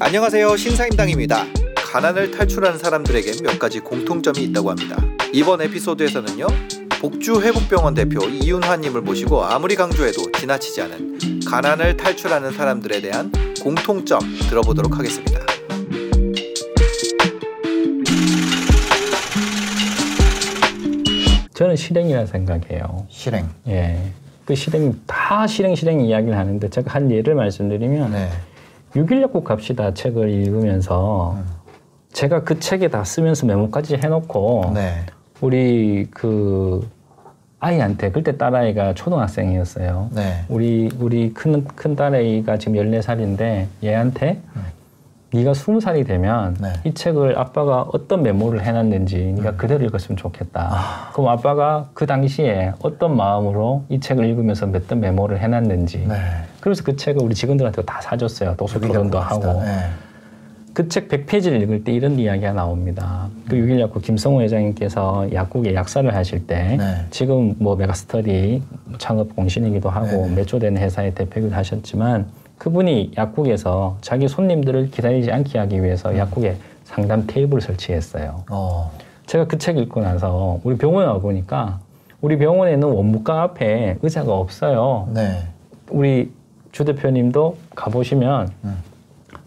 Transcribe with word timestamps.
안녕하세요 0.00 0.56
신사임당입니다. 0.56 1.46
가난을 1.74 2.30
탈출하는 2.30 2.78
사람들에게 2.78 3.42
몇 3.42 3.58
가지 3.58 3.80
공통점이 3.80 4.42
있다고 4.44 4.70
합니다. 4.70 5.02
이번 5.32 5.62
에피소드에서는요 5.62 6.46
복주회복병원 7.04 7.92
대표 7.92 8.24
이윤화님을 8.24 9.02
모시고 9.02 9.44
아무리 9.44 9.76
강조해도 9.76 10.32
지나치지 10.32 10.80
않은 10.80 11.40
가난을 11.46 11.98
탈출하는 11.98 12.52
사람들에 12.52 13.02
대한 13.02 13.30
공통점 13.62 14.20
들어보도록 14.48 14.98
하겠습니다. 14.98 15.38
저는 21.52 21.76
실행이라 21.76 22.24
생각해요. 22.24 23.06
실행. 23.10 23.50
예. 23.68 23.98
그 24.46 24.54
실행, 24.54 24.98
다 25.06 25.46
실행, 25.46 25.74
실행 25.74 26.00
이야기를 26.00 26.34
하는데 26.34 26.70
제가 26.70 26.94
한 26.94 27.10
예를 27.10 27.34
말씀드리면 27.34 28.12
네. 28.12 28.30
6.16 28.94 29.22
약국 29.24 29.44
갑시다 29.44 29.92
책을 29.92 30.30
읽으면서 30.30 31.34
음. 31.36 31.44
제가 32.14 32.44
그 32.44 32.58
책에 32.58 32.88
다 32.88 33.04
쓰면서 33.04 33.44
메모까지 33.44 33.96
해놓고 33.96 34.72
네. 34.74 35.04
우리 35.42 36.06
그 36.10 36.88
아이한테 37.64 38.10
그때 38.10 38.36
딸아이가 38.36 38.92
초등학생이었어요. 38.94 40.10
네. 40.12 40.44
우리 40.48 40.90
우리 40.98 41.32
큰, 41.32 41.64
큰 41.64 41.96
딸아이가 41.96 42.58
지금 42.58 42.74
14살인데 42.74 43.66
얘한테 43.82 44.40
네가 45.32 45.52
20살이 45.52 46.06
되면 46.06 46.56
네. 46.60 46.72
이 46.84 46.94
책을 46.94 47.38
아빠가 47.38 47.86
어떤 47.92 48.22
메모를 48.22 48.62
해놨는지 48.62 49.34
네가 49.38 49.56
그대로 49.56 49.84
읽었으면 49.86 50.16
좋겠다. 50.16 51.10
그럼 51.12 51.30
아빠가 51.30 51.88
그 51.94 52.06
당시에 52.06 52.72
어떤 52.80 53.16
마음으로 53.16 53.84
이 53.88 53.98
책을 53.98 54.24
읽으면서 54.26 54.66
몇떤 54.66 55.00
메모를 55.00 55.40
해놨는지. 55.40 56.06
네. 56.06 56.14
그래서 56.60 56.84
그 56.84 56.94
책을 56.96 57.22
우리 57.22 57.34
직원들한테 57.34 57.82
다 57.82 58.00
사줬어요. 58.02 58.54
도서 58.56 58.78
토론도 58.78 59.18
하고. 59.18 59.62
네. 60.74 60.82
그책 60.82 61.08
100페이지를 61.08 61.62
읽을 61.62 61.84
때 61.84 61.92
이런 61.92 62.18
이야기가 62.18 62.52
나옵니다. 62.52 63.28
그 63.48 63.56
6.1약국 63.56 64.02
김성호 64.02 64.42
회장님께서 64.42 65.32
약국에 65.32 65.74
약사를 65.74 66.12
하실 66.14 66.46
때 66.46 66.76
네. 66.78 67.06
지금 67.10 67.54
뭐 67.58 67.76
메가스터디 67.76 68.62
창업 68.98 69.34
공신이기도 69.36 69.88
하고 69.88 70.26
네. 70.28 70.34
몇조 70.36 70.58
되는 70.58 70.80
회사의 70.82 71.14
대표이기도 71.14 71.54
하셨지만 71.54 72.26
그분이 72.58 73.12
약국에서 73.16 73.98
자기 74.00 74.26
손님들을 74.28 74.90
기다리지 74.90 75.30
않게 75.30 75.58
하기 75.58 75.82
위해서 75.82 76.10
음. 76.10 76.18
약국에 76.18 76.56
상담 76.84 77.24
테이블을 77.26 77.60
설치했어요. 77.62 78.44
어. 78.50 78.90
제가 79.26 79.46
그 79.46 79.58
책 79.58 79.78
읽고 79.78 80.02
나서 80.02 80.60
우리 80.64 80.76
병원에 80.76 81.06
와 81.06 81.18
보니까 81.18 81.80
우리 82.20 82.36
병원에는 82.36 82.86
원무과 82.86 83.42
앞에 83.42 83.98
의자가 84.02 84.32
없어요. 84.34 85.08
네. 85.12 85.38
우리 85.90 86.30
주 86.72 86.84
대표님도 86.84 87.56
가보시면 87.74 88.48
음. 88.64 88.76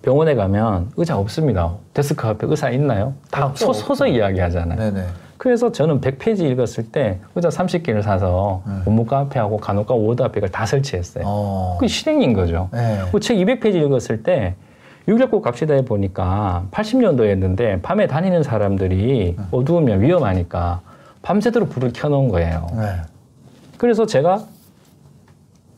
병원에 0.02 0.36
가면 0.36 0.92
의자 0.96 1.18
없습니다. 1.18 1.74
데스크 1.94 2.28
앞에 2.28 2.48
의자 2.48 2.70
있나요? 2.70 3.14
다 3.32 3.48
없죠, 3.48 3.74
서, 3.74 3.96
서 3.96 4.08
이야기 4.08 4.40
하잖아요. 4.40 4.80
네네. 4.80 5.06
그래서 5.38 5.72
저는 5.72 6.02
100페이지 6.02 6.42
읽었을 6.52 6.92
때 6.92 7.20
의자 7.36 7.50
30개를 7.50 8.02
사서 8.02 8.64
음. 8.66 8.84
원무과 8.86 9.20
앞에하고 9.20 9.58
간호과 9.58 9.94
ward 9.94 10.24
앞에 10.24 10.42
다 10.42 10.66
설치했어요. 10.66 11.24
어. 11.28 11.76
그게 11.80 11.88
실행인 11.88 12.34
거죠. 12.34 12.70
네. 12.74 13.02
그책 13.12 13.38
200페이지 13.38 13.76
읽었을 13.76 14.24
때6.19 14.24 15.42
갑시다에 15.42 15.84
보니까 15.86 16.66
80년도였는데 16.72 17.82
밤에 17.82 18.08
다니는 18.08 18.44
사람들이 18.44 19.36
음. 19.38 19.48
어두우면 19.52 20.02
위험하니까 20.02 20.82
밤새도록 21.22 21.70
불을 21.70 21.94
켜놓은 21.94 22.30
거예요. 22.30 22.68
네. 22.76 23.02
그래서 23.78 24.06
제가 24.06 24.44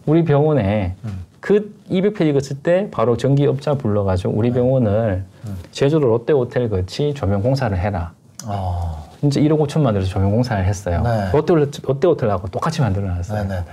우리 0.06 0.24
병원에 0.24 0.96
음. 1.04 1.29
그 1.40 1.74
200페이지 1.90 2.28
읽었을 2.30 2.58
때 2.62 2.88
바로 2.92 3.16
전기업자 3.18 3.76
불러가지고 3.76 4.32
네. 4.32 4.38
우리 4.38 4.52
병원을 4.52 5.24
음. 5.46 5.56
제주도 5.72 6.08
롯데호텔 6.08 6.70
같이 6.70 7.14
조명 7.14 7.42
공사를 7.42 7.76
해라. 7.78 8.12
어. 8.46 9.08
이제 9.22 9.42
1억 9.42 9.60
5천만 9.60 9.92
들여서 9.94 10.08
조명 10.10 10.32
공사를 10.32 10.64
했어요. 10.66 11.02
네. 11.04 11.30
롯데호텔, 11.34 11.70
롯데 11.84 12.08
호텔하고 12.08 12.48
똑같이 12.50 12.82
만들어놨어요. 12.82 13.44
네 13.44 13.48
네 13.48 13.56
네. 13.60 13.66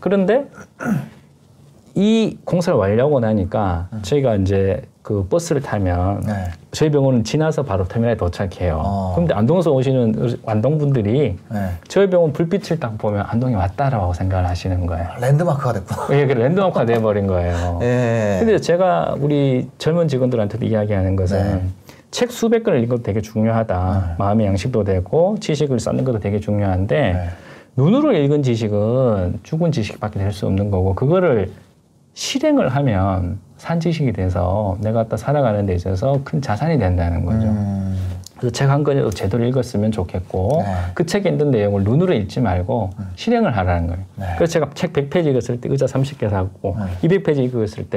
그런데 0.00 0.44
이 1.94 2.36
공사를 2.44 2.76
완료하고 2.78 3.20
나니까 3.20 3.88
저희가 4.02 4.36
이제 4.36 4.82
그 5.04 5.26
버스를 5.28 5.60
타면 5.60 6.16
음. 6.16 6.20
네. 6.22 6.46
저희 6.72 6.90
병원은 6.90 7.24
지나서 7.24 7.62
바로 7.62 7.84
터미널에 7.84 8.16
도착해요. 8.16 8.80
어. 8.82 9.12
그런데 9.14 9.34
안동에서 9.34 9.70
오시는 9.70 10.38
완동분들이 10.42 11.36
네. 11.50 11.68
저희 11.88 12.08
병원 12.08 12.32
불빛을 12.32 12.80
딱 12.80 12.96
보면 12.96 13.26
안동이 13.28 13.54
왔다라고 13.54 14.14
생각을 14.14 14.48
하시는 14.48 14.86
거예요. 14.86 15.06
랜드마크가 15.20 15.74
됐구나. 15.74 16.22
이게 16.22 16.32
랜드마크가 16.32 16.86
돼버린 16.86 17.26
거예요. 17.26 17.80
예. 17.84 18.38
근데 18.40 18.58
제가 18.58 19.14
우리 19.20 19.68
젊은 19.76 20.08
직원들한테도 20.08 20.64
이야기하는 20.64 21.16
것은 21.16 21.42
네. 21.42 21.62
책 22.10 22.30
수백 22.32 22.64
권을 22.64 22.82
읽어도 22.82 23.02
되게 23.02 23.20
중요하다. 23.20 24.14
마음의 24.18 24.46
양식도 24.46 24.84
되고 24.84 25.36
지식을 25.38 25.80
쌓는 25.80 26.04
것도 26.04 26.20
되게 26.20 26.40
중요한데 26.40 27.12
네. 27.12 27.28
눈으로 27.76 28.14
읽은 28.14 28.42
지식은 28.42 29.40
죽은 29.42 29.70
지식밖에 29.70 30.18
될 30.18 30.32
수 30.32 30.46
없는 30.46 30.70
거고 30.70 30.94
그거를 30.94 31.50
실행을 32.14 32.70
하면 32.70 33.38
산 33.64 33.80
지식이 33.80 34.12
돼서 34.12 34.76
내가 34.82 35.04
갖다 35.04 35.16
살아가는 35.16 35.64
데 35.64 35.74
있어서 35.74 36.20
큰 36.22 36.42
자산이 36.42 36.78
된다는 36.78 37.24
거죠. 37.24 37.46
음. 37.46 37.98
그래서 38.36 38.52
책 38.52 38.68
한 38.68 38.84
권이라도 38.84 39.08
제대로 39.10 39.42
읽었으면 39.46 39.90
좋겠고 39.90 40.62
네. 40.62 40.74
그 40.92 41.06
책에 41.06 41.30
있는 41.30 41.50
내용을 41.50 41.82
눈으로 41.82 42.12
읽지 42.12 42.40
말고 42.40 42.90
실행을 43.16 43.56
하라는 43.56 43.86
거예요. 43.86 44.02
네. 44.16 44.26
그래서 44.36 44.52
제가 44.52 44.68
책 44.74 44.92
100페이지 44.92 45.28
읽었을 45.28 45.62
때 45.62 45.70
의자 45.70 45.86
30개 45.86 46.28
사고 46.28 46.76
네. 46.78 47.08
200페이지 47.08 47.38
읽었을 47.38 47.88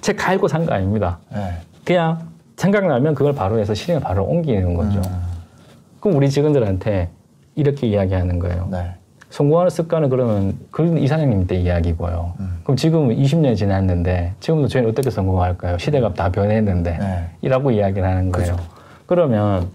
때책다 0.00 0.32
읽고 0.34 0.48
산 0.48 0.66
거 0.66 0.74
아닙니다. 0.74 1.20
네. 1.32 1.52
그냥 1.84 2.18
생각나면 2.56 3.14
그걸 3.14 3.36
바로 3.36 3.60
해서 3.60 3.74
실행을 3.74 4.02
바로 4.02 4.24
옮기는 4.24 4.74
거죠. 4.74 4.98
음. 4.98 5.22
그럼 6.00 6.16
우리 6.16 6.28
직원들한테 6.28 7.08
이렇게 7.54 7.86
이야기하는 7.86 8.40
거예요. 8.40 8.66
네. 9.32 9.36
성공하는 9.36 9.70
습관은 9.70 10.10
그러면 10.10 10.58
그 10.70 10.98
이사장님 10.98 11.46
때 11.46 11.56
이야기고요. 11.56 12.34
음. 12.38 12.60
그럼 12.62 12.76
지금 12.76 13.08
20년이 13.08 13.56
지났는데 13.56 14.34
지금도 14.40 14.68
저희는 14.68 14.90
어떻게 14.90 15.08
성공할까요? 15.08 15.78
시대가 15.78 16.12
다 16.12 16.30
변했는데 16.30 16.98
네. 16.98 17.30
이라고 17.40 17.70
이야기를 17.70 18.06
하는 18.06 18.30
거예요. 18.30 18.56
그러면 19.06 19.68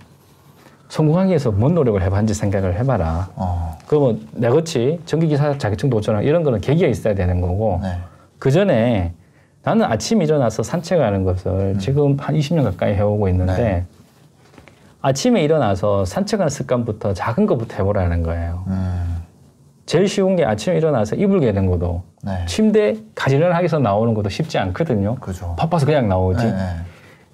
성공하기 0.90 1.30
위해서 1.30 1.52
뭔 1.52 1.74
노력을 1.74 2.00
해봤는지 2.02 2.36
생각을 2.36 2.78
해봐라. 2.80 3.30
어. 3.36 3.78
그러면 3.88 4.22
내같이 4.34 5.02
전기기사 5.06 5.58
자격증 5.58 5.90
도전하고 5.90 6.26
이런 6.26 6.44
거는 6.44 6.62
계기가 6.62 6.88
있어야 6.88 7.16
되는 7.16 7.42
거고 7.42 7.80
네. 7.82 7.98
그 8.40 8.52
전에 8.52 9.12
나는 9.64 9.86
아침 9.86 10.22
일어나서 10.22 10.64
산책하는 10.64 11.24
것을 11.24 11.52
음. 11.52 11.80
지금 11.80 12.16
한 12.20 12.36
20년 12.36 12.64
가까이 12.64 12.94
해오고 12.94 13.28
있는데 13.30 13.58
네. 13.58 13.86
아침에 15.02 15.44
일어나서 15.44 16.06
산책하는 16.06 16.50
습관부터 16.50 17.14
작은 17.14 17.48
것부터 17.48 17.78
해보라는 17.78 18.24
거예요. 18.24 18.64
음. 18.68 19.17
제일 19.88 20.08
쉬운 20.08 20.36
게 20.36 20.46
아침에 20.46 20.78
일어나서 20.78 21.16
이불 21.16 21.40
개는 21.40 21.66
것도 21.66 22.04
네. 22.22 22.46
침대 22.46 22.98
가지런하게 23.16 23.56
하기서 23.56 23.80
나오는 23.80 24.14
것도 24.14 24.28
쉽지 24.30 24.58
않거든요. 24.60 25.16
그죠. 25.16 25.56
바빠서 25.58 25.86
그냥 25.86 26.10
나오지. 26.10 26.46
네, 26.46 26.52
네. 26.52 26.60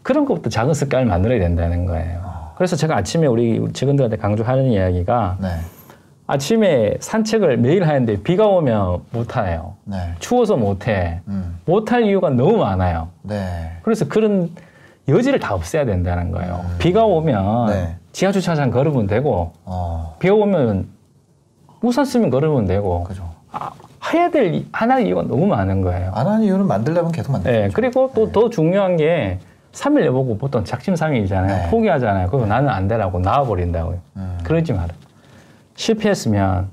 그런 0.03 0.23
것부터 0.25 0.51
작은 0.51 0.73
습관을 0.75 1.07
만들어야 1.07 1.39
된다는 1.39 1.87
거예요. 1.87 2.21
그래서 2.55 2.75
제가 2.75 2.95
아침에 2.95 3.25
우리 3.25 3.59
직원들한테 3.73 4.17
강조하는 4.17 4.65
이야기가 4.65 5.37
네. 5.41 5.47
아침에 6.27 6.93
산책을 6.99 7.57
매일 7.57 7.87
하는데 7.87 8.21
비가 8.21 8.45
오면 8.45 8.99
못 9.09 9.35
해요. 9.35 9.73
네. 9.85 9.97
추워서 10.19 10.55
못 10.55 10.87
해. 10.87 11.21
음. 11.27 11.59
못할 11.65 12.03
이유가 12.03 12.29
너무 12.29 12.57
많아요. 12.57 13.09
네. 13.23 13.71
그래서 13.81 14.07
그런 14.07 14.51
여지를 15.07 15.39
다 15.39 15.55
없애야 15.55 15.85
된다는 15.85 16.31
거예요. 16.31 16.63
비가 16.77 17.03
오면 17.03 17.65
네. 17.65 17.95
지하 18.11 18.31
주차장 18.31 18.69
걸으면 18.69 19.07
되고 19.07 19.53
어. 19.65 20.15
비가 20.19 20.35
오면 20.35 20.92
우산 21.83 22.05
쓰면 22.05 22.29
걸으면 22.29 22.65
되고 22.65 23.03
그죠. 23.03 23.29
아, 23.51 23.71
해야 24.11 24.31
될 24.31 24.53
이- 24.55 24.67
하나의 24.71 25.05
이유가 25.07 25.21
너무 25.23 25.45
많은 25.45 25.81
거예요. 25.81 26.11
안 26.15 26.25
하는 26.25 26.43
이유는 26.45 26.65
만들려면 26.65 27.11
계속 27.11 27.33
만들죠. 27.33 27.51
네, 27.51 27.69
그리고 27.73 28.09
또더 28.15 28.49
중요한 28.49 28.95
게 28.97 29.39
3일 29.73 30.01
내보고 30.03 30.37
보통 30.37 30.63
작심삼일이잖아요. 30.63 31.63
네. 31.65 31.69
포기하잖아요. 31.69 32.29
그리고 32.29 32.45
나는 32.45 32.69
안 32.69 32.87
되라고 32.87 33.19
나와버린다고요. 33.19 33.99
음. 34.15 34.37
그러지 34.43 34.71
마라. 34.73 34.93
실패했으면 35.75 36.69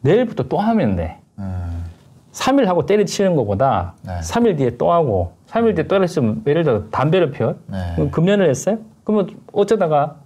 내일부터 0.00 0.44
또 0.44 0.58
하면 0.58 0.96
돼. 0.96 1.18
음. 1.38 1.84
3일 2.32 2.64
하고 2.64 2.86
때려치는 2.86 3.36
것보다 3.36 3.94
네. 4.02 4.18
3일 4.20 4.56
뒤에 4.56 4.76
또 4.78 4.92
하고 4.92 5.32
3일 5.48 5.74
뒤에 5.76 5.86
또 5.88 6.02
했으면 6.02 6.42
예를 6.46 6.64
들어 6.64 6.84
담배를 6.90 7.32
피워 7.32 7.54
네. 7.66 8.08
금연을 8.10 8.48
했어요? 8.48 8.78
그러면 9.04 9.28
어쩌다가 9.52 10.16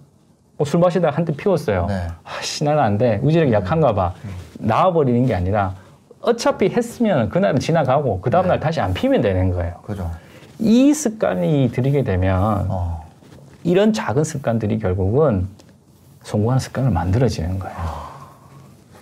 뭐술 0.59 0.79
마시다가 0.81 1.15
한 1.15 1.23
대 1.25 1.31
피웠어요. 1.33 1.85
네. 1.87 2.07
아씨 2.23 2.63
나는 2.65 2.83
안 2.83 2.97
돼. 2.97 3.19
의지력이 3.23 3.51
약한가 3.53 3.93
봐. 3.93 4.13
나와버리는 4.59 5.25
게 5.25 5.33
아니라 5.33 5.73
어차피 6.21 6.67
했으면 6.69 7.29
그날은 7.29 7.59
지나가고 7.59 8.19
그 8.19 8.29
다음날 8.29 8.59
다시 8.59 8.81
안 8.81 8.93
피면 8.93 9.21
되는 9.21 9.51
거예요. 9.51 9.75
그죠. 9.83 10.11
이 10.59 10.93
습관이 10.93 11.71
들이게 11.73 12.03
되면 12.03 12.65
어. 12.69 13.05
이런 13.63 13.93
작은 13.93 14.25
습관들이 14.25 14.79
결국은 14.79 15.47
성공하는 16.23 16.59
습관을 16.59 16.91
만들어지는 16.91 17.57
거예요. 17.57 17.77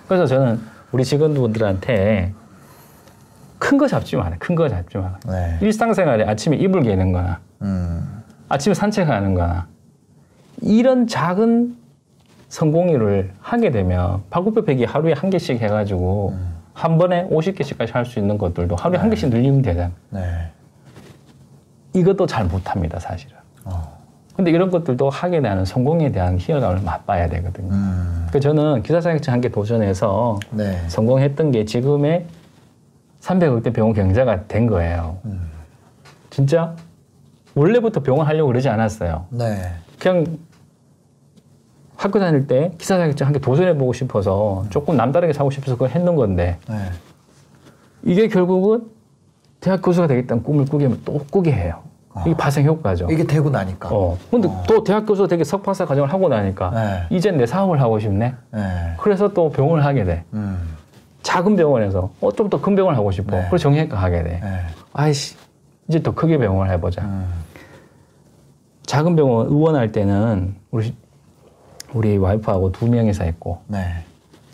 그래서 0.08 0.28
저는 0.28 0.62
우리 0.92 1.04
직원분들한테 1.04 2.34
큰 3.58 3.80
거 3.80 3.88
잡지 3.88 4.16
마라. 4.16 4.36
큰 4.38 4.56
거 4.56 4.70
잡지 4.70 4.98
마라. 5.00 5.20
네. 5.28 5.58
일상생활에 5.62 6.26
아침에 6.28 6.56
이불 6.58 6.84
개는 6.84 7.12
거나 7.12 7.40
음. 7.64 8.24
아침에 8.48 8.76
산책하는 8.76 9.34
거나 9.34 9.66
이런 10.62 11.08
작은 11.08 11.76
성공률을 12.50 13.34
하게 13.42 13.72
되면 13.72 14.24
팔굽혀펴기 14.30 14.86
하루에 14.86 15.14
한 15.14 15.30
개씩 15.30 15.62
해가지고 15.62 16.36
한 16.74 16.98
번에 16.98 17.28
50개씩까지 17.30 17.92
할 17.94 18.06
수 18.06 18.20
있는 18.20 18.38
것들도 18.38 18.76
하루에 18.76 18.98
한 19.00 19.10
개씩 19.10 19.30
늘리면 19.30 19.62
되잖아. 19.62 19.92
네. 20.12 20.22
이것도 21.94 22.26
잘 22.28 22.46
못합니다, 22.46 23.00
사실은. 23.00 23.36
어. 23.66 23.98
근데 24.36 24.52
이런 24.52 24.70
것들도 24.70 25.10
하게 25.10 25.42
되는 25.42 25.66
성공에 25.66 26.12
대한 26.12 26.38
희열감을 26.38 26.82
맛봐야 26.84 27.28
되거든요. 27.28 27.74
음. 27.74 28.28
그 28.32 28.40
저는 28.40 28.84
기사 28.84 29.02
자격증 29.02 29.34
한 29.34 29.42
개 29.42 29.50
도전해서 29.50 30.40
네. 30.52 30.78
성공했던 30.90 31.52
게 31.52 31.66
지금의 31.66 32.26
300억대 33.22 33.74
병원 33.74 33.94
경자가 33.96 34.46
된 34.48 34.68
거예요. 34.68 35.18
음. 35.26 35.50
진짜 36.30 36.76
원래부터 37.56 38.04
병원 38.04 38.28
하려고 38.28 38.48
그러지 38.48 38.70
않았어요. 38.70 39.26
네. 39.32 39.72
그냥 40.00 40.38
학교 41.96 42.20
다닐 42.20 42.46
때 42.48 42.72
기사 42.78 42.98
자격증 42.98 43.26
한 43.26 43.34
개 43.34 43.40
도전해 43.40 43.76
보고 43.78 43.92
싶어서 43.94 44.66
조금 44.70 44.96
남다르게 44.98 45.34
사고 45.34 45.50
싶어서 45.50 45.74
그걸 45.74 45.90
했는 45.90 46.16
건데 46.16 46.58
네. 46.70 46.76
이게 48.04 48.28
결국은 48.28 48.86
대학 49.60 49.82
교수가 49.82 50.08
되겠다는 50.08 50.44
꿈을 50.44 50.66
꾸게 50.66 50.86
하면 50.86 51.02
또 51.04 51.20
꾸게 51.32 51.52
해요. 51.52 51.82
이게 52.26 52.36
발생 52.36 52.66
효과죠. 52.66 53.08
이게 53.12 53.24
되고 53.26 53.50
나니까. 53.50 53.90
어. 53.92 54.18
근데 54.32 54.50
또 54.68 54.84
대학 54.84 55.06
교수가 55.06 55.28
되게 55.28 55.44
석박사 55.44 55.86
과정을 55.86 56.12
하고 56.12 56.30
나니까 56.30 56.72
네. 56.72 57.16
이젠 57.16 57.38
내 57.38 57.46
사업을 57.46 57.80
하고 57.80 58.00
싶네. 58.00 58.34
네. 58.52 58.94
그래서 59.00 59.34
또 59.34 59.52
병원을 59.52 59.86
하게 59.86 60.04
돼. 60.04 60.24
음. 60.34 60.76
작은 61.22 61.56
병원에서 61.56 62.12
어, 62.22 62.32
좀 62.32 62.50
더 62.50 62.60
큰 62.60 62.76
병원을 62.76 62.98
하고 62.98 63.12
싶어. 63.12 63.36
네. 63.36 63.46
그래서 63.50 63.64
정형외과 63.64 63.98
하게 63.98 64.24
돼. 64.24 64.40
네. 64.42 64.60
아이씨, 64.94 65.36
이제 65.90 66.02
더 66.02 66.12
크게 66.14 66.38
병원을 66.40 66.72
해보자. 66.74 67.04
음. 67.04 67.28
작은 68.88 69.16
병원 69.18 69.48
의원할 69.48 69.92
때는 69.92 70.56
우리 70.72 70.96
우리 71.94 72.18
와이프하고 72.18 72.72
두 72.72 72.88
명이서 72.88 73.26
했고 73.26 73.62
네. 73.68 73.84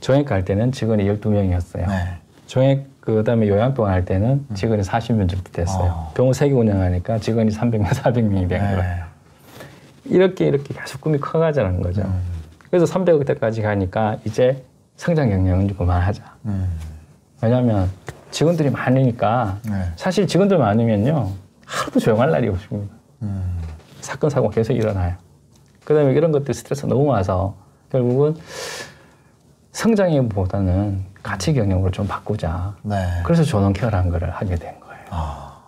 정형외과 0.02 0.36
할 0.36 0.44
때는 0.44 0.72
직원이 0.72 1.06
12명이었어요. 1.06 1.88
네. 1.88 2.18
정액 2.48 2.88
그다음에 3.00 3.48
요양병원 3.48 3.94
할 3.94 4.06
때는 4.06 4.46
직원이 4.56 4.82
40명 4.82 5.30
정도 5.30 5.52
됐어요. 5.52 5.92
어. 5.92 6.12
병원 6.16 6.34
세 6.34 6.48
개 6.50 6.54
운영하니까 6.54 7.20
직원이 7.20 7.52
300명, 7.52 7.86
400명이 7.86 8.50
된 8.50 8.60
거예요. 8.60 8.78
네. 8.82 9.00
이렇게 10.06 10.48
이렇게 10.48 10.74
계속 10.74 11.00
꿈이 11.00 11.20
커가자는 11.20 11.82
거죠. 11.82 12.02
음. 12.02 12.22
그래서 12.72 12.86
300억 12.92 13.26
대까지 13.28 13.62
가니까 13.62 14.18
이제 14.26 14.64
성장 14.96 15.30
경영은 15.30 15.68
좀 15.68 15.78
그만하자. 15.78 16.24
음. 16.46 16.68
왜냐하면 17.42 17.90
직원들이 18.32 18.72
많으니까 18.72 19.60
네. 19.70 19.74
사실 19.96 20.26
직원들 20.26 20.58
많으면요 20.58 21.30
하루도 21.66 22.00
조용할 22.00 22.32
날이 22.32 22.48
없습니다. 22.50 22.94
음. 24.04 24.06
사건 24.06 24.30
사고 24.30 24.50
가 24.50 24.56
계속 24.56 24.74
일어나요. 24.74 25.16
그다음에 25.86 26.14
이런 26.14 26.32
것들 26.32 26.54
스트레스 26.54 26.86
너무 26.86 27.06
와서 27.06 27.56
결국은 27.90 28.36
성장보다는 29.72 31.06
가치 31.24 31.54
경영으로 31.54 31.90
좀 31.92 32.06
바꾸자. 32.08 32.76
네. 32.84 32.96
그래서 33.24 33.44
존엄 33.44 33.74
케어라는 33.74 34.12
거를 34.12 34.30
하게 34.30 34.56
된 34.56 34.80
거예요. 34.80 35.04
아. 35.10 35.62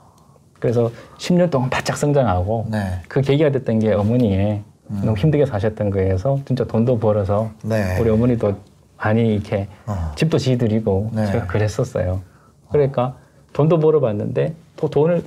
그래서 0.59 0.91
10년 1.17 1.49
동안 1.49 1.69
바짝 1.69 1.97
성장하고 1.97 2.67
네. 2.69 3.01
그 3.07 3.21
계기가 3.21 3.51
됐던 3.51 3.79
게 3.79 3.93
어머니의 3.93 4.63
너무 4.87 5.17
힘들게 5.17 5.45
사셨던 5.45 5.89
거에서 5.89 6.39
진짜 6.45 6.63
돈도 6.63 6.99
벌어서 6.99 7.51
네. 7.63 7.99
우리 7.99 8.09
어머니도 8.09 8.55
많이 8.97 9.35
이렇게 9.35 9.67
어. 9.85 10.11
집도 10.15 10.37
지드리고 10.37 11.11
네. 11.13 11.25
제가 11.27 11.47
그랬었어요. 11.47 12.21
그러니까 12.69 13.15
돈도 13.53 13.79
벌어봤는데 13.79 14.53
또 14.75 14.89
돈을 14.89 15.23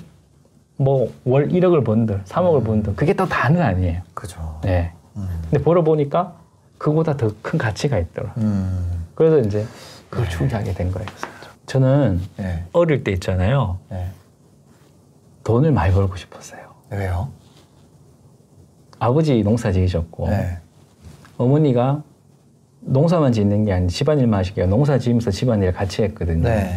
뭐 0.79 1.11
월 1.25 1.49
1억을 1.49 1.85
번들 1.85 2.23
3억을 2.25 2.65
번들 2.65 2.95
그게 2.97 3.13
또 3.13 3.27
다는 3.27 3.61
아니에요. 3.61 4.01
그죠. 4.15 4.61
네. 4.63 4.93
음. 5.17 5.29
근데 5.51 5.63
벌어보니까 5.63 6.35
그보다 6.79 7.17
더 7.17 7.31
큰 7.43 7.59
가치가 7.59 7.99
있더라. 7.99 8.33
음. 8.39 9.05
그래서 9.15 9.41
이제 9.41 9.67
그걸 10.09 10.29
추구하게 10.29 10.73
된 10.75 10.91
거예요. 10.93 11.07
저는 11.67 12.21
네. 12.37 12.65
어릴 12.73 13.03
때 13.05 13.11
있잖아요. 13.13 13.79
네. 13.91 14.09
돈을 15.45 15.73
많이 15.73 15.93
벌고 15.93 16.17
싶었어요. 16.17 16.61
왜요? 16.91 17.29
아버지 19.01 19.43
농사 19.43 19.71
지으셨고 19.73 20.29
네. 20.29 20.59
어머니가 21.37 22.03
농사만 22.81 23.33
짓는 23.33 23.65
게 23.65 23.73
아니라 23.73 23.89
집안일만 23.91 24.41
하시고 24.41 24.67
농사 24.67 24.99
지으면서 24.99 25.31
집안일 25.31 25.73
같이 25.73 26.03
했거든요. 26.05 26.43
네. 26.49 26.77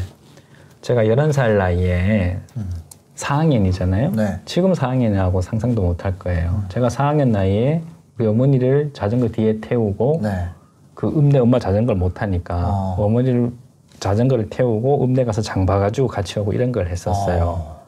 제가 0.81 1.03
11살 1.03 1.57
나이에 1.57 2.39
음. 2.57 2.69
4학년이잖아요. 3.15 4.15
네. 4.15 4.39
지금 4.45 4.73
4학년하고 4.73 5.41
상상도 5.41 5.81
못 5.81 6.05
할 6.05 6.17
거예요. 6.17 6.63
제가 6.69 6.87
4학년 6.87 7.29
나이에 7.29 7.81
우리 8.17 8.27
어머니를 8.27 8.91
자전거 8.93 9.27
뒤에 9.29 9.59
태우고 9.61 10.19
네. 10.23 10.47
그 10.93 11.07
읍내 11.07 11.39
엄마 11.39 11.59
자전거를 11.59 11.99
못 11.99 12.21
하니까 12.21 12.67
어. 12.69 12.95
어. 12.97 13.09
머니를 13.09 13.51
자전거를 13.99 14.49
태우고 14.49 15.03
읍내 15.03 15.25
가서 15.25 15.41
장 15.41 15.65
봐가지고 15.65 16.07
같이 16.07 16.39
오고 16.39 16.53
이런 16.53 16.71
걸 16.71 16.87
했었어요. 16.87 17.43
어. 17.45 17.81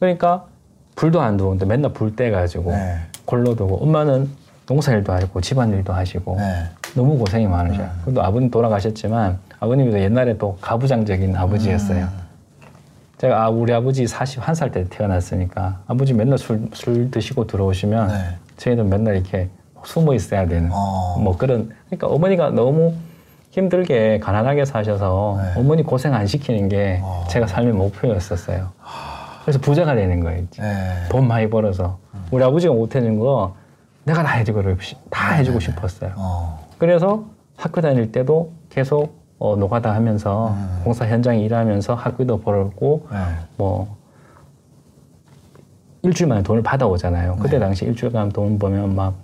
그러니까 0.00 0.46
불도 0.96 1.20
안 1.20 1.36
들어오는데 1.36 1.66
맨날 1.66 1.92
불 1.92 2.14
떼가지고 2.16 2.70
네. 2.70 2.96
골로 3.24 3.54
두고 3.54 3.76
엄마는 3.82 4.28
농사일도 4.68 5.12
하시고 5.12 5.40
집안일도 5.40 5.92
하시고 5.92 6.36
네. 6.36 6.64
너무 6.94 7.18
고생이 7.18 7.46
많으셔요. 7.46 7.88
그래도 8.04 8.22
아버님 8.22 8.50
돌아가셨지만 8.50 9.38
아버님도 9.60 9.98
옛날에 10.00 10.36
또 10.38 10.56
가부장적인 10.60 11.36
아버지였어요. 11.36 12.04
음. 12.04 12.27
제가 13.18 13.44
아, 13.44 13.48
우리 13.48 13.72
아버지 13.72 14.04
41살 14.04 14.72
때 14.72 14.84
태어났으니까 14.88 15.80
아버지 15.86 16.14
맨날 16.14 16.38
술, 16.38 16.68
술 16.72 17.10
드시고 17.10 17.46
들어오시면 17.46 18.08
네. 18.08 18.14
저희는 18.56 18.88
맨날 18.88 19.16
이렇게 19.16 19.48
숨어 19.84 20.14
있어야 20.14 20.46
되는 20.46 20.70
어. 20.72 21.18
뭐 21.18 21.36
그런 21.36 21.70
그러니까 21.86 22.06
어머니가 22.06 22.50
너무 22.50 22.94
힘들게 23.50 24.20
가난하게 24.20 24.64
사셔서 24.64 25.40
네. 25.42 25.60
어머니 25.60 25.82
고생 25.82 26.14
안 26.14 26.26
시키는 26.26 26.68
게 26.68 27.00
어. 27.02 27.24
제가 27.28 27.48
삶의 27.48 27.72
목표였었어요. 27.72 28.70
그래서 29.42 29.58
부자가 29.60 29.94
되는 29.94 30.20
거예요. 30.20 30.46
네. 30.58 30.94
돈 31.10 31.26
많이 31.26 31.50
벌어서 31.50 31.98
우리 32.30 32.44
아버지가 32.44 32.72
못 32.72 32.94
해준 32.94 33.18
거 33.18 33.56
내가 34.04 34.22
다 34.22 34.34
해주고 34.34 34.62
다 35.10 35.32
해주고 35.34 35.58
싶었어요. 35.58 36.12
어. 36.16 36.68
그래서 36.78 37.24
학교 37.56 37.80
다닐 37.80 38.12
때도 38.12 38.52
계속 38.70 39.18
어, 39.38 39.56
노가다 39.56 39.94
하면서 39.94 40.48
음. 40.50 40.80
공사 40.84 41.06
현장에 41.06 41.40
일하면서 41.40 41.94
학비도 41.94 42.40
벌었고 42.40 43.06
네. 43.10 43.18
뭐 43.56 43.96
일주일 46.02 46.28
만에 46.28 46.42
돈을 46.42 46.62
받아오잖아요. 46.62 47.34
네. 47.36 47.42
그때 47.42 47.58
당시 47.58 47.84
일주일간 47.84 48.30
돈 48.30 48.58
벌면 48.58 48.94
막 48.94 49.14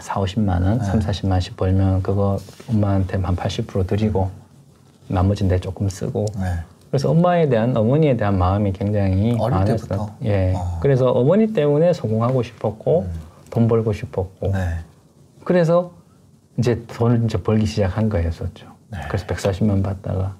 4, 0.00 0.14
50만 0.20 0.62
원, 0.62 0.78
네. 0.78 0.84
3, 0.84 1.00
40만 1.00 1.30
원씩 1.32 1.56
벌면 1.56 2.02
그거 2.02 2.38
엄마한테 2.68 3.18
한 3.18 3.36
80% 3.36 3.86
드리고 3.86 4.30
나머지는 5.08 5.50
내 5.50 5.60
조금 5.60 5.88
쓰고 5.88 6.26
네. 6.36 6.44
그래서 6.90 7.10
엄마에 7.10 7.48
대한 7.48 7.74
어머니에 7.74 8.16
대한 8.18 8.38
마음이 8.38 8.72
굉장히 8.72 9.36
어릴 9.40 9.58
많았어요. 9.58 9.76
때부터? 9.76 10.10
예. 10.24 10.52
어. 10.54 10.78
그래서 10.82 11.10
어머니 11.10 11.54
때문에 11.54 11.94
성공하고 11.94 12.42
싶었고 12.42 13.06
돈 13.50 13.66
벌고 13.66 13.94
싶었고 13.94 14.52
네. 14.52 14.78
그래서 15.44 15.92
이제 16.58 16.84
돈을 16.86 17.24
이제 17.24 17.38
벌기 17.42 17.64
시작한 17.64 18.10
거였었죠. 18.10 18.66
네. 18.92 18.98
그래서 19.08 19.26
140만 19.26 19.82
받다가 19.82 20.34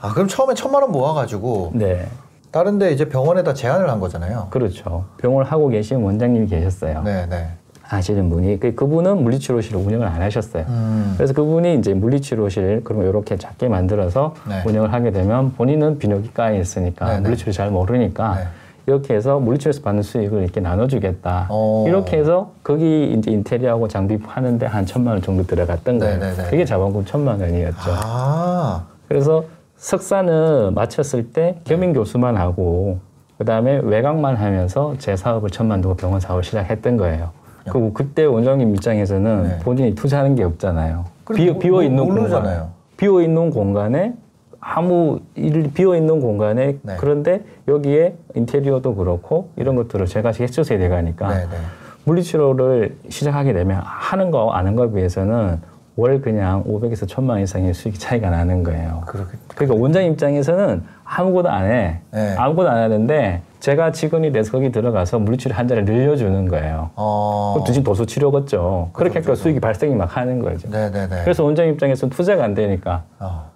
아 0.00 0.12
그럼 0.12 0.28
처음에 0.28 0.54
천만 0.54 0.82
원 0.82 0.92
모아가지고 0.92 1.72
네 1.74 2.06
다른데 2.50 2.92
이제 2.92 3.08
병원에다 3.08 3.54
제안을 3.54 3.90
한 3.90 4.00
거잖아요. 4.00 4.48
그렇죠. 4.50 5.04
병원을 5.18 5.50
하고 5.50 5.68
계신 5.68 5.98
원장님이 5.98 6.46
계셨어요. 6.46 7.02
네, 7.02 7.26
네. 7.26 7.48
아시는 7.90 8.28
분이 8.28 8.60
그 8.60 8.74
그분은 8.74 9.22
물리치료실을 9.22 9.80
운영을 9.80 10.06
안 10.06 10.20
하셨어요. 10.20 10.64
음. 10.68 11.14
그래서 11.16 11.32
그분이 11.32 11.76
이제 11.76 11.94
물리치료실 11.94 12.82
그러면 12.84 13.08
이렇게 13.08 13.36
작게 13.36 13.68
만들어서 13.68 14.34
네. 14.46 14.62
운영을 14.66 14.92
하게 14.92 15.10
되면 15.10 15.54
본인은 15.54 15.98
비뇨기과에 15.98 16.58
있으니까 16.60 17.06
네, 17.06 17.14
네. 17.14 17.20
물리치료 17.20 17.52
잘 17.52 17.70
모르니까 17.70 18.36
네. 18.36 18.44
이렇게 18.88 19.14
해서 19.14 19.38
물리치료에서 19.38 19.82
받는 19.82 20.02
수익을 20.02 20.42
이렇게 20.42 20.60
나눠주겠다. 20.60 21.48
어. 21.50 21.84
이렇게 21.86 22.16
해서 22.16 22.52
거기 22.62 23.12
이제 23.12 23.30
인테리어하고 23.30 23.86
장비 23.86 24.18
하는데 24.26 24.64
한 24.64 24.86
천만 24.86 25.12
원 25.12 25.22
정도 25.22 25.42
들어갔던 25.46 25.98
거예요. 25.98 26.18
네, 26.18 26.30
네, 26.30 26.34
네. 26.42 26.50
그게 26.50 26.64
자본금 26.64 27.04
천만 27.04 27.38
원이었죠. 27.38 27.76
아. 28.02 28.84
그래서 29.06 29.44
석사는 29.76 30.72
마쳤을 30.74 31.32
때 31.32 31.56
겸임 31.64 31.92
교수만 31.92 32.38
하고 32.38 32.98
그 33.36 33.44
다음에 33.44 33.78
외곽만 33.84 34.36
하면서 34.36 34.94
제 34.98 35.16
사업을 35.16 35.50
천만 35.50 35.82
두고 35.82 35.94
병원 35.94 36.18
사업을 36.18 36.42
시작했던 36.42 36.96
거예요. 36.96 37.30
그리고 37.70 37.92
그때 37.92 38.24
원장님 38.24 38.74
입장에서는 38.74 39.42
네. 39.42 39.58
본인이 39.58 39.94
투자하는 39.94 40.34
게 40.34 40.44
없잖아요. 40.44 41.04
그래도 41.24 41.42
비어, 41.44 41.52
모- 41.52 41.58
비어 41.58 41.82
있는 41.82 42.06
모- 42.08 42.14
공간. 42.14 42.68
비어 42.96 43.20
있는 43.20 43.50
공간에 43.50 44.14
아무 44.60 45.20
일 45.34 45.70
비어 45.72 45.94
있는 45.94 46.20
공간에 46.20 46.76
네. 46.82 46.96
그런데 46.98 47.42
여기에 47.68 48.16
인테리어도 48.34 48.94
그렇고 48.94 49.50
이런 49.56 49.76
것들을 49.76 50.06
제가 50.06 50.32
해줘야 50.38 50.78
돼가니까 50.78 51.28
네, 51.28 51.46
네. 51.46 51.56
물리치료를 52.04 52.96
시작하게 53.08 53.52
되면 53.52 53.80
하는 53.84 54.30
거 54.30 54.50
아는 54.50 54.74
거에 54.74 54.90
비해서는 54.90 55.60
월 55.96 56.20
그냥 56.20 56.62
500에서 56.62 57.08
1000만 57.08 57.42
이상의 57.42 57.74
수익 57.74 57.98
차이가 57.98 58.30
나는 58.30 58.62
거예요. 58.62 59.02
그렇게 59.06 59.36
그러니까 59.48 59.82
원장 59.82 60.04
입장에서는 60.04 60.84
아무것도 61.04 61.48
안 61.48 61.66
해. 61.66 61.98
네. 62.12 62.36
아무것도 62.36 62.68
안 62.68 62.76
하는데 62.76 63.42
제가 63.58 63.90
직원이 63.90 64.30
돼서 64.30 64.52
거기 64.52 64.70
들어가서 64.70 65.18
물리치료 65.18 65.56
환자를 65.56 65.84
늘려주는 65.84 66.48
거예요. 66.48 66.90
어. 66.94 67.54
그럼 67.54 67.66
대신 67.66 67.82
도수 67.82 68.06
치료겠죠. 68.06 68.90
그렇게 68.92 69.14
하니까 69.14 69.34
수익이 69.34 69.58
발생이 69.58 69.96
막 69.96 70.16
하는 70.16 70.40
거죠. 70.40 70.70
네, 70.70 70.88
네, 70.92 71.08
네. 71.08 71.20
그래서 71.24 71.42
원장 71.42 71.66
입장에서는 71.66 72.10
투자가 72.10 72.44
안 72.44 72.54
되니까 72.54 73.02
어. 73.18 73.50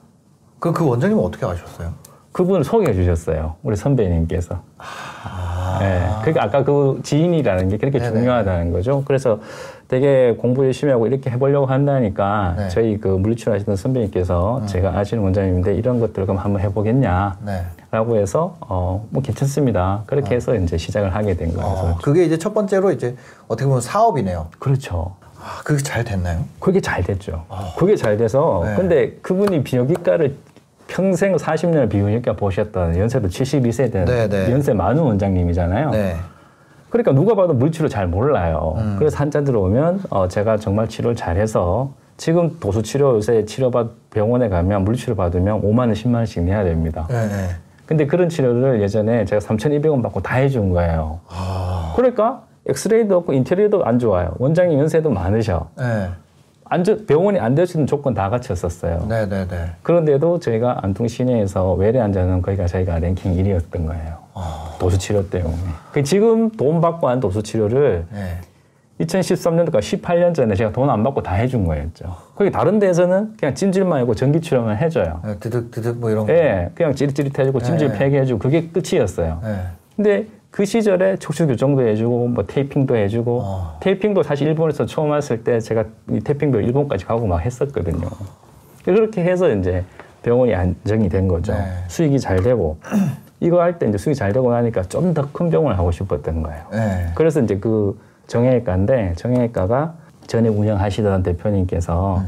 그, 0.62 0.70
그 0.72 0.86
원장님은 0.86 1.24
어떻게 1.24 1.44
아셨어요? 1.44 1.90
그분을 2.30 2.62
소개해 2.62 2.94
주셨어요. 2.94 3.56
우리 3.64 3.74
선배님께서. 3.74 4.62
아. 4.78 5.78
네. 5.80 6.08
그러니까 6.20 6.44
아까 6.44 6.62
그 6.64 7.00
지인이라는 7.02 7.68
게 7.68 7.78
그렇게 7.78 7.98
네네. 7.98 8.12
중요하다는 8.12 8.70
거죠. 8.70 9.02
그래서 9.04 9.40
되게 9.88 10.36
공부 10.38 10.64
열심히 10.64 10.92
하고 10.92 11.08
이렇게 11.08 11.30
해보려고 11.30 11.66
한다니까 11.66 12.54
네. 12.56 12.62
음. 12.64 12.68
저희 12.70 12.98
그 12.98 13.08
물리치료 13.08 13.52
하시던 13.52 13.74
선배님께서 13.74 14.64
제가 14.66 14.96
아시는 14.96 15.24
원장님인데 15.24 15.74
이런 15.74 15.98
것들 15.98 16.24
그럼 16.26 16.36
한번 16.38 16.62
해보겠냐. 16.62 17.38
네. 17.44 17.62
라고 17.90 18.16
해서 18.16 18.56
어 18.60 19.04
뭐 19.10 19.20
괜찮습니다. 19.20 20.04
그렇게 20.06 20.36
해서 20.36 20.54
이제 20.54 20.78
시작을 20.78 21.12
하게 21.12 21.34
된 21.36 21.52
거예요. 21.54 21.66
어, 21.66 21.98
그게 22.04 22.24
이제 22.24 22.38
첫 22.38 22.54
번째로 22.54 22.92
이제 22.92 23.16
어떻게 23.48 23.66
보면 23.66 23.80
사업이네요. 23.80 24.46
그렇죠. 24.60 25.16
아, 25.40 25.60
그게 25.64 25.82
잘 25.82 26.04
됐나요? 26.04 26.44
그게 26.60 26.80
잘 26.80 27.02
됐죠. 27.02 27.44
그게 27.76 27.96
잘 27.96 28.16
돼서 28.16 28.62
네. 28.64 28.76
근데 28.76 29.10
그분이 29.22 29.64
비뇨기과를 29.64 30.36
평생 30.86 31.34
40년을 31.36 31.88
비뇨기과 31.88 32.34
보셨던 32.34 32.96
연세도 32.96 33.28
72세 33.28 33.92
된 33.92 34.04
네, 34.04 34.28
네. 34.28 34.50
연세 34.50 34.72
많은 34.72 35.02
원장님이잖아요. 35.02 35.90
네. 35.90 36.16
그러니까 36.90 37.12
누가 37.12 37.34
봐도 37.34 37.54
물치료 37.54 37.88
잘 37.88 38.06
몰라요. 38.06 38.74
음. 38.76 38.96
그래서 38.98 39.16
환자들 39.16 39.56
오면 39.56 40.02
어, 40.10 40.28
제가 40.28 40.58
정말 40.58 40.88
치료를 40.88 41.16
잘해서 41.16 41.92
지금 42.18 42.58
도수 42.60 42.82
치료 42.82 43.14
요새 43.14 43.46
치료받 43.46 44.10
병원에 44.10 44.48
가면 44.48 44.84
물치료 44.84 45.16
받으면 45.16 45.62
5만 45.62 45.78
원, 45.78 45.92
10만 45.92 46.16
원씩 46.16 46.42
내야 46.44 46.62
됩니다. 46.64 47.06
네, 47.08 47.28
네. 47.28 47.48
근데 47.86 48.06
그런 48.06 48.28
치료를 48.28 48.82
예전에 48.82 49.24
제가 49.24 49.40
3,200원 49.40 50.02
받고 50.02 50.20
다 50.20 50.36
해준 50.36 50.70
거예요. 50.70 51.20
아. 51.28 51.92
그러니까 51.96 52.42
엑스레이도 52.66 53.16
없고 53.18 53.32
인테리어도 53.32 53.84
안 53.84 53.98
좋아요. 53.98 54.34
원장님 54.38 54.78
연세도 54.78 55.10
많으셔. 55.10 55.68
네. 55.76 56.08
안 56.72 56.84
저- 56.84 56.96
병원이 57.06 57.38
안 57.38 57.54
되시는 57.54 57.86
조건 57.86 58.14
다 58.14 58.30
갖췄었어요. 58.30 59.04
네, 59.06 59.28
네, 59.28 59.46
네. 59.46 59.66
그런데도 59.82 60.40
저희가 60.40 60.78
안동 60.82 61.06
시내에서 61.06 61.74
외래 61.74 61.98
환자는 61.98 62.40
거기가 62.40 62.66
저희가 62.66 62.98
랭킹 62.98 63.34
1위였던 63.36 63.86
거예요. 63.86 64.16
아. 64.32 64.74
도수 64.78 64.96
치료 64.96 65.28
때문에. 65.28 65.54
그 65.92 66.02
지금 66.02 66.50
돈 66.52 66.80
받고 66.80 67.10
한 67.10 67.20
도수 67.20 67.42
치료를 67.42 68.06
네. 68.10 68.38
2013년도가 69.00 69.80
18년 69.80 70.34
전에 70.34 70.54
제가 70.54 70.72
돈 70.72 70.88
안 70.88 71.02
받고 71.02 71.22
다 71.22 71.34
해준 71.34 71.66
거였죠. 71.66 72.16
거기 72.34 72.50
다른 72.50 72.78
데에서는 72.78 73.34
그냥 73.38 73.54
찜질만 73.54 74.00
하고 74.00 74.14
전기 74.14 74.40
치료만 74.40 74.78
해줘요. 74.78 75.20
네, 75.26 75.36
드득 75.40 75.70
드득 75.70 75.98
뭐 75.98 76.10
이런 76.10 76.26
거. 76.26 76.32
예, 76.32 76.70
그냥 76.74 76.94
찌릿찌릿해주고 76.94 77.60
찜질 77.60 77.88
네. 77.88 77.98
폐기해주고 77.98 78.38
그게 78.38 78.68
끝이었어요. 78.68 79.40
네. 79.42 79.56
근데 79.96 80.26
그 80.52 80.66
시절에 80.66 81.16
척추 81.16 81.46
교정도 81.46 81.82
해주고 81.88 82.28
뭐 82.28 82.44
테이핑도 82.46 82.94
해주고 82.94 83.40
어. 83.42 83.76
테이핑도 83.80 84.22
사실 84.22 84.46
일본에서 84.48 84.84
처음 84.84 85.08
왔을 85.10 85.42
때 85.42 85.58
제가 85.58 85.84
이 86.10 86.20
테이핑도 86.20 86.60
일본까지 86.60 87.06
가고 87.06 87.26
막 87.26 87.38
했었거든요. 87.38 88.06
그렇게 88.84 89.24
해서 89.24 89.50
이제 89.50 89.82
병원이 90.22 90.54
안정이 90.54 91.08
된 91.08 91.26
거죠. 91.26 91.54
네. 91.54 91.64
수익이 91.88 92.20
잘 92.20 92.42
되고 92.42 92.76
이거 93.40 93.62
할 93.62 93.78
때 93.78 93.88
이제 93.88 93.96
수익이 93.96 94.14
잘 94.14 94.32
되고 94.34 94.52
나니까 94.52 94.82
좀 94.82 95.14
더 95.14 95.26
큰 95.32 95.48
병원을 95.48 95.78
하고 95.78 95.90
싶었던 95.90 96.42
거예요. 96.42 96.62
네. 96.70 97.06
그래서 97.14 97.40
이제 97.40 97.56
그 97.58 97.98
정형외과인데 98.26 99.14
정형외과가 99.16 99.94
전에 100.26 100.50
운영하시던 100.50 101.22
대표님께서 101.22 102.22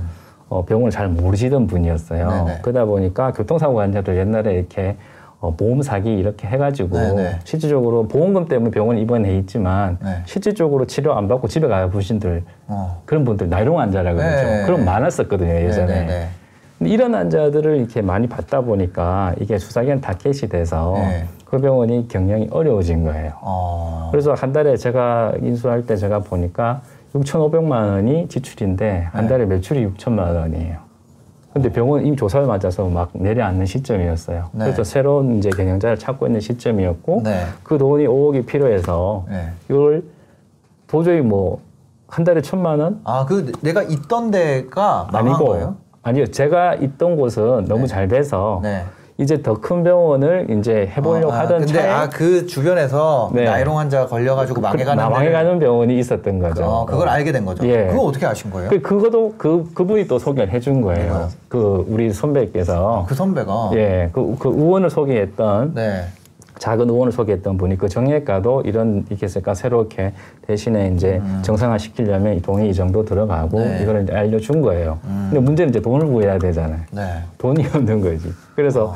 어, 0.48 0.64
병원을 0.64 0.90
잘 0.90 1.08
모르시던 1.08 1.66
분이었어요. 1.66 2.26
음. 2.26 2.44
네네. 2.46 2.58
그러다 2.62 2.86
보니까 2.86 3.32
교통사고 3.32 3.80
환자들 3.80 4.16
옛날에 4.16 4.54
이렇게 4.54 4.96
어, 5.44 5.54
보험 5.54 5.82
사기 5.82 6.10
이렇게 6.10 6.48
해가지고 6.48 6.96
네네. 6.96 7.38
실질적으로 7.44 8.08
보험금 8.08 8.48
때문에 8.48 8.70
병원 8.70 8.96
입원해 8.96 9.36
있지만 9.38 9.98
네. 10.02 10.22
실질적으로 10.24 10.86
치료 10.86 11.14
안 11.14 11.28
받고 11.28 11.48
집에 11.48 11.68
가야 11.68 11.90
분들 11.90 12.42
어. 12.66 13.02
그런 13.04 13.24
분들 13.24 13.50
나이롱 13.50 13.78
환자라 13.78 14.14
그러죠. 14.14 14.42
네. 14.42 14.62
그런 14.64 14.86
많았었거든요 14.86 15.50
예전에. 15.50 15.86
네, 15.86 16.06
네, 16.06 16.28
근데 16.78 16.90
이런 16.90 17.14
환자들을 17.14 17.76
이렇게 17.76 18.00
많이 18.00 18.26
받다 18.26 18.62
보니까 18.62 19.34
이게 19.38 19.58
수사기관 19.58 20.00
타켓이 20.00 20.48
돼서 20.48 20.94
네. 20.96 21.26
그 21.44 21.58
병원이 21.58 22.08
경영이 22.08 22.48
어려워진 22.50 23.04
거예요. 23.04 23.32
어. 23.42 24.08
그래서 24.10 24.32
한 24.32 24.54
달에 24.54 24.78
제가 24.78 25.34
인수할 25.42 25.84
때 25.84 25.96
제가 25.96 26.20
보니까 26.20 26.80
6,500만 27.14 27.90
원이 27.92 28.28
지출인데 28.28 29.08
한 29.12 29.24
네. 29.24 29.28
달에 29.28 29.44
매출이 29.44 29.86
6천만 29.88 30.34
원이에요. 30.34 30.83
근데 31.54 31.70
병원 31.70 32.04
이미 32.04 32.16
조사를 32.16 32.46
맞아서 32.46 32.86
막 32.88 33.10
내려앉는 33.14 33.64
시점이었어요. 33.64 34.50
네. 34.52 34.64
그래서 34.64 34.84
새로운 34.84 35.38
이제 35.38 35.48
경영자를 35.50 35.96
찾고 35.98 36.26
있는 36.26 36.40
시점이었고 36.40 37.22
네. 37.24 37.46
그 37.62 37.78
돈이 37.78 38.06
5억이 38.06 38.44
필요해서 38.44 39.24
네. 39.30 39.52
이걸 39.70 40.02
도저히 40.86 41.22
뭐 41.22 41.74
한 42.14 42.22
달에 42.22 42.42
천만 42.42 42.78
원 42.78 43.00
아, 43.02 43.26
그 43.26 43.50
내가 43.60 43.82
있던 43.82 44.30
데가 44.30 45.08
아니고 45.12 45.46
거예요? 45.46 45.76
아니요 46.02 46.26
제가 46.26 46.74
있던 46.76 47.16
곳은 47.16 47.64
너무 47.64 47.82
네. 47.82 47.86
잘 47.88 48.06
돼서 48.06 48.60
네. 48.62 48.84
이제 49.18 49.40
더 49.42 49.54
큰 49.54 49.84
병원을 49.84 50.48
이제 50.58 50.90
해보려고 50.96 51.28
어, 51.28 51.32
아, 51.32 51.40
하던 51.40 51.60
근데 51.60 51.72
차에 51.72 51.88
아, 51.88 52.08
그 52.08 52.46
주변에서 52.46 53.30
네. 53.32 53.44
나이롱 53.44 53.78
환자 53.78 54.06
걸려가지고 54.06 54.60
망해가는 54.60 55.02
나 55.02 55.08
망해가는 55.08 55.58
병원이 55.60 55.98
있었던 56.00 56.40
거죠. 56.40 56.64
어, 56.64 56.84
그걸 56.86 57.08
알게 57.08 57.30
된 57.30 57.44
거죠. 57.44 57.64
예. 57.66 57.86
그거 57.86 58.02
어떻게 58.02 58.26
아신 58.26 58.50
거예요? 58.50 58.70
그 58.70 58.80
그것도 58.80 59.34
그 59.38 59.70
그분이 59.72 60.08
또 60.08 60.18
소개를 60.18 60.52
해준 60.52 60.80
거예요. 60.80 61.06
누가요? 61.06 61.28
그 61.48 61.86
우리 61.88 62.12
선배께서 62.12 63.06
그 63.08 63.14
선배가 63.14 63.70
예, 63.74 64.10
그, 64.12 64.36
그 64.38 64.48
의원을 64.48 64.90
소개했던 64.90 65.74
네. 65.74 66.06
작은 66.58 66.88
의원을 66.88 67.12
소개했던 67.12 67.56
분이 67.56 67.76
그 67.78 67.88
정형외과도 67.88 68.62
이런 68.64 69.04
이렇게 69.10 69.26
새롭게 69.28 70.12
대신에 70.46 70.92
이제 70.94 71.20
정상화 71.42 71.78
시키려면 71.78 72.34
이 72.36 72.42
돈이 72.42 72.70
이 72.70 72.74
정도 72.74 73.04
들어가고 73.04 73.58
음. 73.58 73.64
네. 73.64 73.82
이걸 73.82 74.02
이제 74.04 74.12
알려준 74.14 74.60
거예요. 74.62 74.98
근데 75.02 75.40
문제는 75.40 75.70
이제 75.70 75.80
돈을 75.80 76.06
구해야 76.06 76.38
되잖아요. 76.38 76.80
네. 76.92 77.02
돈이 77.38 77.64
없는 77.74 78.00
거지. 78.00 78.32
그래서 78.54 78.94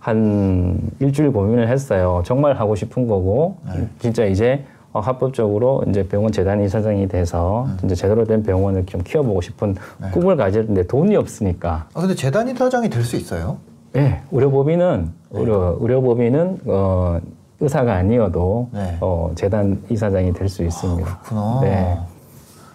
한 0.00 0.78
일주일 1.00 1.32
고민을 1.32 1.68
했어요. 1.68 2.22
정말 2.24 2.54
하고 2.54 2.74
싶은 2.74 3.06
거고 3.06 3.56
진짜 3.98 4.24
이제 4.24 4.64
어, 4.92 5.00
합법적으로 5.00 5.82
이제 5.88 6.04
병원 6.08 6.32
재단 6.32 6.62
이사장이 6.62 7.06
돼서 7.08 7.68
이제 7.84 7.94
제대로 7.94 8.24
된 8.24 8.42
병원을 8.42 8.86
좀 8.86 9.02
키워보고 9.02 9.42
싶은 9.42 9.74
꿈을 10.12 10.36
가졌는데 10.36 10.86
돈이 10.86 11.14
없으니까 11.16 11.88
아, 11.92 12.00
근데 12.00 12.14
재단 12.14 12.48
이사장이 12.48 12.88
될 12.88 13.04
수 13.04 13.16
있어요? 13.16 13.58
예, 13.96 14.20
의료법인은 14.32 15.10
의료 15.30 15.76
의료법인은 15.80 16.60
어, 16.66 17.18
의사가 17.60 17.94
아니어도 17.94 18.68
네. 18.72 18.98
어, 19.00 19.32
재단 19.34 19.82
이사장이 19.88 20.32
될 20.32 20.48
수 20.48 20.62
있습니다. 20.64 21.18
그렇구나. 21.22 21.60
네. 21.62 21.98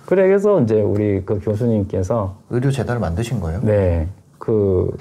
그래서 0.05 0.59
이제 0.61 0.81
우리 0.81 1.23
그 1.23 1.39
교수님께서 1.39 2.35
의료 2.49 2.69
재단을 2.71 2.99
만드신 2.99 3.39
거예요? 3.39 3.61
네, 3.63 4.07
그 4.37 4.95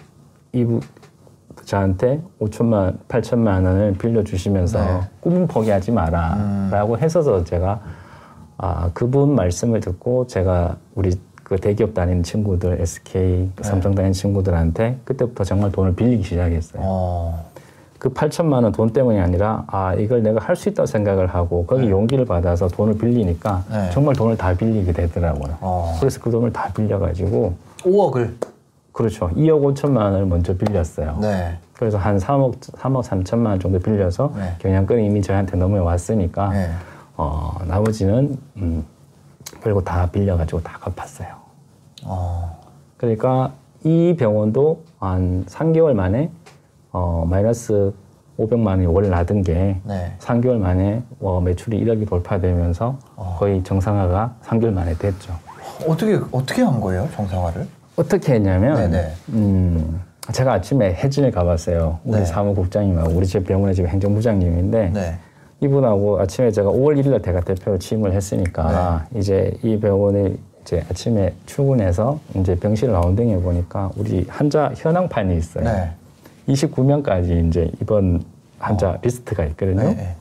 이부 0.52 0.80
저한테 1.64 2.20
5천만, 2.40 2.96
8천만 3.08 3.64
원을 3.64 3.94
빌려주시면서 3.94 4.84
네. 4.84 5.00
꿈은 5.20 5.46
포기하지 5.48 5.92
마라라고 5.92 6.98
했어서 6.98 7.42
제가 7.44 7.80
아 8.58 8.90
그분 8.94 9.34
말씀을 9.34 9.80
듣고 9.80 10.26
제가 10.26 10.76
우리 10.94 11.10
그 11.50 11.56
대기업 11.56 11.94
다니는 11.94 12.22
친구들, 12.22 12.80
SK, 12.80 13.50
삼성 13.62 13.92
다니는 13.92 14.12
친구들한테 14.12 14.98
그때부터 15.04 15.42
정말 15.42 15.72
돈을 15.72 15.96
빌리기 15.96 16.22
시작했어요. 16.22 16.80
어. 16.80 17.44
그 17.98 18.08
8천만 18.14 18.62
원 18.62 18.70
돈 18.70 18.92
때문이 18.92 19.18
아니라 19.18 19.64
아 19.66 19.92
이걸 19.94 20.22
내가 20.22 20.40
할 20.40 20.54
수 20.54 20.68
있다고 20.68 20.86
생각을 20.86 21.26
하고 21.26 21.66
거기 21.66 21.90
용기를 21.90 22.24
받아서 22.24 22.68
돈을 22.68 22.96
빌리니까 22.98 23.64
네. 23.68 23.90
정말 23.90 24.14
돈을 24.14 24.36
다 24.36 24.54
빌리게 24.54 24.92
되더라고요. 24.92 25.56
어. 25.60 25.96
그래서 25.98 26.20
그 26.20 26.30
돈을 26.30 26.52
다 26.52 26.70
빌려가지고 26.72 27.52
5억을. 27.78 28.30
그렇죠. 28.92 29.28
2억 29.30 29.74
5천만 29.74 29.96
원을 30.02 30.26
먼저 30.26 30.56
빌렸어요. 30.56 31.18
네. 31.20 31.58
그래서 31.74 31.98
한 31.98 32.16
3억, 32.18 32.60
3억 32.60 33.02
3천만 33.02 33.46
원 33.46 33.58
정도 33.60 33.80
빌려서 33.80 34.32
네. 34.36 34.54
경영권이 34.60 35.04
이미 35.04 35.20
저한테 35.20 35.56
넘어왔으니까 35.56 36.50
네. 36.50 36.70
어, 37.16 37.58
나머지는 37.66 38.38
음, 38.58 38.84
그리고 39.60 39.82
다 39.82 40.08
빌려가지고 40.12 40.62
다 40.62 40.78
갚았어요. 40.80 41.39
어. 42.04 42.58
그러니까 42.96 43.52
이 43.84 44.14
병원도 44.18 44.82
한 44.98 45.44
3개월 45.46 45.94
만에 45.94 46.30
어, 46.92 47.24
마이너스 47.28 47.92
500만 48.38 48.66
원이 48.68 48.86
월 48.86 49.08
나던 49.08 49.42
게 49.42 49.76
네. 49.84 50.12
3개월 50.18 50.56
만에 50.56 51.02
어, 51.20 51.40
매출이 51.40 51.82
1억이 51.84 52.08
돌파되면서 52.08 52.98
어. 53.16 53.36
거의 53.38 53.62
정상화가 53.62 54.36
3개월 54.42 54.72
만에 54.72 54.94
됐죠. 54.94 55.34
어떻게 55.86 56.18
어떻게 56.32 56.62
한 56.62 56.80
거예요, 56.80 57.08
정상화를? 57.14 57.66
어떻게 57.96 58.34
했냐면 58.34 58.76
네네. 58.76 59.12
음, 59.30 60.00
제가 60.32 60.54
아침에 60.54 60.94
해진을 60.94 61.30
가봤어요. 61.30 61.98
우리 62.04 62.18
네. 62.18 62.24
사무국장님하고 62.24 63.10
우리 63.10 63.26
집 63.26 63.46
병원의 63.46 63.74
지금 63.74 63.90
행정부장님인데 63.90 64.90
네. 64.90 65.18
이분하고 65.60 66.20
아침에 66.20 66.50
제가 66.50 66.70
5월 66.70 66.98
1일날 67.00 67.22
대가 67.22 67.40
대표로 67.40 67.78
취임을 67.78 68.12
했으니까 68.12 69.06
네. 69.12 69.18
이제 69.18 69.54
이 69.62 69.78
병원에 69.78 70.36
이제 70.70 70.84
아침에 70.88 71.34
출근해서 71.46 72.20
이제 72.36 72.54
병실 72.54 72.92
라운딩해 72.92 73.40
보니까 73.42 73.90
우리 73.96 74.24
환자 74.28 74.70
현황판이 74.76 75.36
있어요. 75.36 75.64
네. 75.64 75.90
29명까지 76.48 77.48
이제 77.48 77.72
입원 77.82 78.22
환자 78.60 78.96
리스트가 79.02 79.44
있거든요. 79.46 79.82
네. 79.82 79.94
네. 79.96 80.14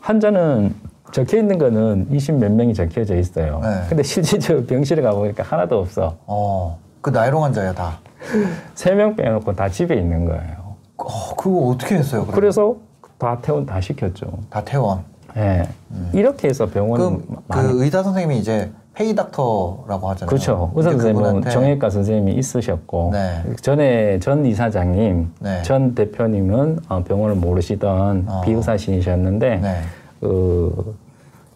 환자는 0.00 0.74
적혀 1.12 1.36
있는 1.38 1.58
거는 1.58 2.06
20 2.10 2.36
몇 2.36 2.50
명이 2.50 2.72
적혀져 2.72 3.14
있어요. 3.16 3.60
네. 3.62 3.82
근데 3.90 4.02
실제적으로 4.02 4.64
병실에 4.64 5.02
가보니까 5.02 5.42
하나도 5.42 5.78
없어. 5.78 6.16
어, 6.26 6.78
그 7.02 7.10
나이롱 7.10 7.44
환자야 7.44 7.74
다. 7.74 7.98
세 8.74 8.94
명 8.94 9.14
빼놓고 9.16 9.54
다 9.54 9.68
집에 9.68 9.96
있는 9.96 10.24
거예요. 10.24 10.76
어, 10.96 11.34
그거 11.36 11.66
어떻게 11.68 11.96
했어요? 11.96 12.22
그럼? 12.22 12.34
그래서 12.34 12.76
다 13.18 13.38
퇴원 13.42 13.66
다 13.66 13.80
시켰죠. 13.82 14.38
다 14.48 14.64
퇴원. 14.64 15.00
예. 15.36 15.68
이렇게 16.12 16.48
해서 16.48 16.66
병원은 16.66 17.06
음. 17.06 17.36
그, 17.48 17.60
그 17.76 17.84
의사 17.84 18.02
선생님이 18.02 18.38
이제 18.38 18.70
페이 18.94 19.14
닥터라고 19.14 20.08
하잖아요. 20.10 20.26
그렇죠. 20.28 20.72
의사 20.74 20.90
선생님은 20.90 21.40
그분한테- 21.42 21.50
정형외과 21.50 21.90
선생님이 21.90 22.32
있으셨고 22.34 23.10
네. 23.12 23.42
전에 23.62 24.18
전 24.18 24.44
이사장님, 24.44 25.32
네. 25.40 25.62
전 25.62 25.94
대표님은 25.94 26.80
어, 26.88 27.02
병원을 27.04 27.36
모르시던 27.36 28.24
어. 28.28 28.40
비의사신이셨는데 28.44 29.56
네. 29.56 29.80
그 30.20 30.94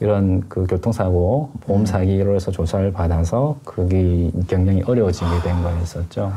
이런 0.01 0.43
그 0.49 0.67
교통사고 0.67 1.51
보험 1.67 1.87
사기로 1.87 2.35
해서 2.35 2.51
조사를 2.51 2.93
받아서 2.93 3.57
거기 3.65 4.33
경영이 4.49 4.83
어려워지게 4.87 5.27
된 5.43 5.63
거였었죠. 5.63 6.33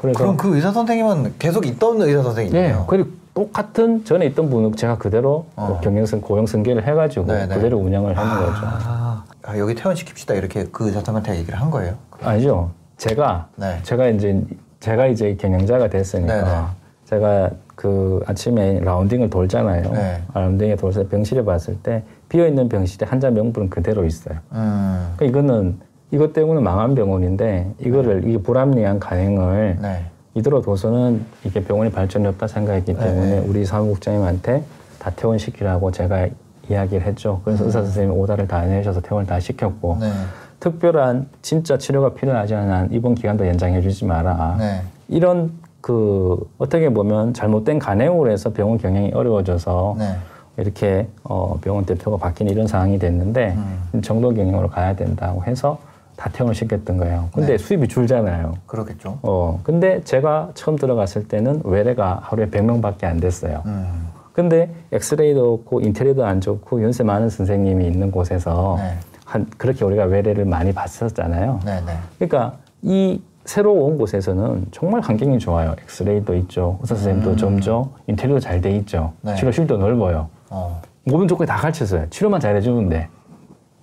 그래서 0.00 0.18
그럼 0.18 0.36
그 0.36 0.54
의사 0.56 0.72
선생님은 0.72 1.34
계속 1.38 1.66
있던 1.66 2.00
의사 2.02 2.20
예, 2.20 2.22
선생님이에요. 2.22 2.84
그리고 2.88 3.10
똑같은 3.34 4.04
전에 4.04 4.26
있던 4.26 4.50
분은 4.50 4.76
제가 4.76 4.98
그대로 4.98 5.46
어. 5.56 5.78
그 5.78 5.84
경영선 5.84 6.20
고용 6.20 6.46
승계를 6.46 6.86
해가지고 6.86 7.26
네, 7.26 7.46
네. 7.46 7.54
그대로 7.54 7.78
운영을 7.78 8.16
하는 8.16 8.46
거죠. 8.46 8.66
아, 8.66 9.24
아, 9.42 9.58
여기 9.58 9.74
퇴원시킵시다 9.74 10.36
이렇게 10.36 10.64
그 10.72 10.90
선생님한테 10.90 11.38
얘기를 11.38 11.60
한 11.60 11.70
거예요. 11.70 11.94
아니죠. 12.20 12.70
제가 12.96 13.48
네. 13.56 13.78
제가 13.82 14.08
이제 14.08 14.42
제가 14.80 15.06
이제 15.06 15.36
경영자가 15.36 15.88
됐으니까 15.88 16.34
네, 16.34 16.42
네. 16.42 16.60
제가 17.06 17.50
그 17.74 18.22
아침에 18.26 18.80
라운딩을 18.80 19.30
돌잖아요. 19.30 19.92
네. 19.92 20.22
라운딩에 20.34 20.76
돌서 20.76 21.06
병실에 21.08 21.44
봤을 21.44 21.76
때 21.78 22.02
비어 22.28 22.46
있는 22.46 22.68
병실에 22.68 23.06
환자 23.06 23.30
명부는 23.30 23.70
그대로 23.70 24.04
있어요. 24.04 24.38
음, 24.52 25.12
그러니까 25.16 25.24
이거는 25.24 25.80
이것 26.10 26.32
때문에 26.32 26.60
망한 26.60 26.94
병원인데 26.94 27.72
이거를 27.78 28.28
이 28.28 28.36
불합리한 28.38 29.00
가행을 29.00 29.78
네. 29.80 30.04
이대로 30.34 30.62
둬서는 30.62 31.24
이게 31.44 31.62
병원이 31.62 31.90
발전이 31.90 32.26
없다 32.28 32.46
생각했기 32.46 32.94
네, 32.94 32.98
때문에 33.00 33.40
네. 33.40 33.46
우리 33.46 33.64
사무국장님한테 33.64 34.62
다 34.98 35.10
퇴원시키라고 35.10 35.90
제가 35.90 36.28
이야기를 36.68 37.04
했죠. 37.04 37.40
그래서 37.44 37.64
의사 37.64 37.82
선생님이 37.82 38.16
오다를 38.16 38.46
다 38.46 38.64
내셔서 38.64 39.00
퇴원을 39.00 39.26
다 39.26 39.40
시켰고 39.40 39.98
네. 40.00 40.12
특별한 40.60 41.28
진짜 41.42 41.78
치료가 41.78 42.14
필요하지 42.14 42.54
않은 42.54 42.72
한 42.72 42.92
입원 42.92 43.14
기간도 43.14 43.46
연장해 43.46 43.80
주지 43.80 44.04
마라. 44.04 44.56
네. 44.58 44.82
이런 45.08 45.52
그 45.80 46.38
어떻게 46.58 46.92
보면 46.92 47.34
잘못된 47.34 47.78
간행으로 47.78 48.30
해서 48.30 48.52
병원 48.52 48.78
경영이 48.78 49.12
어려워져서 49.12 49.96
네. 49.98 50.16
이렇게 50.58 51.08
어 51.24 51.58
병원 51.60 51.86
대표가 51.86 52.18
바뀌는 52.18 52.52
이런 52.52 52.66
상황이 52.66 52.98
됐는데 52.98 53.56
음. 53.94 54.02
정도 54.02 54.32
경영으로 54.32 54.68
가야 54.68 54.94
된다고 54.94 55.42
해서 55.44 55.78
다 56.20 56.28
퇴원을 56.30 56.54
시켰던 56.54 56.98
거예요. 56.98 57.30
근데 57.32 57.52
네. 57.52 57.58
수입이 57.58 57.88
줄잖아요. 57.88 58.52
그렇겠죠. 58.66 59.18
어 59.22 59.58
근데 59.62 60.02
제가 60.04 60.50
처음 60.52 60.76
들어갔을 60.76 61.26
때는 61.26 61.62
외래가 61.64 62.18
하루에 62.22 62.46
100명밖에 62.50 63.04
안 63.04 63.18
됐어요. 63.18 63.62
음, 63.64 64.06
근데 64.34 64.70
엑스레이도 64.92 65.54
없고 65.54 65.80
인테리어도 65.80 66.26
안 66.26 66.42
좋고 66.42 66.82
연세 66.82 67.04
많은 67.04 67.30
선생님이 67.30 67.86
있는 67.86 68.10
곳에서 68.10 68.76
네. 68.78 68.98
한 69.24 69.46
그렇게 69.56 69.82
우리가 69.82 70.04
외래를 70.04 70.44
많이 70.44 70.74
봤었잖아요. 70.74 71.60
네, 71.64 71.80
네. 71.86 71.92
그러니까 72.18 72.58
이 72.82 73.22
새로 73.46 73.72
온 73.72 73.96
곳에서는 73.96 74.66
정말 74.72 75.00
환경이 75.00 75.38
좋아요. 75.38 75.74
엑스레이도 75.84 76.34
있죠. 76.36 76.76
의사 76.82 76.96
선생님도 76.96 77.36
점죠. 77.36 77.92
인테리어도 78.08 78.40
잘 78.40 78.60
돼 78.60 78.76
있죠. 78.76 79.14
네. 79.22 79.36
치료실도 79.36 79.78
넓어요. 79.78 80.28
어, 80.50 80.82
모든 81.04 81.26
조건이 81.26 81.48
다 81.48 81.56
가르쳤어요. 81.56 82.10
치료만 82.10 82.40
잘 82.40 82.56
해주는데. 82.56 83.08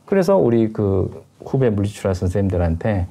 그래서 0.06 0.38
우리 0.38 0.72
그 0.72 1.26
후배 1.46 1.70
물리치료사 1.70 2.14
선생님들한테 2.14 3.08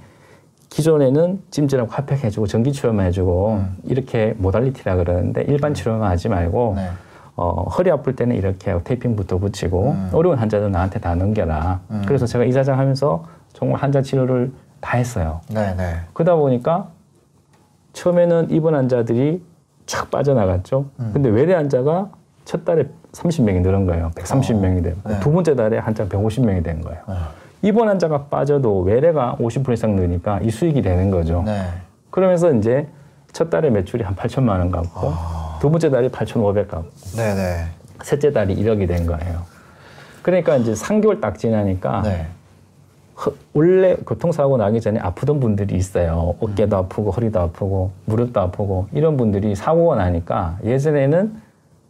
기존에는 0.68 1.42
찜질하고 1.50 1.90
핫팩 1.90 2.24
해주고 2.24 2.46
전기 2.46 2.72
치료만 2.72 3.06
해주고 3.06 3.62
이렇게 3.84 4.34
모달리티라 4.36 4.96
그러는데 4.96 5.42
일반 5.42 5.74
치료만 5.74 6.10
하지 6.10 6.28
말고 6.28 6.74
네. 6.76 6.88
어, 7.36 7.64
허리 7.68 7.90
아플 7.90 8.16
때는 8.16 8.34
이렇게 8.36 8.70
하고 8.70 8.82
테이핑부터 8.82 9.38
붙이고 9.38 9.94
어려운 10.12 10.38
환자들 10.38 10.70
나한테 10.70 11.00
다 11.00 11.14
넘겨라. 11.14 11.80
그래서 12.06 12.26
제가 12.26 12.44
이사장 12.44 12.78
하면서 12.78 13.24
정말 13.52 13.80
환자 13.80 14.02
치료를 14.02 14.52
다 14.80 14.96
했어요. 14.96 15.40
네, 15.50 15.74
네. 15.76 15.96
그러다 16.12 16.34
보니까 16.34 16.88
처음에는 17.92 18.50
입원 18.50 18.74
환자들이 18.74 19.42
촥 19.86 20.10
빠져나갔죠. 20.10 20.86
근데 21.12 21.28
외래 21.28 21.54
환자가 21.54 22.10
첫 22.44 22.64
달에 22.64 22.86
30명이 23.12 23.60
늘은 23.62 23.86
거예요. 23.86 24.10
130명이 24.14 24.82
되고 24.82 24.96
네. 25.04 25.20
두 25.20 25.32
번째 25.32 25.54
달에 25.54 25.78
환자 25.78 26.06
150명이 26.06 26.62
된 26.64 26.80
거예요. 26.82 27.00
입원 27.66 27.88
환자가 27.88 28.24
빠져도 28.26 28.80
외래가 28.82 29.36
50% 29.40 29.72
이상 29.72 29.96
느니까 29.96 30.38
이 30.40 30.50
수익이 30.50 30.82
되는 30.82 31.10
거죠. 31.10 31.42
네. 31.44 31.64
그러면서 32.10 32.52
이제 32.52 32.86
첫 33.32 33.50
달에 33.50 33.70
매출이 33.70 34.04
한 34.04 34.14
8천만 34.14 34.50
원 34.60 34.70
갖고 34.70 35.12
두 35.60 35.68
번째 35.68 35.90
달에 35.90 36.08
8,500 36.08 36.68
갖고 36.68 36.88
네, 37.16 37.34
네. 37.34 37.64
셋째 38.04 38.32
달이 38.32 38.54
1억이 38.56 38.86
된 38.86 39.04
거예요. 39.04 39.42
그러니까 40.22 40.56
이제 40.56 40.72
3개월 40.74 41.20
딱 41.20 41.38
지나니까 41.38 42.02
네. 42.02 42.26
허- 43.24 43.32
원래 43.52 43.96
교통사고 43.96 44.56
나기 44.58 44.80
전에 44.80 45.00
아프던 45.00 45.40
분들이 45.40 45.74
있어요. 45.74 46.36
어깨도 46.40 46.76
아프고 46.76 47.10
허리도 47.10 47.40
아프고 47.40 47.90
무릎도 48.04 48.40
아프고 48.40 48.86
이런 48.92 49.16
분들이 49.16 49.56
사고가 49.56 49.96
나니까 49.96 50.58
예전에는 50.62 51.34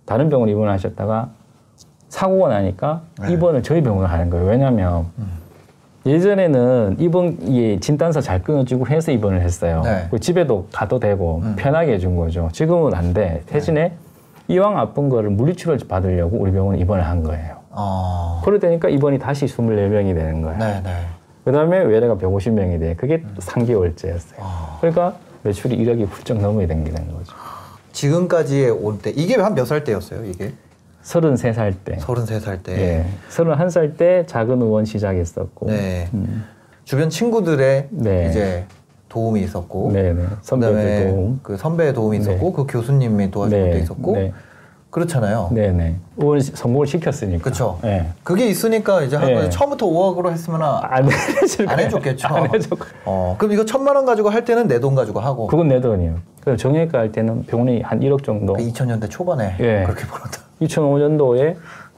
다른 0.07 0.31
병원 0.31 0.49
입원하셨다가 0.49 1.29
사고가 2.09 2.49
나니까 2.49 3.03
네. 3.21 3.33
입원을 3.35 3.63
저희 3.63 3.83
병원을 3.83 4.11
하는 4.11 4.31
거예요. 4.31 4.47
왜냐하면 4.47 5.07
예전에는 6.07 6.97
입원 7.01 7.37
예, 7.53 7.79
진단서 7.81 8.21
잘 8.21 8.41
끊어주고 8.43 8.87
해서 8.87 9.11
입원을 9.11 9.43
했어요. 9.43 9.83
네. 9.85 10.09
집에도 10.21 10.69
가도 10.73 11.01
되고 11.01 11.43
편하게 11.57 11.95
해준 11.95 12.17
거죠. 12.17 12.49
지금은 12.53 12.95
안 12.95 13.13
돼. 13.13 13.43
대신에 13.47 13.93
이왕 14.49 14.79
아픈 14.79 15.09
거를 15.09 15.31
물리치료를 15.31 15.81
받으려고 15.89 16.37
우리 16.39 16.53
병원에 16.53 16.79
입원을 16.79 17.05
한 17.05 17.25
거예요. 17.25 17.57
어, 17.71 18.41
그러다니까 18.45 18.89
입원이 18.89 19.19
다시 19.19 19.47
24명이 19.47 20.15
되는 20.15 20.41
거예요. 20.43 20.59
네, 20.59 20.81
네. 20.85 20.91
그 21.45 21.51
다음에 21.53 21.79
외래가 21.83 22.15
150명이 22.17 22.79
돼. 22.81 22.95
그게 22.95 23.17
음. 23.25 23.35
3개월째였어요. 23.41 24.37
아. 24.41 24.77
그러니까 24.81 25.15
매출이 25.43 25.77
1억이 25.77 26.07
훌쩍 26.09 26.39
넘어야 26.41 26.67
된게 26.69 26.91
된 26.93 27.07
거죠. 27.13 27.33
지금까지의 27.93 28.71
올 28.71 28.99
때, 28.99 29.11
이게 29.11 29.35
한 29.37 29.55
몇 29.55 29.65
살 29.67 29.83
때였어요, 29.85 30.25
이게? 30.25 30.53
33살 31.07 31.75
때. 31.85 31.97
33살 31.99 32.63
때. 32.65 32.73
예. 32.73 33.07
31살 33.31 33.97
때 33.97 34.25
작은 34.27 34.61
의원 34.61 34.85
시작했었고. 34.85 35.67
네. 35.69 36.09
주변 36.85 37.09
친구들의 37.11 37.89
네. 37.91 38.27
이제 38.29 38.65
도움이 39.09 39.41
있었고. 39.43 39.91
네 39.93 40.13
네. 40.13 40.25
선배들 40.43 40.75
그다음에 40.75 41.11
도움. 41.11 41.41
그 41.45 41.57
선배의 41.57 41.95
도움이 41.95 42.19
있었고, 42.19 42.53
그 42.53 42.67
교수님이 42.67 43.31
도와준 43.31 43.57
네. 43.59 43.69
것도 43.71 43.79
있었고. 43.83 44.13
네. 44.17 44.33
그렇잖아요. 44.91 45.51
네네. 45.53 45.97
의원 46.17 46.41
시- 46.41 46.53
성공을 46.57 46.87
시켰으니까. 46.87 47.45
그쵸. 47.45 47.79
예. 47.85 48.07
그게 48.25 48.47
있으니까 48.49 49.03
이제 49.03 49.15
한 49.17 49.27
네. 49.27 49.49
처음부터 49.51 49.87
5억으로 49.87 50.31
했으면 50.33 50.61
안 50.63 51.09
해줄 51.43 51.69
안. 51.69 51.79
해줬겠죠. 51.79 52.27
안 52.29 52.49
거예요. 52.49 52.63
어, 53.05 53.37
그럼 53.39 53.53
이거 53.53 53.65
천만 53.67 53.95
원 53.95 54.07
가지고 54.07 54.31
할 54.31 54.45
때는 54.45 54.67
내 54.69 54.81
돈 54.81 54.95
가지고 54.95 55.21
하고. 55.21 55.47
그건 55.49 55.69
내 55.69 55.81
돈이에요. 55.81 56.17
그래서 56.41 56.57
정형외과 56.57 56.99
할 56.99 57.13
때는 57.13 57.45
병원이 57.45 57.83
한 57.83 58.01
1억 58.01 58.25
정도. 58.25 58.55
그 58.55 58.63
2000년대 58.63 59.11
초반에 59.11 59.57
예. 59.61 59.83
그렇게 59.85 60.07
벌었다. 60.07 60.46
2005년도에 60.63 61.57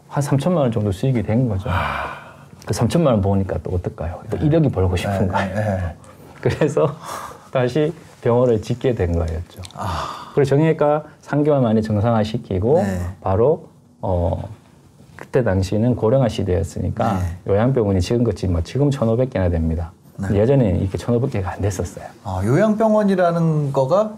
한 0.09 0.23
3천만 0.23 0.57
원 0.59 0.73
정도 0.73 0.91
수익이 0.93 1.23
된 1.23 1.49
거죠. 1.49 1.69
그 2.67 2.75
3천만 2.75 3.07
원 3.07 3.21
버니까 3.21 3.59
또 3.63 3.71
어떨까요? 3.71 4.21
또 4.31 4.37
1억이 4.39 4.73
벌고 4.73 4.97
싶은 4.97 5.29
거예요. 5.29 5.55
네, 5.55 5.65
네. 5.65 5.95
그래서 6.41 6.95
다시 7.53 7.93
병원을 8.21 8.63
짓게 8.63 8.95
된 8.95 9.13
거였죠. 9.13 9.63
아, 9.75 10.31
그리고 10.35 10.45
정형외과 10.49 11.05
3개월 11.23 11.61
만에 11.61 11.81
정상화 11.81 12.23
시키고 12.25 12.83
네. 12.83 13.01
바로 13.21 13.69
어 14.01 14.49
그때 15.17 15.43
당시는 15.43 15.97
고령화 15.97 16.29
시대였으니까 16.29 17.19
네. 17.19 17.37
요양병원이 17.49 18.01
지금같이 18.01 18.47
뭐 18.47 18.63
지금 18.63 18.91
1,500개나 18.91 19.51
됩니다. 19.51 19.93
예전에는 20.33 20.81
이렇게 20.81 20.99
1,500개가 20.99 21.47
안 21.47 21.61
됐었어요. 21.61 22.05
아, 22.25 22.43
요양병원이라는 22.45 23.73
거가 23.73 24.15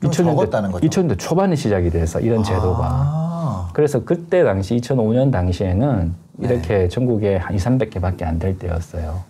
좀 0.00 0.10
2000년대, 0.10 0.24
적었다는 0.24 0.72
거죠. 0.72 0.86
2000년대 0.86 1.18
초반에 1.18 1.56
시작이 1.56 1.90
돼서 1.90 2.20
이런 2.20 2.44
제도가. 2.44 2.84
아, 2.84 3.25
그래서 3.76 4.02
그때 4.06 4.42
당시 4.42 4.74
2005년 4.76 5.30
당시에는 5.30 6.14
네. 6.36 6.48
이렇게 6.48 6.88
전국에 6.88 7.36
한 7.36 7.54
2, 7.54 7.58
300개밖에 7.58 8.22
안 8.22 8.38
될 8.38 8.58
때였어요. 8.58 9.20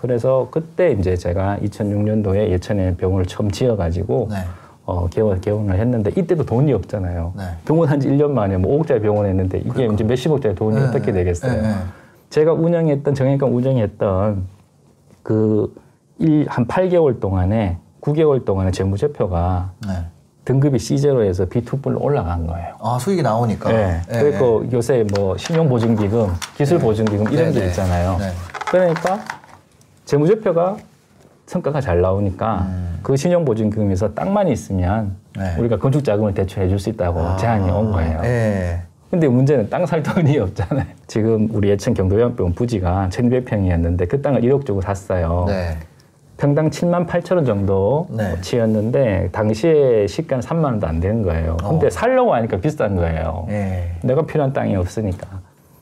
그래서 0.00 0.48
그때 0.50 0.90
이제 0.98 1.14
제가 1.16 1.58
2006년도에 1.62 2.50
예천에 2.50 2.96
병원을 2.96 3.26
처음 3.26 3.52
지어가지고 3.52 4.30
네. 4.32 4.38
어, 4.84 5.06
개원, 5.10 5.40
개원을 5.40 5.78
했는데 5.78 6.10
이때도 6.16 6.44
돈이 6.44 6.72
없잖아요. 6.72 7.34
네. 7.36 7.44
병원 7.64 7.88
한 7.88 8.00
지 8.00 8.08
1년 8.08 8.32
만에 8.32 8.56
뭐 8.56 8.82
5억짜리 8.82 9.00
병원 9.00 9.26
했는데 9.26 9.58
이게 9.58 9.86
이제 9.86 10.02
몇십억짜리 10.02 10.56
돈이 10.56 10.74
네, 10.74 10.82
어떻게 10.88 11.12
네, 11.12 11.18
되겠어요. 11.20 11.52
네, 11.52 11.62
네. 11.62 11.74
제가 12.30 12.52
운영했던 12.52 13.14
정형외과 13.14 13.46
운영했던 13.46 14.44
그한 15.22 16.66
8개월 16.66 17.20
동안에 17.20 17.78
9개월 18.00 18.44
동안에 18.44 18.72
재무제표가 18.72 19.70
네. 19.86 19.92
등급이 20.44 20.76
C0에서 20.78 21.48
B2불로 21.48 22.00
올라간 22.02 22.46
거예요. 22.46 22.74
아 22.80 22.98
수익이 23.00 23.22
나오니까. 23.22 23.70
네. 23.72 24.00
네, 24.08 24.22
그리고 24.22 24.64
요새 24.72 25.04
뭐 25.14 25.36
신용보증기금, 25.38 26.28
기술보증기금 26.56 27.32
이런 27.32 27.46
네, 27.46 27.52
게 27.52 27.60
네. 27.60 27.66
있잖아요. 27.68 28.16
네. 28.18 28.30
그러니까 28.70 29.20
재무제표가 30.04 30.76
성과가 31.46 31.80
잘 31.80 32.00
나오니까 32.00 32.66
음. 32.68 32.98
그 33.02 33.16
신용보증기금에서 33.16 34.14
땅만 34.14 34.48
있으면 34.48 35.16
네. 35.36 35.56
우리가 35.58 35.78
건축자금을 35.78 36.34
대출해 36.34 36.68
줄 36.68 36.78
수 36.78 36.90
있다고 36.90 37.20
아, 37.20 37.36
제안이 37.36 37.70
온 37.70 37.90
거예요. 37.92 38.20
네. 38.20 38.82
근데 39.10 39.28
문제는 39.28 39.70
땅 39.70 39.86
살 39.86 40.02
돈이 40.02 40.36
없잖아요. 40.40 40.86
지금 41.06 41.48
우리 41.52 41.70
예천 41.70 41.94
경도요양병원 41.94 42.54
부지가 42.54 43.08
1200평이었는데 43.12 44.08
그 44.08 44.20
땅을 44.20 44.42
1억 44.42 44.66
주고 44.66 44.80
샀어요. 44.82 45.44
네. 45.46 45.78
평당 46.44 46.68
7만 46.68 47.06
8천 47.06 47.36
원 47.36 47.46
정도 47.46 48.06
네. 48.10 48.38
치였는데 48.42 49.30
당시에 49.32 50.06
시가는 50.06 50.42
3만 50.42 50.64
원도 50.64 50.86
안 50.86 51.00
되는 51.00 51.22
거예요. 51.22 51.56
근데 51.56 51.86
어. 51.86 51.90
살려고 51.90 52.34
하니까 52.34 52.58
비싼 52.58 52.96
거예요. 52.96 53.46
네. 53.48 53.92
내가 54.02 54.26
필요한 54.26 54.52
땅이 54.52 54.76
없으니까. 54.76 55.26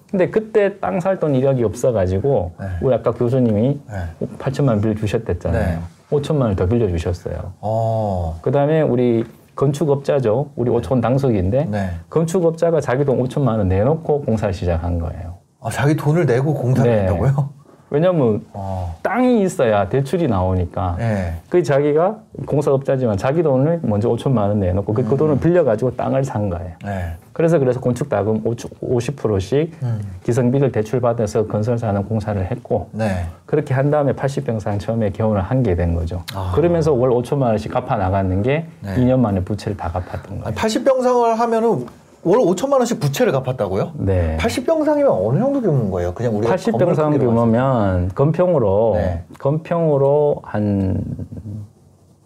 근데 0.09 0.31
그때 0.31 0.79
땅 0.79 1.01
살 1.01 1.19
돈 1.19 1.35
이력이 1.35 1.65
없어가지고 1.65 2.53
네. 2.61 2.67
우리 2.81 2.95
아까 2.95 3.11
교수님이 3.11 3.81
네. 3.91 4.27
8천만 4.39 4.69
원 4.69 4.81
빌려 4.81 4.95
주셨댔잖아요. 4.95 5.65
네. 5.65 5.79
5천만 6.13 6.43
원을 6.43 6.55
더 6.55 6.67
빌려 6.67 6.87
주셨어요. 6.87 7.55
어. 7.61 8.39
그 8.41 8.53
다음에 8.53 8.83
우리 8.83 9.25
건축업자죠. 9.57 10.51
우리 10.55 10.71
오촌 10.71 11.01
당석인데 11.01 11.65
네. 11.73 11.91
건축업자가 12.09 12.81
자기 12.81 13.05
돈 13.05 13.21
5천만 13.21 13.59
원 13.59 13.67
내놓고 13.67 14.21
공사를 14.23 14.55
시작한 14.55 15.01
거예요. 15.01 15.39
아, 15.61 15.71
자기 15.71 15.97
돈을 15.97 16.27
내고 16.27 16.55
공사를 16.55 16.89
네. 16.89 17.01
했다고요? 17.03 17.62
왜냐면 18.03 18.41
어. 18.55 18.97
땅이 19.03 19.43
있어야 19.43 19.87
대출이 19.91 20.27
나오니까 20.27 20.97
네. 20.99 21.35
그 21.51 21.63
자기가 21.63 22.17
공사업자지만 22.47 23.19
자기 23.19 23.43
돈을 23.43 23.81
먼저 23.83 24.09
5천만 24.09 24.49
원 24.49 24.61
내놓고 24.61 24.95
그, 24.95 25.05
그 25.05 25.15
돈을 25.17 25.39
빌려가지고 25.39 25.95
땅을 25.97 26.25
산 26.25 26.49
거예요. 26.49 26.73
네. 26.83 27.13
그래서 27.35 27.59
그래서 27.59 27.81
건축자금 27.81 28.43
50%씩 28.45 29.73
음. 29.83 30.01
기성비를 30.25 30.73
대출받아서 30.73 31.47
건설사는 31.47 32.03
공사를 32.05 32.43
했고 32.51 32.89
네. 32.93 33.27
그렇게 33.45 33.75
한 33.75 33.91
다음에 33.91 34.13
80병상 34.15 34.81
처음에 34.81 35.11
개원을 35.11 35.43
한 35.43 35.63
게 35.63 35.75
된 35.77 35.95
거죠. 35.95 36.23
아. 36.35 36.53
그러면서 36.57 36.93
월 36.95 37.11
5천만 37.11 37.43
원씩 37.43 37.71
갚아 37.73 37.97
나갔는 37.97 38.43
게 38.43 38.65
네. 38.81 38.97
2년 38.97 39.19
만에 39.21 39.41
부채를 39.41 39.77
다 39.77 39.91
갚았던 39.91 40.41
거예요. 40.41 40.45
아니, 40.47 40.57
80병상을 40.57 41.35
하면은 41.37 41.87
월 42.25 42.39
5천만 42.39 42.75
원씩 42.75 43.01
부채를 43.01 43.33
갚았다고요? 43.33 43.93
네. 43.97 44.37
80병상이면 44.39 45.27
어느 45.27 45.39
정도 45.41 45.61
규모인 45.61 45.91
거예요? 45.91 46.15
그냥 46.15 46.37
우리가 46.37 46.55
80병상 46.55 46.73
건물 46.73 46.95
크기로 47.13 47.31
규모면 47.31 48.09
건평으로 48.15 48.93
네. 48.95 49.25
건평으로 49.39 50.37
한 50.45 51.05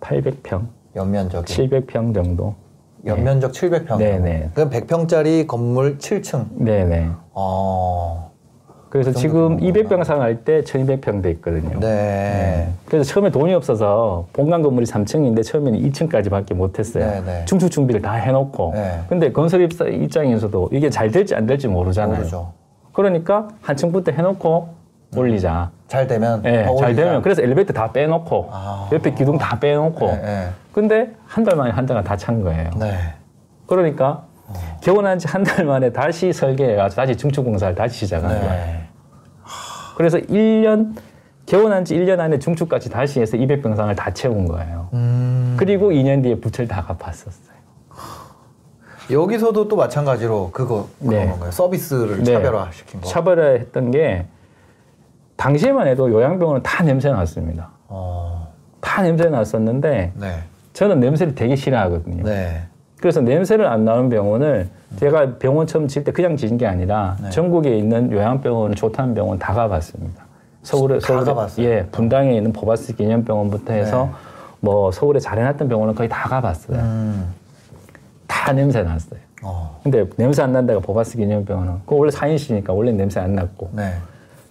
800평, 0.01 0.43
봤을 0.43 0.43
때 0.43 0.67
연면적이 0.97 1.69
700평 1.69 2.15
정도. 2.15 2.55
연면적 3.07 3.53
700평. 3.53 3.99
네네. 3.99 4.51
그럼 4.55 4.71
100평짜리 4.71 5.47
건물 5.47 5.97
7층. 5.99 6.47
네네. 6.57 7.11
어. 7.33 8.26
그래서 8.88 9.11
그 9.12 9.16
지금 9.18 9.57
규모구나. 9.59 9.72
200병상 10.05 10.18
할 10.18 10.44
때 10.44 10.62
1200평 10.62 11.22
돼 11.22 11.31
있거든요. 11.33 11.79
네. 11.81 12.68
그래서 12.87 13.05
처음에 13.12 13.31
돈이 13.31 13.53
없어서 13.55 14.27
본관 14.33 14.62
건물이 14.62 14.87
3층인데 14.87 15.42
처음에는 15.42 15.81
2층까지밖에 15.90 16.55
못 16.55 16.79
했어요. 16.79 17.05
네, 17.05 17.20
네. 17.25 17.44
중축 17.46 17.70
준비를 17.70 18.01
다 18.01 18.12
해놓고. 18.12 18.72
네. 18.75 19.01
근데 19.09 19.33
건설 19.33 19.62
입사 19.62 19.85
입장에서도 19.87 20.70
이게 20.72 20.88
잘 20.90 21.11
될지 21.11 21.35
안 21.35 21.46
될지 21.46 21.66
모르잖아요. 21.68 22.18
모르죠. 22.18 22.53
그러니까 22.92 23.49
한 23.61 23.77
층부터 23.77 24.12
해놓고 24.12 24.68
올리자. 25.16 25.70
잘 25.88 26.07
되면 26.07 26.42
네, 26.42 26.64
더 26.64 26.77
잘. 26.77 26.94
되면 26.94 27.22
그래서 27.22 27.42
엘리베이터 27.42 27.72
다 27.72 27.92
빼놓고 27.92 28.49
아. 28.53 28.88
옆에 28.92 29.12
기둥 29.14 29.38
다 29.38 29.59
빼놓고. 29.59 30.07
네, 30.07 30.20
네. 30.22 30.49
근데 30.72 31.11
한 31.27 31.44
달 31.44 31.57
만에 31.57 31.70
한자가 31.70 32.03
다 32.03 32.16
찬 32.16 32.42
거예요. 32.42 32.70
네. 32.79 32.92
그러니까 33.66 34.25
개원한 34.81 35.19
지 35.19 35.27
한 35.29 35.43
달 35.45 35.65
만에 35.65 35.93
다시 35.93 36.33
설계해가지고 36.33 37.01
다시 37.03 37.17
중축 37.17 37.45
공사를 37.45 37.75
다시 37.75 38.01
시작한 38.01 38.31
거예요. 38.31 38.51
네. 38.51 38.89
그래서 39.97 40.19
1년 40.19 40.95
개원한 41.47 41.85
지 41.85 41.95
1년 41.97 42.19
안에 42.21 42.39
중축까지 42.39 42.91
다시 42.91 43.21
해서 43.21 43.37
200병상을 43.37 43.95
다 43.97 44.13
채운 44.13 44.47
거예요. 44.47 44.89
음. 44.93 45.57
그리고 45.59 45.91
2년 45.91 46.23
뒤에 46.23 46.37
부채를 46.41 46.69
다 46.69 46.83
갚았었어요. 46.83 47.57
여기서도 49.11 49.69
또 49.69 49.77
마찬가지로 49.77 50.51
그거 50.53 50.89
그런 50.99 51.11
네. 51.11 51.29
건가요? 51.31 51.51
서비스를 51.53 52.19
네. 52.25 52.33
차별화 52.33 52.71
시킨 52.73 53.01
거. 53.01 53.07
차별화했던 53.07 53.91
게 53.93 54.27
당시에만 55.37 55.87
해도 55.87 56.11
요양병원은 56.11 56.63
다 56.63 56.83
냄새 56.83 57.11
났습니다. 57.11 57.71
어. 57.89 58.53
다 58.81 59.03
냄새 59.03 59.29
났었는데 59.29 60.13
네. 60.17 60.43
저는 60.73 60.99
냄새를 61.01 61.35
되게 61.37 61.55
싫어하거든요. 61.55 62.25
네. 62.25 62.67
그래서 63.07 63.21
냄새를 63.21 63.66
안 63.69 63.85
나는 63.85 64.09
병원을 64.09 64.69
제가 64.97 65.35
병원 65.38 65.69
처음 65.69 65.87
질 65.87 66.03
때 66.03 66.11
그냥 66.11 66.37
지은 66.37 66.59
게 66.59 66.66
아니라 66.66 67.16
네. 67.23 67.31
전국에 67.31 67.79
있는 67.79 68.11
요양병원 68.11 68.75
좋다는 68.75 69.14
병원 69.14 69.38
다 69.38 69.55
가봤습니다. 69.55 70.25
서울에 70.64 70.99
가봤어요? 70.99 71.64
예 71.64 71.87
분당에 71.92 72.37
있는 72.37 72.53
보바스 72.53 72.97
기념병원부터 72.97 73.75
해서 73.75 74.07
네. 74.07 74.11
뭐 74.59 74.90
서울에 74.90 75.21
잘 75.21 75.38
해놨던 75.38 75.69
병원은 75.69 75.95
거의 75.95 76.09
다 76.09 76.29
가봤어요. 76.29 76.79
음. 76.81 77.33
다 78.27 78.53
냄새 78.53 78.83
났어요. 78.83 79.21
어. 79.45 79.79
근데 79.85 80.05
냄새 80.16 80.42
안 80.42 80.51
난다가 80.51 80.81
보바스 80.81 81.16
기념병원은 81.16 81.83
그 81.87 81.95
원래 81.97 82.11
사인시니까 82.11 82.73
원래 82.73 82.90
냄새 82.90 83.21
안 83.21 83.37
났고 83.37 83.71
네. 83.73 83.92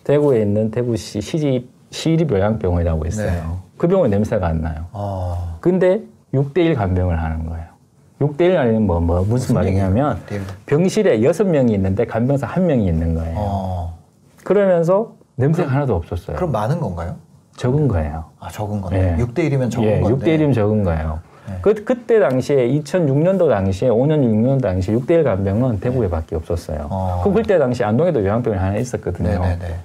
대구에 0.06 0.44
있는 0.44 0.72
대구시 0.72 1.20
시립 1.20 1.70
시립 1.90 2.32
요양병원이라고 2.32 3.06
있어요. 3.08 3.32
네. 3.32 3.42
그 3.78 3.90
병원 3.90 4.10
냄새가 4.12 4.48
안 4.48 4.62
나요. 4.62 4.86
어. 4.94 5.58
근데 5.60 6.00
6대1 6.34 6.76
간병을 6.76 7.22
하는 7.22 7.46
거예요. 7.48 7.75
6대1 8.28 8.58
아니면 8.58 8.84
뭐, 8.84 9.00
뭐 9.00 9.24
무슨 9.24 9.56
말이냐면? 9.56 10.20
병실에 10.66 11.20
6명이 11.20 11.72
있는데 11.72 12.06
간병사 12.06 12.48
1명이 12.48 12.88
있는 12.88 13.14
거예요. 13.14 13.36
어. 13.38 13.98
그러면서 14.44 15.16
냄새가 15.36 15.72
하나도 15.72 15.96
없었어요. 15.96 16.36
그럼 16.38 16.52
많은 16.52 16.80
건가요? 16.80 17.16
적은 17.58 17.88
거예요. 17.88 18.26
아, 18.40 18.50
적은 18.50 18.82
거네. 18.82 19.18
예. 19.18 19.24
6대 19.24 19.50
1이면 19.50 19.72
적은 19.72 19.90
예, 19.90 20.00
건데. 20.02 20.38
6대1이면 20.38 20.54
적은 20.54 20.84
거예요. 20.84 21.20
네. 21.48 21.58
그, 21.62 21.74
그때 21.84 22.20
당시에 22.20 22.68
2006년도 22.80 23.50
당시에 23.50 23.90
5년 23.90 24.24
6년 24.24 24.62
당시에 24.62 24.96
6대1 24.96 25.24
간병은 25.24 25.80
대구에밖에 25.80 26.36
없었어요. 26.36 26.88
어. 26.90 27.24
그때 27.34 27.58
당시 27.58 27.84
안동에도 27.84 28.22
요양병원이 28.22 28.62
하나 28.62 28.78
있었거든요. 28.78 29.30
네, 29.30 29.40
네, 29.40 29.60
네. 29.60 29.76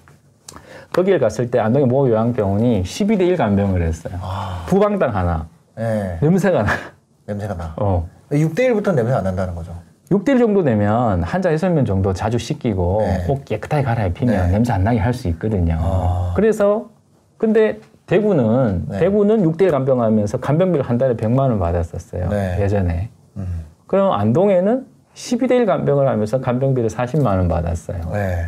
거기를 0.92 1.18
갔을 1.20 1.50
때 1.50 1.58
안동의 1.58 1.86
모 1.86 2.08
요양병원이 2.08 2.82
12대1 2.82 3.36
간병을 3.36 3.82
했어요. 3.82 4.14
아. 4.20 4.64
부방당 4.66 5.14
하나. 5.14 5.46
네. 5.76 6.18
냄새가 6.20 6.62
나. 6.62 6.72
냄새가 7.26 7.54
나. 7.54 7.74
어. 7.76 8.08
6대 8.30 8.60
1부터 8.70 8.94
냄새 8.94 9.12
안 9.12 9.24
난다는 9.24 9.54
거죠. 9.54 9.72
6대1 10.10 10.38
정도 10.38 10.62
되면 10.64 11.22
환자 11.22 11.50
해설면 11.50 11.84
정도 11.84 12.12
자주 12.12 12.38
씻기고 12.38 12.98
네. 13.00 13.24
꼭 13.26 13.44
깨끗하게 13.44 13.82
갈아입히면 13.84 14.46
네. 14.46 14.52
냄새 14.52 14.72
안 14.72 14.82
나게 14.84 14.98
할 14.98 15.14
수 15.14 15.28
있거든요. 15.28 15.76
아. 15.80 16.32
그래서 16.34 16.88
근데 17.38 17.78
대구는 18.06 18.86
네. 18.88 18.98
대구는 18.98 19.44
6대1 19.44 19.70
간병하면서 19.70 20.38
간병비를 20.40 20.84
한 20.88 20.98
달에 20.98 21.14
100만 21.14 21.38
원 21.38 21.58
받았었어요. 21.60 22.28
네. 22.28 22.58
예전에. 22.60 23.08
음. 23.36 23.64
그럼 23.86 24.12
안동에는 24.12 24.84
12대1 25.14 25.66
간병을 25.66 26.08
하면서 26.08 26.40
간병비를 26.40 26.88
40만 26.90 27.26
원 27.26 27.48
받았어요. 27.48 27.98
네. 28.12 28.46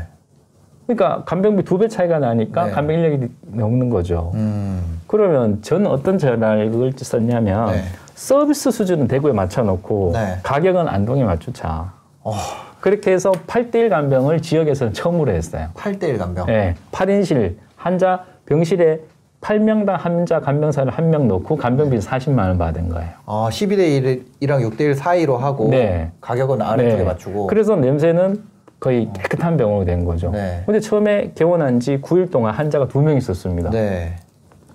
그러니까 0.87 1.23
간병비 1.25 1.63
두 1.63 1.79
배 1.79 1.87
차이가 1.87 2.19
나니까 2.19 2.67
네. 2.67 2.71
간병 2.73 2.97
인력이 2.99 3.29
넘는 3.53 3.89
거죠. 3.89 4.33
음. 4.35 5.01
그러면 5.17 5.61
저는 5.61 5.89
어떤 5.89 6.17
전략을 6.17 6.93
썼냐면 6.97 7.71
네. 7.73 7.83
서비스 8.15 8.71
수준은 8.71 9.09
대구에 9.09 9.33
맞춰놓고 9.33 10.13
네. 10.15 10.39
가격은 10.43 10.89
안동에 10.89 11.23
맞추자. 11.23 11.93
어. 12.23 12.33
그렇게 12.81 13.13
해서 13.13 13.31
8대1 13.47 13.91
간병을 13.91 14.41
지역에서는 14.41 14.95
처음으로 14.95 15.31
했어요. 15.33 15.69
8대 15.75 16.05
1 16.05 16.17
간병. 16.19 16.47
네, 16.47 16.75
8인실 16.93 17.57
환자 17.77 18.25
병실에 18.47 19.01
8명당 19.43 19.99
환자 19.99 20.41
간병사를 20.41 20.91
한 20.91 21.11
명 21.11 21.29
넣고 21.29 21.57
간병비 21.57 21.99
40만 21.99 22.39
원 22.39 22.57
받은 22.59 22.89
거예요. 22.89 23.11
아, 23.27 23.49
12대 23.53 24.25
1이랑 24.41 24.67
6대 24.71 24.81
1 24.81 24.95
사이로 24.95 25.37
하고 25.37 25.69
네. 25.69 26.11
가격은 26.23 26.63
아래쪽에 26.63 27.03
네. 27.03 27.05
맞추고. 27.05 27.49
그래서 27.49 27.77
냄새는 27.77 28.43
거의 28.81 29.11
깨끗한 29.13 29.59
병원이 29.59 29.85
된 29.85 30.05
거죠. 30.07 30.31
네. 30.31 30.63
근데 30.65 30.81
처음에 30.81 31.33
개원한 31.35 31.81
지 31.81 31.99
9일 32.01 32.31
동안 32.31 32.55
환자가 32.55 32.89
두 32.89 33.03
명 33.03 33.17
있었습니다. 33.19 33.69
네. 33.71 34.17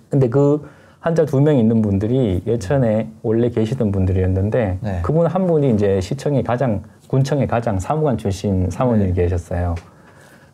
근데 0.08 0.28
그 0.28 0.68
환자 1.00 1.24
두 1.24 1.40
명 1.40 1.56
있는 1.56 1.80
분들이 1.80 2.42
예천에 2.46 3.08
원래 3.22 3.50
계시던 3.50 3.92
분들이었는데 3.92 4.78
네. 4.80 4.98
그분 5.02 5.26
한 5.26 5.46
분이 5.46 5.70
이제 5.74 6.00
시청의 6.00 6.42
가장 6.42 6.82
군청의 7.08 7.46
가장 7.46 7.78
사무관 7.78 8.18
출신 8.18 8.68
사모님이 8.70 9.12
네. 9.12 9.22
계셨어요. 9.22 9.74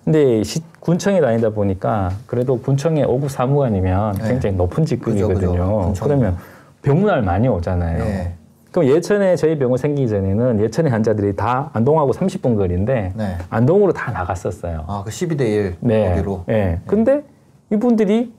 근데 0.04 0.42
시- 0.42 0.62
군청에 0.80 1.20
다니다 1.20 1.48
보니까 1.50 2.10
그래도 2.26 2.58
군청의 2.60 3.06
5급 3.06 3.28
사무관이면 3.30 4.16
네. 4.16 4.28
굉장히 4.28 4.54
높은 4.56 4.84
직급이거든요. 4.84 5.88
그죠. 5.88 6.04
그러면 6.04 6.36
병문안 6.82 7.24
많이 7.24 7.48
오잖아요. 7.48 8.04
네. 8.04 8.34
그럼 8.70 8.88
예천에 8.88 9.36
저희 9.36 9.56
병원 9.56 9.78
생기기 9.78 10.08
전에는 10.08 10.60
예천의 10.60 10.90
환자들이 10.92 11.36
다 11.36 11.70
안동하고 11.72 12.12
30분 12.12 12.56
거리인데 12.56 13.12
네. 13.16 13.36
안동으로 13.48 13.92
다 13.94 14.10
나갔었어요. 14.12 14.84
아, 14.86 15.02
그 15.04 15.10
12대 15.10 15.40
1 15.40 15.76
네. 15.80 16.10
거기로. 16.10 16.44
네. 16.46 16.80
근데 16.86 17.22
이분들이 17.72 18.32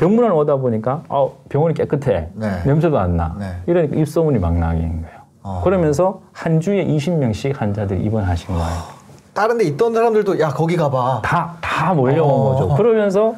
병문안 0.00 0.32
오다 0.32 0.56
보니까 0.56 1.02
아, 1.10 1.28
병원이 1.50 1.74
깨끗해. 1.74 2.28
네. 2.34 2.62
냄새도 2.64 2.98
안 2.98 3.18
나. 3.18 3.36
네. 3.38 3.52
이러니까 3.66 3.96
입소문이 3.96 4.38
막 4.38 4.54
나게 4.56 4.80
된 4.80 5.02
거예요. 5.02 5.20
어. 5.42 5.60
그러면서 5.62 6.22
한 6.32 6.58
주에 6.60 6.86
20명씩 6.86 7.54
환자들이 7.56 8.02
입원하신 8.04 8.48
거예요. 8.54 9.00
다른 9.34 9.58
데 9.58 9.64
있던 9.64 9.92
사람들도 9.92 10.40
야, 10.40 10.48
거기 10.48 10.76
가 10.76 10.90
봐. 10.90 11.20
다, 11.22 11.54
다 11.60 11.92
몰려온 11.92 12.30
어. 12.30 12.54
거죠. 12.54 12.74
그러면서 12.76 13.34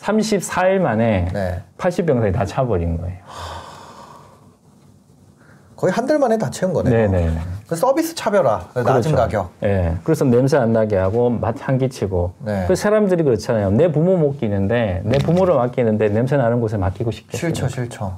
34일 0.00 0.78
만에 0.80 1.28
네. 1.32 1.62
80병상이 1.78 2.34
다 2.34 2.44
차버린 2.44 2.98
거예요. 3.00 3.16
거의 5.76 5.92
한 5.92 6.06
달 6.08 6.18
만에 6.18 6.36
다 6.38 6.50
채운 6.50 6.72
거네요. 6.72 6.92
네네. 7.08 7.38
그 7.68 7.76
서비스 7.76 8.14
차별화, 8.14 8.70
그 8.72 8.78
낮은 8.78 9.12
그렇죠. 9.12 9.16
가격. 9.16 9.50
예. 9.62 9.94
그래서 10.02 10.24
냄새 10.24 10.56
안 10.56 10.72
나게 10.72 10.96
하고 10.96 11.28
맛 11.28 11.54
향기 11.60 11.90
치고. 11.90 12.32
네. 12.46 12.64
그 12.66 12.74
사람들이 12.74 13.22
그렇잖아요. 13.22 13.70
내 13.72 13.92
부모 13.92 14.16
맡기는데 14.16 15.02
내 15.04 15.18
부모를 15.18 15.54
맡기는데 15.54 16.08
냄새 16.08 16.38
나는 16.38 16.60
곳에 16.62 16.78
맡기고 16.78 17.10
싶겠어요. 17.10 17.52
싫죠, 17.52 17.68
싫죠. 17.68 18.16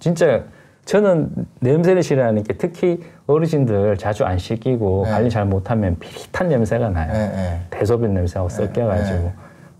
진짜 0.00 0.42
저는 0.84 1.30
냄새를 1.60 2.02
싫어하는 2.02 2.42
게 2.42 2.52
특히 2.54 3.02
어르신들 3.26 3.96
자주 3.96 4.24
안 4.24 4.36
씻기고 4.36 5.04
네. 5.06 5.10
관리 5.10 5.30
잘 5.30 5.46
못하면 5.46 5.98
비릿한 5.98 6.48
냄새가 6.48 6.90
나요. 6.90 7.10
예, 7.14 7.20
예. 7.20 7.60
대소변 7.70 8.12
냄새하고 8.12 8.50
섞여가지고 8.50 9.18
네. 9.18 9.32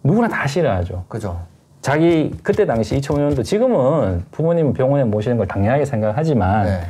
누구나 0.02 0.28
다 0.28 0.46
싫어하죠. 0.46 1.04
그죠. 1.08 1.38
자기 1.82 2.30
그때 2.42 2.64
당시 2.64 2.98
2005년도 2.98 3.44
지금은 3.44 4.24
부모님 4.30 4.72
병원에 4.72 5.04
모시는 5.04 5.36
걸 5.36 5.46
당연하게 5.46 5.84
생각하지만 5.84 6.64
네. 6.64 6.80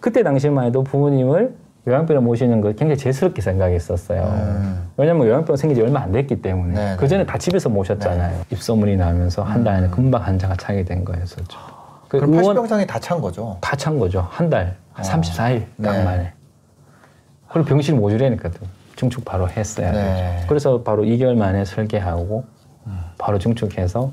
그때 0.00 0.22
당시만 0.22 0.66
해도 0.66 0.82
부모님을 0.82 1.63
요양병원에 1.86 2.24
모시는 2.24 2.60
걸 2.60 2.74
굉장히 2.74 2.96
재스럽게 2.96 3.42
생각했었어요. 3.42 4.22
음. 4.22 4.88
왜냐면 4.96 5.26
요양병원 5.26 5.56
생긴 5.56 5.76
지 5.76 5.82
얼마 5.82 6.00
안 6.00 6.12
됐기 6.12 6.40
때문에 6.40 6.74
네, 6.74 6.96
그 6.98 7.06
전에 7.06 7.26
다 7.26 7.36
집에서 7.36 7.68
모셨잖아요. 7.68 8.40
입소문이 8.50 8.96
나면서 8.96 9.42
한달 9.42 9.74
안에 9.76 9.88
금방 9.88 10.22
환자가 10.22 10.56
차게 10.56 10.84
된 10.84 11.04
거였었죠. 11.04 11.58
그 12.08 12.18
그럼 12.20 12.34
의원 12.34 12.56
80병상이 12.56 12.86
다 12.86 12.98
찬 12.98 13.20
거죠. 13.20 13.58
다 13.60 13.76
찬 13.76 13.98
거죠. 13.98 14.26
한 14.30 14.48
달, 14.48 14.76
한 14.92 15.04
34일 15.04 15.64
딱 15.82 15.92
네. 15.92 16.04
만에. 16.04 16.32
그리고 17.48 17.68
병실 17.68 17.94
모주라니까 17.96 18.50
중축 18.96 19.24
바로 19.24 19.48
했어야 19.48 19.92
네. 19.92 20.44
그래서 20.48 20.82
바로 20.82 21.02
2개월 21.04 21.36
만에 21.36 21.64
설계하고 21.64 22.44
바로 23.18 23.38
중축해서 23.38 24.10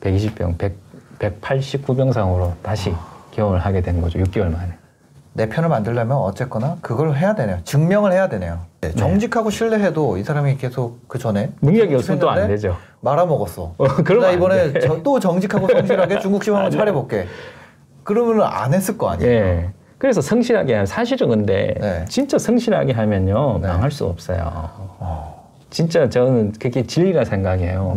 120병, 0.00 0.56
100, 0.58 0.74
189병상으로 1.18 2.52
다시 2.62 2.94
개원을 3.32 3.58
하게 3.60 3.80
된 3.80 4.00
거죠. 4.00 4.18
6개월 4.20 4.50
만에. 4.52 4.72
내 5.36 5.48
편을 5.48 5.68
만들려면 5.68 6.16
어쨌거나 6.16 6.76
그걸 6.80 7.16
해야 7.16 7.34
되네요. 7.34 7.58
증명을 7.64 8.12
해야 8.12 8.28
되네요. 8.28 8.60
네, 8.80 8.92
정직하고 8.92 9.50
신뢰해도 9.50 10.16
이 10.16 10.22
사람이 10.22 10.56
계속 10.58 11.08
그 11.08 11.18
전에 11.18 11.50
능력이 11.60 11.94
없으면 11.96 12.20
또 12.20 12.30
안 12.30 12.46
되죠. 12.46 12.76
말아먹었어. 13.00 13.74
어, 13.76 13.84
그러면 14.04 14.22
나안 14.22 14.34
이번에 14.34 14.72
돼. 14.72 14.80
저- 14.80 15.02
또 15.02 15.18
정직하고 15.18 15.66
성실하게 15.68 16.20
중국집 16.20 16.54
한번 16.54 16.70
차려볼게. 16.70 17.26
그러면 18.04 18.42
안 18.46 18.72
했을 18.72 18.96
거 18.96 19.08
아니에요. 19.10 19.30
예. 19.32 19.70
그래서 19.98 20.20
성실하게 20.20 20.72
하면 20.74 20.86
사실은 20.86 21.28
근데 21.28 21.74
네. 21.80 22.04
진짜 22.08 22.38
성실하게 22.38 22.92
하면요 22.92 23.58
네. 23.60 23.68
망할 23.68 23.90
수 23.90 24.04
없어요. 24.06 24.68
진짜 25.70 26.08
저는 26.08 26.52
그게 26.60 26.84
진리라 26.86 27.24
생각해요. 27.24 27.94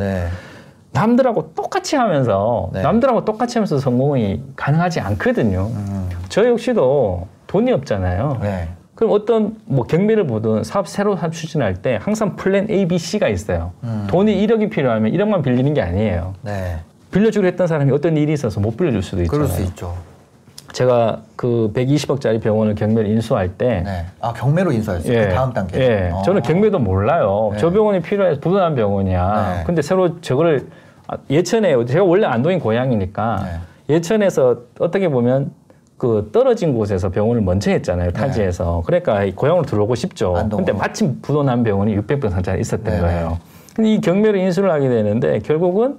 네. 0.98 1.00
남들하고 1.00 1.54
똑같이 1.54 1.96
하면서 1.96 2.70
네. 2.74 2.82
남들하고 2.82 3.24
똑같이 3.24 3.58
하면서 3.58 3.78
성공이 3.78 4.42
가능하지 4.56 5.00
않거든요. 5.00 5.70
음. 5.72 6.10
저 6.30 6.48
역시도 6.48 7.28
돈이 7.46 7.72
없잖아요. 7.72 8.40
네. 8.42 8.70
그럼 8.96 9.12
어떤 9.14 9.58
뭐 9.66 9.86
경매를 9.86 10.26
보든 10.26 10.64
사업 10.64 10.88
새로 10.88 11.16
사업 11.16 11.32
추진할 11.32 11.76
때 11.76 12.00
항상 12.02 12.36
플랜 12.36 12.68
A, 12.72 12.88
B, 12.88 12.98
C가 12.98 13.28
있어요. 13.28 13.72
음. 13.84 14.08
돈이 14.10 14.36
1억이 14.48 14.72
필요하면 14.72 15.12
1억만 15.12 15.44
빌리는 15.44 15.74
게 15.76 15.82
아니에요. 15.82 16.34
네. 16.42 16.78
빌려주기로 17.12 17.48
했던 17.48 17.68
사람이 17.68 17.92
어떤 17.92 18.18
일이 18.18 18.34
있어서 18.34 18.60
못 18.60 18.76
빌려줄 18.76 19.04
수도 19.04 19.22
있잖아요. 19.22 19.46
그럴 19.46 19.56
수 19.56 19.62
있죠. 19.70 19.94
제가 20.74 21.22
그 21.36 21.72
120억짜리 21.74 22.42
병원을 22.42 22.76
경매를 22.76 23.10
인수할 23.10 23.50
때 23.50 23.84
네. 23.86 24.06
아 24.20 24.34
경매로 24.34 24.72
인수했어요. 24.74 25.28
그 25.28 25.34
다음 25.34 25.54
단계. 25.54 25.80
예. 25.80 26.12
어. 26.12 26.22
저는 26.24 26.42
경매도 26.42 26.80
몰라요. 26.80 27.52
네. 27.54 27.60
저 27.60 27.70
병원이 27.70 28.02
필요해서 28.02 28.42
부도난 28.42 28.76
병원이야. 28.76 29.56
네. 29.58 29.64
근데 29.66 29.82
새로 29.82 30.20
저거를 30.22 30.68
아, 30.70 30.87
예천에 31.30 31.86
제가 31.86 32.04
원래 32.04 32.26
안동인 32.28 32.60
고향이니까 32.60 33.44
네. 33.88 33.96
예천에서 33.96 34.58
어떻게 34.80 35.10
보면 35.10 35.52
그 35.98 36.30
떨어진 36.32 36.76
곳에서 36.76 37.10
병원을 37.10 37.42
먼저 37.42 37.72
했잖아요. 37.72 38.12
타지에서. 38.12 38.84
그러니까 38.86 39.24
이 39.24 39.32
고향으로 39.34 39.66
들어오고 39.66 39.96
싶죠. 39.96 40.34
네. 40.50 40.56
근데 40.56 40.72
마침 40.72 41.20
부도난 41.22 41.64
병원이 41.64 41.98
600병 41.98 42.30
상자에 42.30 42.60
있었던 42.60 42.94
네, 42.94 43.00
거예요. 43.00 43.40
근데 43.76 43.94
이 43.94 44.02
경매를 44.02 44.40
인수를 44.40 44.72
하게 44.72 44.90
되는데 44.90 45.40
결국은 45.40 45.98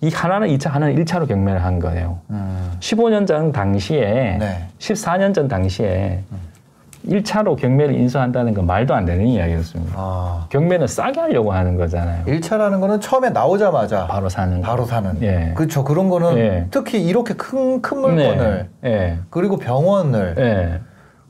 이 0.00 0.10
하나는 0.10 0.48
2차, 0.48 0.68
하나는 0.70 0.96
1차로 0.96 1.28
경매를 1.28 1.64
한 1.64 1.78
거예요. 1.78 2.18
음. 2.30 2.72
15년 2.80 3.26
전 3.26 3.52
당시에 3.52 4.36
네. 4.38 4.68
14년 4.78 5.32
전 5.34 5.48
당시에 5.48 6.20
1차로 7.06 7.56
경매를 7.56 7.94
인수한다는 7.94 8.54
건 8.54 8.66
말도 8.66 8.94
안 8.94 9.04
되는 9.04 9.26
이야기였습니다. 9.26 9.94
아. 9.96 10.46
경매는 10.50 10.86
싸게 10.86 11.20
하려고 11.20 11.52
하는 11.52 11.76
거잖아요. 11.76 12.24
1차라는 12.26 12.80
거는 12.80 13.00
처음에 13.00 13.30
나오자마자 13.30 14.06
바로 14.06 14.28
사는 14.28 14.60
거. 14.60 14.66
바로 14.66 14.84
사는. 14.84 15.20
예. 15.22 15.52
그렇죠. 15.56 15.84
그런 15.84 16.08
거는 16.08 16.38
예. 16.38 16.66
특히 16.70 17.02
이렇게 17.02 17.34
큰, 17.34 17.82
큰 17.82 18.00
물건을 18.00 18.68
네. 18.80 18.90
예. 18.90 19.18
그리고 19.30 19.56
병원을 19.56 20.34
예. 20.38 20.80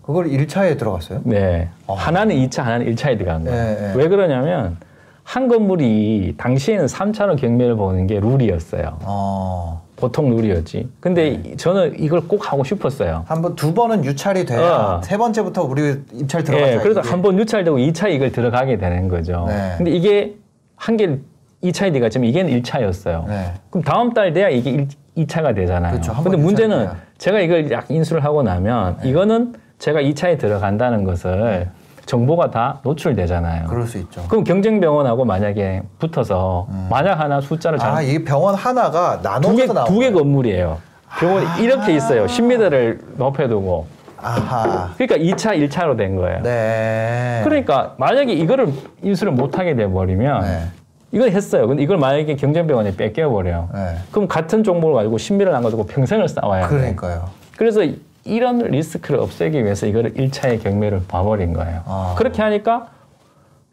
그걸 0.03 0.27
1차에 0.27 0.79
들어갔어요. 0.79 1.21
네. 1.25 1.69
어. 1.87 1.95
하나는 1.95 2.37
2차, 2.37 2.63
하나는 2.63 2.87
1차에 2.95 3.17
들어간 3.19 3.45
거예요. 3.45 3.57
예, 3.57 3.91
예. 3.91 3.93
왜 3.95 4.09
그러냐면 4.09 4.77
한 5.23 5.49
건물이 5.49 6.35
당시에는 6.37 6.87
3차로 6.87 7.41
경매를 7.41 7.77
보는 7.77 8.07
게 8.09 8.19
룰이었어요. 8.21 8.99
어. 9.03 9.83
보통 10.03 10.31
룰이었지. 10.35 10.89
근데 10.99 11.41
네. 11.43 11.57
저는 11.57 11.95
이걸 12.01 12.23
꼭 12.27 12.51
하고 12.53 12.65
싶었어요. 12.65 13.25
한 13.29 13.41
번 13.41 13.55
두 13.55 13.73
번은 13.73 14.05
유찰이 14.05 14.45
돼야 14.45 14.61
어. 14.99 15.01
세 15.05 15.17
번째부터 15.17 15.63
우리 15.63 15.95
입찰 16.13 16.43
들어가자. 16.43 16.73
예, 16.73 16.79
그래서. 16.79 17.01
한 17.01 17.23
번 17.23 17.39
유찰되고 17.39 17.77
2차 17.79 18.11
이걸 18.11 18.33
들어가게 18.33 18.79
되는 18.79 19.07
거죠. 19.09 19.45
네. 19.47 19.75
근데 19.77 19.93
이게 19.93 20.35
한 20.77 20.97
개 20.97 21.09
2차에 21.63 21.93
들어갔지만 21.93 22.29
이게 22.29 22.43
1차였어요. 22.43 23.29
네. 23.29 23.53
그럼 23.71 23.85
다음 23.85 24.13
달 24.13 24.33
돼야 24.33 24.49
이게 24.49 24.71
1, 24.71 24.89
2차가 25.19 25.55
되잖아요. 25.55 25.93
그렇죠. 25.93 26.11
한번 26.13 26.33
근데 26.33 26.45
문제는 26.45 26.79
돼야. 26.79 26.91
네. 26.95 26.97
제가 27.19 27.39
이걸 27.41 27.71
약 27.71 27.89
인수를 27.89 28.25
하고 28.25 28.43
나면 28.43 28.99
이거는 29.05 29.55
제가 29.79 30.01
2차에 30.01 30.41
들어간다는 30.41 31.05
것을 31.05 31.69
정보가 32.07 32.51
다 32.51 32.81
노출되잖아요. 32.83 33.67
그럴 33.69 33.87
수 33.87 33.99
있죠. 33.99 34.23
그럼 34.29 34.45
경쟁 34.45 34.81
병원하고 34.81 35.25
만약에 35.25 35.83
붙어서 35.99 36.67
만약 36.91 37.21
하나 37.21 37.41
숫자를 37.41 37.79
잘 37.79 37.91
아, 37.93 38.03
이 38.03 38.23
병원 38.25 38.55
하나가 38.55 39.21
나눠서 39.23 39.73
나온 39.73 39.87
두개 39.87 40.11
거예요. 40.11 40.15
건물이에요. 40.15 40.79
병원이 41.19 41.63
이렇게 41.63 41.95
있어요. 41.95 42.27
10m를 42.27 42.99
높여두고. 43.17 43.87
아하. 44.25 44.91
그러니까 44.97 45.17
2차, 45.17 45.69
1차로 45.69 45.97
된 45.97 46.17
거예요. 46.17 46.43
네. 46.43 47.41
그러니까 47.45 47.95
만약에 47.99 48.33
이거를 48.33 48.73
인수를 49.03 49.33
못 49.33 49.59
하게 49.59 49.75
돼 49.75 49.89
버리면 49.91 50.43
네. 50.43 50.63
이걸 51.11 51.31
했어요. 51.31 51.67
근데 51.67 51.83
이걸 51.83 51.99
만약에 51.99 52.37
경쟁병원에 52.37 52.97
뺏겨버려. 52.97 53.69
네. 53.75 53.97
그럼 54.13 54.29
같은 54.29 54.63
정보를 54.63 54.95
가지고 54.95 55.19
신비를 55.19 55.53
안 55.55 55.63
가지고 55.63 55.87
평생을 55.87 56.29
싸워야 56.29 56.69
돼. 56.69 56.75
그러니까요. 56.77 57.25
그래서 57.57 57.83
이런 58.25 58.59
리스크를 58.59 59.21
없애기 59.21 59.63
위해서 59.65 59.87
이거를 59.87 60.15
1차의 60.15 60.63
경매를 60.63 61.03
봐버린 61.09 61.53
거예요. 61.53 61.83
아. 61.87 62.15
그렇게 62.17 62.43
하니까 62.43 62.89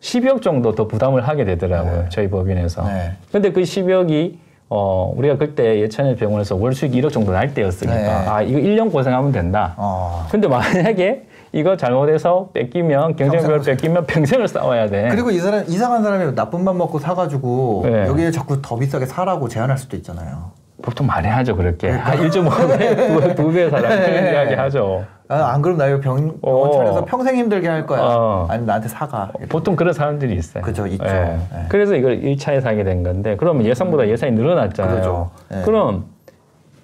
10억 0.02 0.42
정도 0.42 0.74
더 0.76 0.88
부담을 0.88 1.28
하게 1.28 1.46
되더라고요. 1.46 2.04
네. 2.04 2.10
저희 2.10 2.30
법인에서. 2.30 2.84
네. 2.88 3.14
근데 3.32 3.52
그 3.52 3.62
10억이 3.62 4.38
어, 4.70 5.12
우리가 5.16 5.38
그때 5.38 5.80
예천일 5.82 6.16
병원에서 6.16 6.56
월 6.56 6.74
수익 6.74 6.92
1억 6.92 7.12
정도 7.12 7.32
날 7.32 7.54
때였으니까 7.54 7.96
네. 7.96 8.08
아, 8.08 8.42
이거 8.42 8.60
1년 8.60 8.92
고생하면 8.92 9.32
된다. 9.32 9.74
어. 9.78 10.28
근데 10.30 10.48
만약에 10.48 11.26
이거 11.52 11.76
잘못해서 11.76 12.50
뺏기면 12.54 13.16
평생 13.16 13.62
뺏기면 13.62 14.06
평생을 14.06 14.48
싸워야 14.48 14.88
돼. 14.88 15.10
그리고 15.10 15.32
이 15.32 15.40
사람 15.40 15.66
이상한 15.68 16.04
사람이 16.04 16.36
나쁜 16.36 16.64
맘 16.64 16.78
먹고 16.78 17.00
사가지고 17.00 17.82
네. 17.86 18.06
여기에 18.06 18.32
자꾸 18.32 18.62
더 18.62 18.78
비싸게 18.78 19.08
사라고 19.08 19.48
제안할 19.48 19.78
수도 19.78 19.98
있잖아요. 19.98 20.52
보통 20.82 21.08
많이 21.08 21.28
하죠 21.28 21.56
그렇게 21.56 21.90
한 21.90 22.18
1.5배, 22.18 23.36
두, 23.36 23.36
두 23.36 23.52
배의 23.52 23.70
사람 23.70 23.90
그런 23.90 24.24
네. 24.24 24.32
이야기 24.32 24.54
하죠. 24.54 25.04
아, 25.28 25.52
안 25.54 25.62
그럼 25.62 25.78
나 25.78 25.88
이거 25.88 26.00
병, 26.00 26.38
어. 26.42 26.52
병원 26.52 26.72
차려서 26.72 27.06
평생 27.06 27.36
힘들게 27.36 27.68
할 27.68 27.86
거야. 27.86 28.00
어. 28.02 28.48
아니 28.50 28.66
나한테 28.66 28.88
사가. 28.88 29.32
보통 29.48 29.76
그런 29.76 29.94
사람들이 29.94 30.36
있어요. 30.36 30.64
그죠, 30.64 30.88
있죠. 30.88 31.06
예. 31.06 31.38
네. 31.52 31.66
그래서 31.70 31.96
이걸 31.96 32.20
1차에 32.22 32.62
사게 32.62 32.84
된 32.84 33.04
건데, 33.04 33.36
그러면 33.38 33.66
예상보다 33.66 34.08
예산이 34.08 34.32
늘어났잖아요. 34.32 34.94
그러죠. 34.96 35.30
네. 35.50 35.62
그럼 35.64 36.06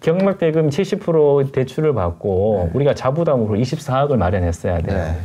경락 0.01 0.37
대금 0.37 0.69
70% 0.69 1.51
대출을 1.53 1.95
받고 1.95 2.69
우리가 2.73 2.93
자부담으로 2.93 3.57
24억을 3.57 4.17
마련했어야 4.17 4.79
돼요. 4.79 4.95
네. 4.95 5.15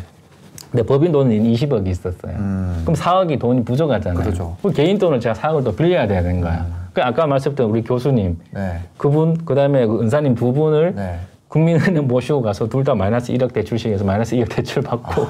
근데 0.71 0.87
법인 0.87 1.13
돈은 1.13 1.31
20억이 1.43 1.89
있었어요. 1.89 2.33
음. 2.37 2.81
그럼 2.85 2.95
4억이 2.95 3.39
돈이 3.39 3.65
부족하잖아요. 3.65 4.57
그럼 4.63 4.73
개인 4.73 4.97
돈을 4.99 5.21
제가 5.21 5.35
4억을 5.35 5.65
더 5.65 5.73
빌려야 5.73 6.07
되는 6.07 6.41
거야. 6.41 6.65
그 6.93 7.03
아까 7.03 7.27
말씀드린 7.27 7.71
우리 7.71 7.83
교수님, 7.83 8.39
네. 8.53 8.79
그분, 8.97 9.37
그 9.45 9.55
다음에 9.55 9.85
은사님 9.85 10.35
두 10.35 10.53
분을 10.53 10.95
네. 10.95 11.19
국민은행 11.49 12.07
모시고 12.07 12.43
가서 12.43 12.69
둘 12.69 12.85
다 12.85 12.95
마이너스 12.95 13.33
1억 13.33 13.53
대출식에서 13.53 14.05
마이너스 14.05 14.37
2억 14.37 14.55
대출 14.55 14.83
받고 14.83 15.27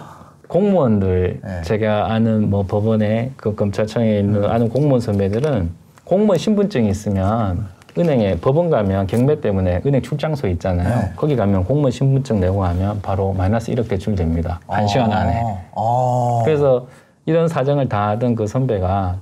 공무원들 0.49 1.41
네. 1.43 1.63
제가 1.63 2.13
아는 2.13 2.51
뭐 2.51 2.65
법원에 2.65 3.31
그 3.37 3.55
검찰청에 3.55 4.19
있는 4.19 4.45
아는 4.45 4.69
공무원 4.69 5.01
선배들은 5.01 5.71
공무원 6.05 6.39
신분증이 6.39 6.89
있으면 6.89 7.69
은행에 7.97 8.37
법원 8.37 8.69
가면 8.71 9.07
경매 9.07 9.41
때문에 9.41 9.83
은행 9.87 10.03
출장소 10.03 10.47
있잖아요. 10.49 10.89
네. 10.89 11.13
거기 11.17 11.37
가면 11.37 11.65
공무원 11.65 11.91
신분증 11.91 12.41
내고 12.41 12.65
하면 12.65 13.01
바로 13.03 13.33
마이너스 13.33 13.73
1억 13.73 13.89
대출 13.89 14.15
됩니다. 14.15 14.61
한 14.67 14.87
시간 14.87 15.13
안에. 15.13 15.43
아. 15.75 16.43
그래서 16.45 16.87
이런 17.27 17.49
사정을 17.49 17.89
다 17.89 18.09
하던 18.11 18.35
그 18.35 18.47
선배가 18.47 19.17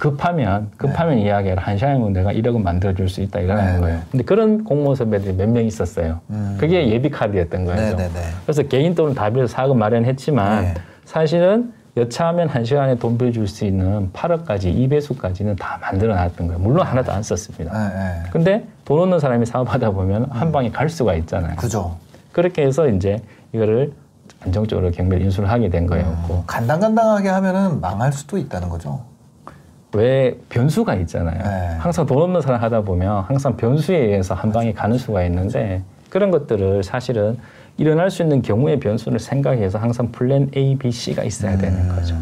급하면 0.00 0.70
급하면 0.78 1.18
이야기를 1.18 1.58
한 1.58 1.76
시간이면 1.76 2.12
내가 2.14 2.32
1억은 2.32 2.62
만들어줄 2.62 3.08
수 3.08 3.20
있다 3.20 3.38
이러는 3.40 3.74
네. 3.74 3.80
거예요. 3.80 4.00
근데 4.10 4.24
그런 4.24 4.64
공무원 4.64 4.96
선배들이 4.96 5.34
몇 5.34 5.46
명 5.50 5.64
있었어요. 5.64 6.20
음. 6.30 6.56
그게 6.58 6.88
예비 6.88 7.10
카드였던 7.10 7.66
거예요. 7.66 7.80
네네네. 7.96 8.20
그래서 8.44 8.62
개인 8.62 8.94
돈을 8.94 9.14
다 9.14 9.28
빌려서 9.30 9.52
사업을 9.52 9.76
마련했지만 9.76 10.62
네. 10.64 10.74
사실은 11.04 11.72
여차하면 11.96 12.48
한 12.48 12.64
시간에 12.64 12.94
돈 12.94 13.18
빌려줄 13.18 13.46
수 13.46 13.64
있는 13.66 14.10
8억까지 14.12 14.74
2배수까지는 14.88 15.58
다 15.58 15.76
만들어 15.82 16.14
놨던 16.14 16.46
거예요. 16.46 16.58
물론 16.60 16.86
하나도 16.86 17.12
안 17.12 17.22
썼습니다. 17.22 17.76
네, 17.88 17.94
네. 17.94 18.22
근데 18.32 18.64
돈 18.86 19.00
없는 19.02 19.18
사람이 19.18 19.44
사업하다 19.44 19.90
보면 19.90 20.26
한 20.30 20.50
방에 20.50 20.70
갈 20.70 20.88
수가 20.88 21.14
있잖아요. 21.14 21.56
그죠. 21.56 21.96
그렇게 22.32 22.62
해서 22.62 22.88
이제 22.88 23.18
이거를 23.52 23.92
안정적으로 24.42 24.90
경매를 24.92 25.24
인수를 25.26 25.50
하게 25.50 25.68
된 25.68 25.86
거였고 25.86 26.34
음, 26.36 26.42
간당간당하게 26.46 27.28
하면은 27.28 27.80
망할 27.80 28.12
수도 28.12 28.38
있다는 28.38 28.68
거죠. 28.70 29.00
왜 29.94 30.36
변수가 30.48 30.94
있잖아요. 30.96 31.42
네. 31.42 31.76
항상 31.78 32.06
돈 32.06 32.22
없는 32.22 32.40
사람 32.40 32.62
하다 32.62 32.82
보면 32.82 33.24
항상 33.24 33.56
변수에 33.56 33.96
의해서 33.96 34.34
한 34.34 34.52
방에 34.52 34.72
가는 34.72 34.96
수가 34.96 35.24
있는데 35.24 35.82
그런 36.10 36.30
것들을 36.30 36.82
사실은 36.82 37.38
일어날 37.76 38.10
수 38.10 38.22
있는 38.22 38.42
경우의 38.42 38.78
변수를 38.78 39.18
생각해서 39.18 39.78
항상 39.78 40.12
플랜 40.12 40.50
A, 40.56 40.76
B, 40.76 40.90
C가 40.90 41.24
있어야 41.24 41.56
되는 41.56 41.88
거죠. 41.88 42.14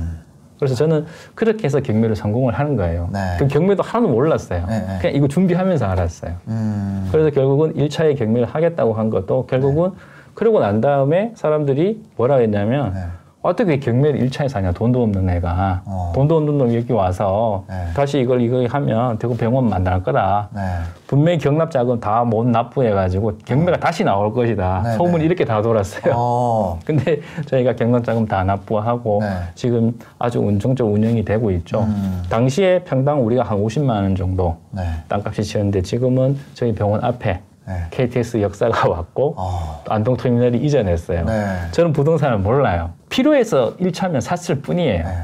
그래서 0.58 0.74
저는 0.74 1.06
그렇게 1.34 1.64
해서 1.64 1.80
경매를 1.80 2.16
성공을 2.16 2.54
하는 2.54 2.76
거예요. 2.76 3.08
네. 3.12 3.36
그 3.38 3.46
경매도 3.46 3.82
하나도 3.82 4.12
몰랐어요. 4.12 4.66
네, 4.66 4.80
네. 4.80 4.98
그냥 5.00 5.16
이거 5.16 5.28
준비하면서 5.28 5.86
알았어요. 5.86 6.34
음. 6.48 7.08
그래서 7.12 7.30
결국은 7.30 7.74
1차에 7.74 8.18
경매를 8.18 8.46
하겠다고 8.48 8.94
한 8.94 9.10
것도 9.10 9.46
결국은 9.46 9.92
그러고 10.34 10.60
난 10.60 10.80
다음에 10.80 11.32
사람들이 11.34 12.02
뭐라 12.16 12.36
했냐면 12.36 12.92
네. 12.92 13.00
어떻게 13.48 13.78
경매를 13.78 14.28
1차에서 14.28 14.56
하냐 14.56 14.72
돈도 14.72 15.02
없는 15.04 15.30
애가 15.30 15.82
어. 15.86 16.12
돈도 16.14 16.36
없는 16.36 16.58
놈이 16.58 16.76
여기 16.76 16.92
와서 16.92 17.64
네. 17.66 17.86
다시 17.94 18.20
이걸 18.20 18.42
이거 18.42 18.66
하면 18.68 19.18
대구 19.18 19.34
병원 19.36 19.70
만날 19.70 20.02
거다 20.02 20.50
네. 20.54 20.60
분명히 21.06 21.38
경납 21.38 21.70
자금 21.70 21.98
다 21.98 22.18
못 22.24 22.46
납부해가지고 22.46 23.38
경매가 23.46 23.78
다시 23.78 24.04
나올 24.04 24.34
것이다 24.34 24.82
네, 24.84 24.92
소문이 24.96 25.20
네. 25.20 25.24
이렇게 25.24 25.44
다 25.46 25.62
돌았어요 25.62 26.12
어. 26.14 26.78
근데 26.84 27.20
저희가 27.46 27.74
경납 27.74 28.04
자금 28.04 28.26
다 28.26 28.44
납부하고 28.44 29.20
네. 29.22 29.28
지금 29.54 29.98
아주 30.18 30.40
운정적 30.40 30.86
운영이 30.86 31.24
되고 31.24 31.50
있죠 31.52 31.80
음. 31.84 32.22
당시에 32.28 32.80
평당 32.84 33.24
우리가 33.24 33.44
한 33.44 33.62
50만 33.62 33.88
원 33.88 34.14
정도 34.14 34.56
네. 34.72 34.82
땅값이 35.08 35.42
지었는데 35.42 35.80
지금은 35.82 36.36
저희 36.52 36.74
병원 36.74 37.02
앞에 37.02 37.40
네. 37.68 37.84
KTX 37.90 38.40
역사가 38.40 38.88
왔고 38.90 39.34
어. 39.36 39.82
또 39.84 39.92
안동터미널이 39.92 40.58
이전했어요. 40.58 41.24
네. 41.24 41.56
저는 41.72 41.92
부동산을 41.92 42.38
몰라요. 42.38 42.90
필요해서 43.10 43.76
1차면 43.76 44.20
샀을 44.20 44.62
뿐이에요. 44.62 45.04
네. 45.04 45.14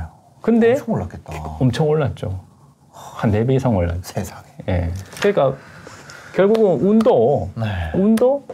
근데 0.43 0.73
엄청 0.73 0.95
올랐겠다. 0.95 1.33
엄청 1.59 1.89
올랐죠. 1.89 2.41
한 2.93 3.33
4배 3.33 3.53
이상 3.55 3.75
올랐죠. 3.75 4.01
세상에. 4.03 4.43
예. 4.69 4.91
그러니까 5.21 5.55
결국은 6.35 6.87
운도, 6.87 7.49
네. 7.57 7.65
운도 7.95 8.45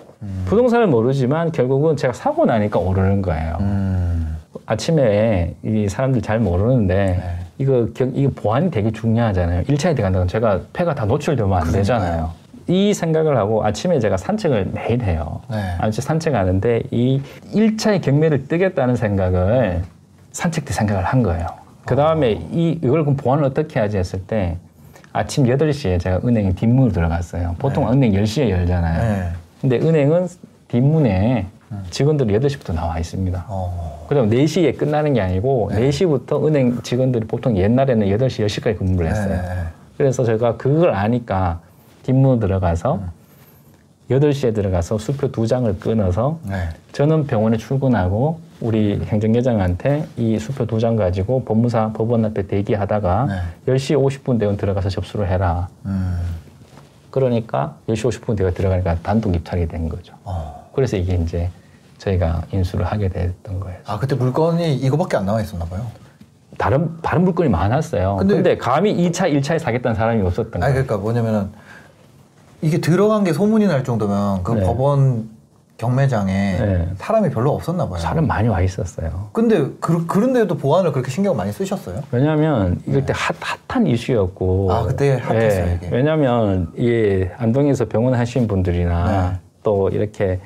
부동산을 0.45 0.87
모르지만 0.87 1.51
결국은 1.51 1.97
제가 1.97 2.13
사고 2.13 2.45
나니까 2.45 2.79
오르는 2.79 3.23
거예요. 3.23 3.57
음. 3.61 4.37
아침에 4.67 5.57
이 5.65 5.89
사람들 5.89 6.23
잘 6.23 6.39
모르는데 6.39 6.95
네. 6.95 7.39
이거 7.59 7.89
경, 7.95 8.13
이거 8.15 8.31
보안이 8.35 8.71
되게 8.71 8.91
중요하잖아요. 8.93 9.65
1차에 9.65 9.97
들어간다면 9.97 10.29
제가 10.29 10.61
폐가 10.73 10.95
다 10.95 11.05
노출되면 11.07 11.53
안 11.53 11.73
되잖아요. 11.73 12.31
이 12.71 12.95
생각을 12.95 13.37
하고 13.37 13.65
아침에 13.65 13.99
제가 13.99 14.17
산책을 14.17 14.71
매일 14.73 15.03
해요. 15.03 15.41
네. 15.51 15.57
아침에 15.79 16.03
산책하는데 16.03 16.85
이 16.93 17.21
1차의 17.53 18.01
경매를 18.01 18.47
뜨겠다는 18.47 18.95
생각을 18.95 19.83
산책 20.31 20.65
때 20.67 20.73
생각을 20.73 21.05
한 21.05 21.25
거예요. 21.25 21.47
그 21.85 21.97
다음에 21.97 22.31
이, 22.53 22.79
이걸 22.83 23.03
그럼 23.03 23.17
보안을 23.17 23.43
어떻게 23.43 23.81
하지 23.81 23.99
했을 23.99 24.21
때 24.21 24.57
아침 25.13 25.47
8시에 25.47 25.99
제가 25.99 26.21
은행에 26.25 26.53
뒷문으로 26.53 26.93
들어갔어요. 26.93 27.57
보통 27.59 27.91
은행 27.91 28.13
10시에 28.13 28.49
열잖아요. 28.49 29.03
네. 29.03 29.29
근데 29.61 29.79
은행은 29.79 30.29
뒷문에 30.69 31.47
직원들이 31.91 32.39
8시부터 32.39 32.73
나와 32.73 33.01
있습니다. 33.01 33.47
어. 33.49 34.07
그다음 34.09 34.31
4시에 34.31 34.79
끝나는 34.79 35.15
게 35.15 35.21
아니고 35.21 35.71
4시부터 35.73 36.47
은행 36.47 36.81
직원들이 36.83 37.27
보통 37.27 37.57
옛날에는 37.57 38.07
8시, 38.07 38.47
10시까지 38.47 38.79
근무를 38.79 39.11
했어요. 39.11 39.41
네. 39.43 39.63
그래서 39.97 40.23
제가 40.23 40.57
그걸 40.57 40.95
아니까 40.95 41.61
뒷문으로 42.03 42.41
들어가서 42.41 43.01
8시에 44.11 44.55
들어가서 44.55 44.99
수표 44.99 45.31
두 45.31 45.47
장을 45.47 45.73
끊어서 45.79 46.41
네. 46.45 46.69
저는 46.93 47.27
병원에 47.27 47.57
출근하고 47.57 48.41
우리 48.61 49.01
행정계장한테 49.05 50.07
이 50.17 50.39
수표 50.39 50.67
두 50.67 50.79
장 50.81 50.97
가지고 50.97 51.45
법무사 51.45 51.93
법원 51.93 52.25
앞에 52.25 52.47
대기하다가 52.47 53.27
네. 53.27 53.73
10시 53.73 53.97
50분 53.97 54.39
되면 54.41 54.57
들어가서 54.57 54.89
접수를 54.89 55.29
해라. 55.29 55.69
음. 55.87 56.19
그러니까 57.11 57.77
10시 57.89 58.09
50분 58.21 58.37
내가 58.37 58.51
들어가니까 58.51 58.97
단독 59.03 59.35
입찰이 59.35 59.67
된 59.69 59.89
거죠. 59.89 60.15
어. 60.25 60.69
그래서 60.75 60.97
이게 60.97 61.15
이제 61.15 61.49
저희가 61.99 62.43
인수를 62.53 62.85
하게 62.87 63.09
됐던 63.09 63.61
거예요. 63.61 63.79
아 63.87 63.99
그때 63.99 64.15
물건이 64.17 64.75
이거밖에 64.77 65.17
안 65.19 65.27
나와 65.27 65.41
있었나 65.41 65.65
봐요. 65.67 65.87
다른 66.59 66.91
다른 67.03 67.23
물건이 67.25 67.49
많았어요. 67.49 68.17
근데- 68.17 68.35
근데, 68.35 68.57
감히 68.59 68.95
2차, 68.95 69.33
1차에 69.33 69.59
사겠다는 69.59 69.95
사람이 69.97 70.23
없었던 70.23 70.61
거예요. 70.61 70.73
그러니까 70.73 70.97
뭐냐면은 70.99 71.49
이게 72.63 72.79
들어간 72.79 73.25
게 73.25 73.33
소문이 73.33 73.67
날 73.67 73.85
정도면 73.85 74.43
그 74.43 74.53
네. 74.53 74.65
법원 74.65 75.29
경매장에 75.79 76.33
네. 76.61 76.89
사람이 76.97 77.31
별로 77.31 77.55
없었나 77.55 77.89
봐요. 77.89 77.99
사람 77.99 78.27
많이 78.27 78.49
와 78.49 78.61
있었어요. 78.61 79.29
근데 79.33 79.67
그, 79.81 80.07
그런데도 80.07 80.59
보안을 80.59 80.93
그렇게 80.93 81.11
신경 81.11 81.37
많이 81.37 81.53
쓰셨어요? 81.53 82.03
왜냐하면 82.13 82.79
이럴 82.87 83.07
때 83.07 83.15
핫, 83.17 83.35
핫한 83.67 83.87
이슈였고. 83.87 84.67
네. 84.69 84.75
아, 84.75 84.83
그때 84.83 85.19
핫했어요, 85.23 85.67
예, 85.67 85.79
이게. 85.83 85.89
왜냐하면 85.91 86.69
이게 86.77 87.31
안동에서 87.39 87.87
병원 87.87 88.13
하시는 88.13 88.47
분들이나 88.47 89.31
네. 89.31 89.39
또 89.63 89.89
이렇게 89.89 90.39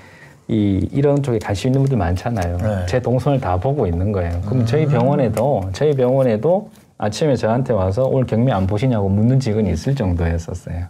이 0.46 0.88
이런 0.92 1.20
쪽에 1.20 1.40
관심 1.40 1.70
있는 1.70 1.80
분들 1.82 1.98
많잖아요. 1.98 2.56
네. 2.58 2.64
음. 2.64 2.84
제 2.86 3.00
동선을 3.00 3.40
다 3.40 3.56
보고 3.56 3.88
있는 3.88 4.12
거예요. 4.12 4.40
그럼 4.46 4.64
저희 4.64 4.86
병원에도 4.86 5.68
저희 5.72 5.96
병원에도 5.96 6.70
아침에 6.96 7.34
저한테 7.34 7.72
와서 7.72 8.04
오늘 8.04 8.24
경매 8.26 8.52
안 8.52 8.68
보시냐고 8.68 9.08
묻는 9.08 9.40
직원이 9.40 9.72
있을 9.72 9.96
정도였었어요. 9.96 10.84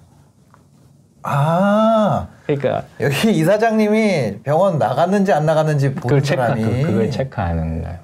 아 1.26 2.28
그러니까 2.46 2.82
여기 3.00 3.32
이사장님이 3.32 4.40
병원 4.42 4.78
나갔는지 4.78 5.32
안 5.32 5.46
나갔는지 5.46 5.88
보는 5.94 6.00
그걸 6.02 6.22
체크 6.22 6.42
사람이 6.42 6.62
그, 6.62 6.82
그걸 6.82 7.10
체크하는 7.10 7.82
거예요. 7.82 7.98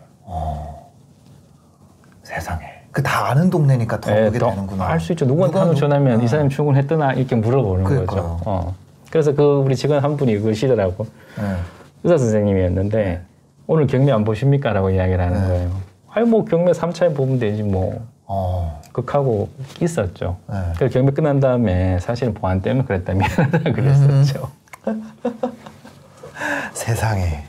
세상에 2.22 2.64
그 2.92 3.02
다 3.02 3.28
아는 3.30 3.50
동네니까 3.50 4.00
더 4.00 4.12
그렇게 4.12 4.38
되는구나. 4.38 4.86
알 4.86 4.98
수 5.00 5.12
있죠. 5.12 5.24
누구한테 5.26 5.52
누가 5.52 5.60
한번 5.60 5.74
누- 5.74 5.80
전화하면 5.80 6.20
아. 6.20 6.22
이 6.24 6.28
사람이 6.28 6.48
출근했더나 6.48 7.12
이렇게 7.12 7.36
물어보는 7.36 7.84
그러니까요. 7.84 8.06
거죠. 8.22 8.40
어. 8.46 8.74
그래서 9.10 9.32
그 9.34 9.42
우리 9.64 9.76
직원 9.76 10.02
한 10.02 10.16
분이 10.16 10.38
그러시더라고. 10.38 11.04
네. 11.38 11.54
의사 12.02 12.16
선생님이었는데 12.18 13.20
오늘 13.66 13.86
경매 13.86 14.10
안 14.12 14.24
보십니까? 14.24 14.72
라고 14.72 14.90
이야기를 14.90 15.20
하는 15.20 15.40
네. 15.40 15.46
거예요. 15.48 15.70
아니 16.12 16.26
뭐 16.28 16.44
경매 16.44 16.72
3차에 16.72 17.14
보면 17.14 17.38
되지 17.38 17.62
뭐. 17.62 18.00
어. 18.32 18.80
극하고 18.92 19.48
있었죠. 19.80 20.36
네. 20.48 20.56
그래서 20.76 20.92
경매 20.94 21.10
끝난 21.10 21.40
다음에 21.40 21.98
사실은 21.98 22.32
보안 22.32 22.62
때문에 22.62 22.86
그랬다 22.86 23.12
미안하다 23.12 23.72
그랬었죠. 23.72 24.48
세상에 26.72 27.42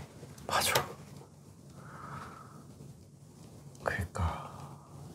맞아. 0.47 0.73
그러니까 3.83 4.49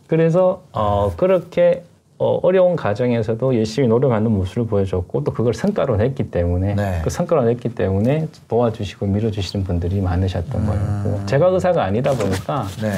그래서 0.07 0.63
어, 0.71 1.13
그렇게 1.17 1.83
어, 2.19 2.39
어려운 2.45 2.77
과정에서도 2.77 3.57
열심히 3.57 3.89
노력하는 3.89 4.31
모습을 4.31 4.67
보여줬고 4.69 5.25
또 5.25 5.33
그걸 5.33 5.53
성과로 5.53 5.97
냈기 5.97 6.31
때문에 6.31 6.75
네. 6.77 7.01
그 7.03 7.11
성과로 7.11 7.43
냈기 7.43 7.75
때문에 7.75 8.29
도와주시고 8.47 9.07
밀어주시는 9.07 9.65
분들이 9.65 10.01
많으셨던 10.01 10.65
거였고 10.65 11.27
제가 11.27 11.49
의사가 11.49 11.83
아니다 11.83 12.13
보니까 12.13 12.67
네. 12.81 12.93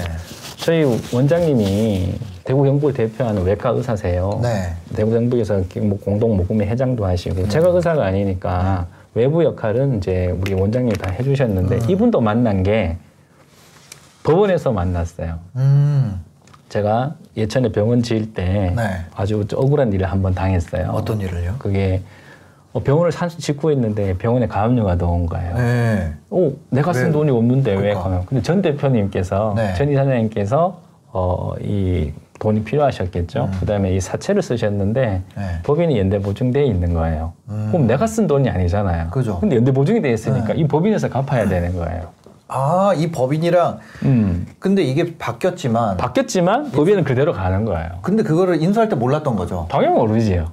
저희 0.68 0.84
원장님이 1.14 2.12
대구 2.44 2.62
경북을 2.62 2.92
대표하는 2.92 3.42
외과 3.42 3.70
의사세요. 3.70 4.38
네. 4.42 4.74
대구 4.94 5.12
경북에서 5.12 5.62
뭐 5.80 5.98
공동 5.98 6.36
모금회 6.36 6.66
회장도 6.66 7.06
하시고 7.06 7.48
제가 7.48 7.68
의사가 7.70 8.04
아니니까 8.04 8.86
외부 9.14 9.42
역할은 9.42 9.96
이제 9.96 10.26
우리 10.38 10.52
원장님이 10.52 10.92
다 10.98 11.10
해주셨는데 11.10 11.90
이분도 11.90 12.20
만난 12.20 12.62
게 12.62 12.98
법원에서 14.24 14.72
만났어요. 14.72 15.38
음. 15.56 16.20
제가 16.68 17.14
예전에 17.34 17.72
병원 17.72 18.02
지을 18.02 18.34
때 18.34 18.74
네. 18.76 18.82
아주 19.14 19.46
억울한 19.50 19.90
일을 19.94 20.12
한번 20.12 20.34
당했어요. 20.34 20.90
어떤 20.90 21.22
일을요? 21.22 21.54
그게 21.58 22.02
어, 22.04 22.17
병원을 22.84 23.12
산 23.12 23.28
짓고 23.28 23.70
있는데 23.72 24.16
병원에 24.18 24.46
감염료가 24.46 24.96
들어온 24.96 25.26
거예요. 25.26 25.54
네. 25.56 26.12
오, 26.30 26.52
내가 26.70 26.92
쓴 26.92 27.06
왜? 27.06 27.12
돈이 27.12 27.30
없는데 27.30 27.72
왜 27.72 27.76
그러니까. 27.78 28.02
감염? 28.02 28.26
근데 28.26 28.42
전 28.42 28.62
대표님께서 28.62 29.54
네. 29.56 29.74
전 29.74 29.90
이사장님께서 29.90 30.78
어, 31.12 31.52
이 31.60 32.12
돈이 32.38 32.62
필요하셨겠죠. 32.62 33.50
그다음에 33.60 33.94
이 33.96 34.00
사채를 34.00 34.42
쓰셨는데 34.42 35.22
네. 35.36 35.42
법인이 35.64 35.98
연대 35.98 36.20
보증돼 36.20 36.64
있는 36.64 36.94
거예요. 36.94 37.32
음. 37.48 37.68
그럼 37.72 37.86
내가 37.86 38.06
쓴 38.06 38.26
돈이 38.26 38.48
아니잖아요. 38.48 39.10
그죠. 39.10 39.40
근데 39.40 39.56
연대 39.56 39.72
보증이 39.72 40.00
돼 40.00 40.12
있으니까 40.12 40.52
네. 40.52 40.60
이 40.60 40.68
법인에서 40.68 41.08
갚아야 41.08 41.48
되는 41.48 41.74
거예요. 41.74 42.08
아, 42.46 42.92
이 42.96 43.10
법인이랑 43.10 43.78
음. 44.04 44.46
근데 44.58 44.82
이게 44.82 45.16
바뀌었지만 45.18 45.96
바뀌었지만 45.96 46.70
법인은 46.70 47.04
그대로 47.04 47.32
가는 47.32 47.64
거예요. 47.64 47.90
근데 48.02 48.22
그거를 48.22 48.62
인수할 48.62 48.88
때 48.88 48.94
몰랐던 48.96 49.36
거죠. 49.36 49.66
당연히 49.70 49.94
모르지요. 49.94 50.50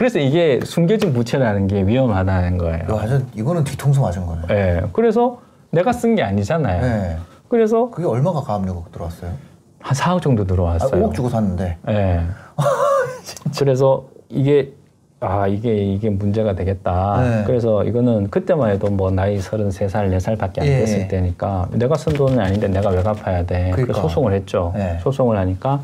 그래서 0.00 0.18
이게 0.18 0.60
숨겨진 0.64 1.12
부채라는 1.12 1.66
게 1.66 1.86
위험하다는 1.86 2.56
거예요. 2.56 2.84
이거 2.84 2.94
완전 2.94 3.28
이거는 3.34 3.64
뒤통수 3.64 4.00
맞은 4.00 4.24
거네. 4.24 4.42
예. 4.48 4.82
그래서 4.94 5.42
내가 5.68 5.92
쓴 5.92 6.14
게 6.14 6.22
아니잖아요. 6.22 6.80
네. 6.80 7.16
그래서 7.48 7.90
그게 7.90 8.08
얼마가 8.08 8.40
가압류가 8.40 8.80
들어왔어요? 8.92 9.32
한 9.78 9.94
4억 9.94 10.22
정도 10.22 10.44
아, 10.44 10.46
들어왔어요. 10.46 11.06
5억 11.08 11.12
주고 11.12 11.28
샀는데. 11.28 11.76
예. 11.90 12.22
그래서 13.58 14.06
이게 14.30 14.72
아 15.20 15.46
이게 15.46 15.76
이게 15.76 16.08
문제가 16.08 16.54
되겠다. 16.54 17.20
네. 17.20 17.44
그래서 17.46 17.84
이거는 17.84 18.30
그때만 18.30 18.70
해도 18.70 18.88
뭐 18.88 19.10
나이 19.10 19.36
33살, 19.36 20.16
4살밖에 20.16 20.60
안 20.62 20.66
예. 20.66 20.78
됐을 20.78 21.08
때니까 21.08 21.68
내가 21.72 21.96
쓴 21.96 22.14
돈은 22.14 22.38
아닌데 22.38 22.68
내가 22.68 22.88
왜 22.88 23.02
갚아야 23.02 23.44
돼? 23.44 23.64
그래서 23.74 23.74
그러니까. 23.74 24.00
소송을 24.00 24.32
했죠. 24.32 24.72
네. 24.74 24.98
소송을 25.02 25.36
하니까 25.36 25.80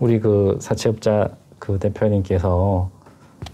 우리 0.00 0.18
그 0.18 0.56
사채업자 0.62 1.28
그 1.58 1.78
대표님께서 1.78 2.88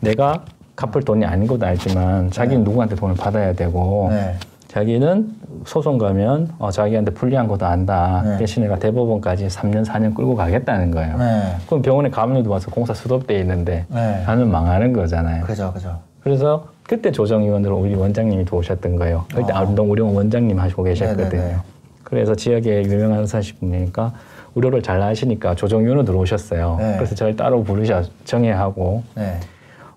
내가 0.01 0.45
갚을 0.77 1.03
돈이 1.05 1.25
아닌 1.25 1.47
것도 1.47 1.65
알지만 1.67 2.31
자기는 2.31 2.65
누구한테 2.65 2.97
돈을 2.97 3.15
받아야 3.15 3.53
되고 3.53 4.09
네. 4.11 4.35
자기는 4.69 5.35
소송 5.67 5.99
가면 5.99 6.55
어, 6.59 6.71
자기한테 6.71 7.13
불리한 7.13 7.47
것도 7.47 7.67
안다. 7.67 8.23
네. 8.25 8.39
대신에 8.39 8.69
가 8.69 8.79
대법원까지 8.79 9.49
3년, 9.49 9.85
4년 9.85 10.15
끌고 10.15 10.35
가겠다는 10.35 10.91
거예요. 10.91 11.19
네. 11.19 11.57
그럼 11.67 11.83
병원에 11.83 12.09
감염도 12.09 12.51
와서 12.51 12.71
공사 12.71 12.95
수도돼 12.95 13.39
있는데 13.41 13.85
네. 13.89 14.23
나는 14.27 14.51
망하는 14.51 14.95
거잖아요. 14.95 15.45
그죠, 15.45 15.73
그죠. 15.75 15.99
그래서 16.21 16.69
그때 16.85 17.13
조정위원으로 17.13 17.77
우리 17.77 17.95
원장님이 17.95 18.47
들어오셨던 18.47 18.97
거예요. 18.97 19.27
그때 19.35 19.53
아. 19.53 19.59
아름동 19.59 19.91
원장님 19.91 20.59
하시고 20.59 20.85
계셨거든요. 20.85 21.29
네네네. 21.29 21.57
그래서 22.03 22.35
지역에 22.35 22.83
유명한 22.83 23.21
의사시니까 23.21 24.13
의료를 24.55 24.83
잘 24.83 25.01
아시니까 25.01 25.55
조정위원으로 25.55 26.05
들어오셨어요. 26.05 26.77
네. 26.79 26.95
그래서 26.97 27.15
저를 27.15 27.37
따로 27.37 27.63
부르셔 27.63 28.03
정해하고 28.25 29.03
네. 29.15 29.39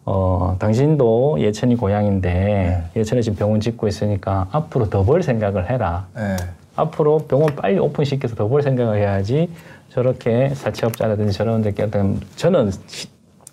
어, 0.06 0.56
당신도 0.60 1.38
예천이 1.40 1.76
고향인데 1.78 2.34
네. 2.34 2.84
예천에 3.02 3.22
지금 3.22 3.38
병원 3.38 3.60
짓고 3.60 3.88
있으니까 3.88 4.48
앞으로 4.52 4.90
더 4.90 5.04
벌 5.04 5.24
생각을 5.24 5.70
해라. 5.70 6.08
네. 6.16 6.36
앞으로 6.76 7.20
병원 7.20 7.56
빨리 7.56 7.80
오픈시켜서 7.80 8.36
더 8.36 8.48
벌 8.48 8.62
생각을 8.62 8.98
해야지 9.00 9.50
저렇게 9.90 10.50
사채업자라든지 10.54 11.34
저런 11.34 11.62
데께 11.62 11.84
어떤 11.84 12.20
저는 12.36 12.72
시- 12.88 13.08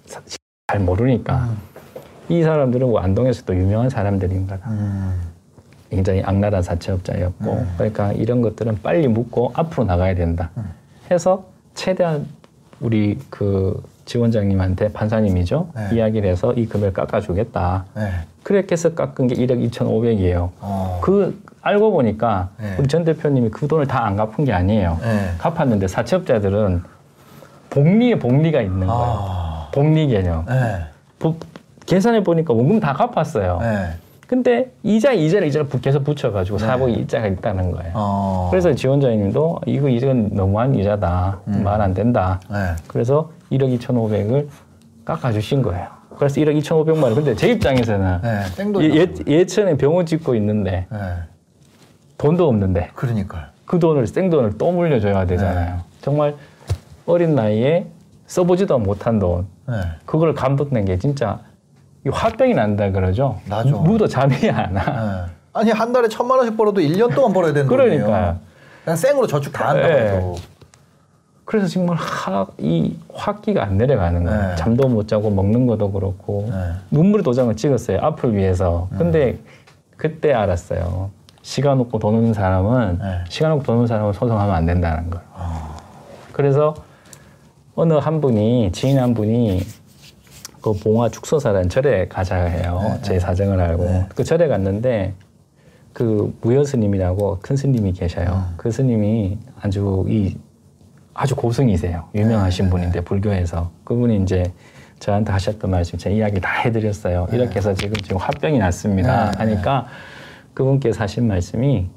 사- 0.06 0.20
시- 0.26 0.36
잘 0.68 0.80
모르니까 0.80 1.50
이 2.28 2.42
사람들은 2.42 2.88
뭐 2.88 3.00
안동에서도 3.00 3.54
유명한 3.56 3.88
사람들인가 3.90 4.56
다 4.58 4.70
음. 4.70 5.20
굉장히 5.90 6.22
악랄한 6.22 6.62
사채업자였고 6.62 7.66
그러니까 7.76 8.12
이런 8.12 8.40
것들은 8.40 8.78
빨리 8.82 9.06
묻고 9.08 9.52
앞으로 9.54 9.84
나가야 9.84 10.14
된다 10.14 10.50
해서 11.12 11.44
최대한 11.74 12.26
우리 12.80 13.18
그 13.30 13.82
지원장님한테 14.04 14.92
판사님이죠 14.92 15.68
네. 15.74 15.88
이야기를 15.96 16.28
해서 16.28 16.52
이 16.54 16.66
금액을 16.66 16.92
깎아주겠다 16.92 17.84
네. 17.94 18.10
그렇게 18.42 18.72
해서 18.72 18.94
깎은 18.94 19.28
게 19.28 19.34
1억 19.36 19.70
2,500이에요 19.70 20.50
어. 20.60 20.98
그 21.02 21.40
알고 21.62 21.92
보니까 21.92 22.48
네. 22.58 22.74
우리 22.78 22.88
전 22.88 23.04
대표님이 23.04 23.50
그 23.50 23.68
돈을 23.68 23.86
다 23.86 24.04
안 24.04 24.16
갚은 24.16 24.44
게 24.44 24.52
아니에요. 24.52 24.98
네. 25.00 25.30
갚았는데 25.38 25.86
사채업자들은 25.86 26.82
복리에 27.70 28.18
복리가 28.18 28.60
있는 28.60 28.86
거예요. 28.88 29.16
아. 29.20 29.68
복리 29.72 30.08
개념. 30.08 30.44
네. 30.46 30.80
보- 31.20 31.36
계산해 31.86 32.24
보니까 32.24 32.52
원금 32.52 32.80
다 32.80 32.92
갚았어요. 32.94 33.60
네. 34.32 34.36
근데 34.36 34.72
이자 34.82 35.12
이자를 35.12 35.46
이자를 35.48 35.66
부- 35.66 35.78
계속 35.80 36.04
붙여가지고 36.04 36.56
네. 36.56 36.64
사고 36.66 36.88
이자가 36.88 37.26
있다는 37.26 37.70
거예요. 37.70 37.92
어. 37.94 38.48
그래서 38.50 38.72
지원자님도 38.74 39.60
이거 39.66 39.88
이건 39.90 40.30
너무한 40.32 40.74
이자다. 40.74 41.40
음. 41.48 41.62
말 41.62 41.82
안 41.82 41.92
된다. 41.92 42.40
네. 42.50 42.56
그래서 42.88 43.30
1억 43.50 43.78
2,500을 43.78 44.48
깎아주신 45.04 45.60
거예요. 45.62 45.86
그래서 46.16 46.40
1억 46.40 46.56
2,500만 46.62 47.02
원. 47.02 47.14
근데 47.14 47.34
제 47.34 47.48
입장에서는 47.50 48.20
네. 48.22 48.40
땡돈. 48.56 48.82
예, 48.84 49.06
예천에 49.26 49.76
병원 49.76 50.06
짓고 50.06 50.34
있는데 50.36 50.86
네. 50.90 50.98
돈도 52.16 52.48
없는데 52.48 52.88
그러니까요. 52.94 53.44
그 53.66 53.78
돈을 53.78 54.06
생돈을 54.06 54.56
또 54.56 54.72
물려줘야 54.72 55.26
되잖아요. 55.26 55.76
네. 55.76 55.82
정말 56.00 56.34
어린 57.04 57.34
나이에 57.34 57.86
써보지도 58.26 58.78
못한 58.78 59.18
돈 59.18 59.46
네. 59.68 59.74
그걸 60.06 60.32
감독낸 60.34 60.84
게 60.86 60.98
진짜 60.98 61.40
이 61.40 61.51
화병이 62.10 62.54
난다 62.54 62.90
그러죠. 62.90 63.38
나죠. 63.46 63.82
누도 63.82 64.06
잠이 64.06 64.50
안 64.50 64.74
와. 64.74 64.82
네. 65.26 65.32
아니 65.52 65.70
한 65.70 65.92
달에 65.92 66.08
천만 66.08 66.38
원씩 66.38 66.56
벌어도 66.56 66.80
1년 66.80 67.14
동안 67.14 67.32
벌어야 67.32 67.52
되는 67.52 67.68
돈이에요. 67.68 67.90
그러니까요. 67.90 68.36
그냥 68.84 68.96
생으로 68.96 69.26
저축 69.26 69.52
다 69.52 69.68
한다고 69.68 69.88
네. 69.94 70.16
해도. 70.16 70.36
그래서 71.44 71.66
정말 71.68 71.96
하, 71.96 72.46
이 72.58 72.96
화기가 73.12 73.62
안 73.62 73.76
내려가는 73.76 74.24
거예요. 74.24 74.48
네. 74.48 74.56
잠도 74.56 74.88
못 74.88 75.06
자고 75.06 75.30
먹는 75.30 75.66
것도 75.66 75.92
그렇고 75.92 76.48
네. 76.50 76.56
눈물의 76.90 77.22
도장을 77.24 77.54
찍었어요. 77.54 77.98
앞을 78.00 78.34
위해서. 78.34 78.88
근데 78.96 79.38
그때 79.96 80.32
알았어요. 80.32 81.10
시간 81.42 81.78
없고 81.80 81.98
돈 81.98 82.14
없는 82.14 82.34
사람은 82.34 82.98
네. 83.00 83.18
시간 83.28 83.52
없고 83.52 83.64
돈 83.64 83.74
없는 83.76 83.86
사람은 83.88 84.12
소송하면 84.12 84.54
안 84.54 84.66
된다는 84.66 85.10
거예요. 85.10 85.26
그래서 86.32 86.74
어느 87.74 87.94
한 87.94 88.20
분이 88.20 88.70
지인 88.72 88.98
한 88.98 89.12
분이 89.14 89.60
그 90.62 90.72
봉화 90.72 91.08
축소사라는 91.08 91.68
절에 91.68 92.06
가자 92.08 92.36
해요. 92.36 92.80
네, 92.84 93.02
제 93.02 93.18
사정을 93.18 93.60
알고 93.60 93.84
네. 93.84 94.06
그 94.14 94.22
절에 94.22 94.46
갔는데 94.46 95.12
그 95.92 96.34
무여 96.40 96.64
스님이라고 96.64 97.40
큰 97.42 97.56
스님이 97.56 97.92
계셔요. 97.92 98.46
음. 98.48 98.54
그 98.56 98.70
스님이 98.70 99.38
아주 99.60 100.06
이 100.08 100.36
아주 101.14 101.34
고승이세요. 101.34 102.04
유명하신 102.14 102.66
네, 102.66 102.70
분인데 102.70 103.00
불교에서 103.02 103.70
그분이 103.84 104.22
이제 104.22 104.44
저한테 105.00 105.32
하셨던 105.32 105.70
말씀 105.70 105.98
제 105.98 106.12
이야기 106.12 106.40
다 106.40 106.60
해드렸어요. 106.60 107.26
이렇게 107.32 107.56
해서 107.56 107.74
지금 107.74 107.96
지금 107.96 108.18
화병이 108.18 108.58
났습니다. 108.58 109.32
네, 109.32 109.38
하니까 109.38 109.86
그분께서 110.54 111.02
하신 111.02 111.26
말씀이 111.26 111.88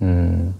음, 0.00 0.54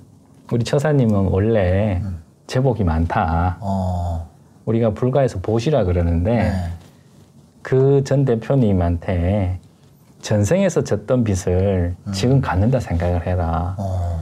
우리 0.53 0.65
처사님은 0.65 1.29
원래 1.31 2.03
음. 2.05 2.19
제복이 2.47 2.85
많다. 2.85 3.57
어. 3.61 4.29
우리가 4.67 4.91
불가에서 4.91 5.41
보시라 5.41 5.85
그러는데 5.85 6.31
네. 6.31 6.53
그 7.63 8.03
전 8.05 8.25
대표님한테 8.25 9.59
전생에서 10.21 10.85
졌던 10.85 11.25
빚을 11.25 11.95
음. 12.07 12.13
지금 12.13 12.41
갚는다 12.41 12.81
생각을 12.81 13.27
해라. 13.27 13.75
어. 13.79 14.19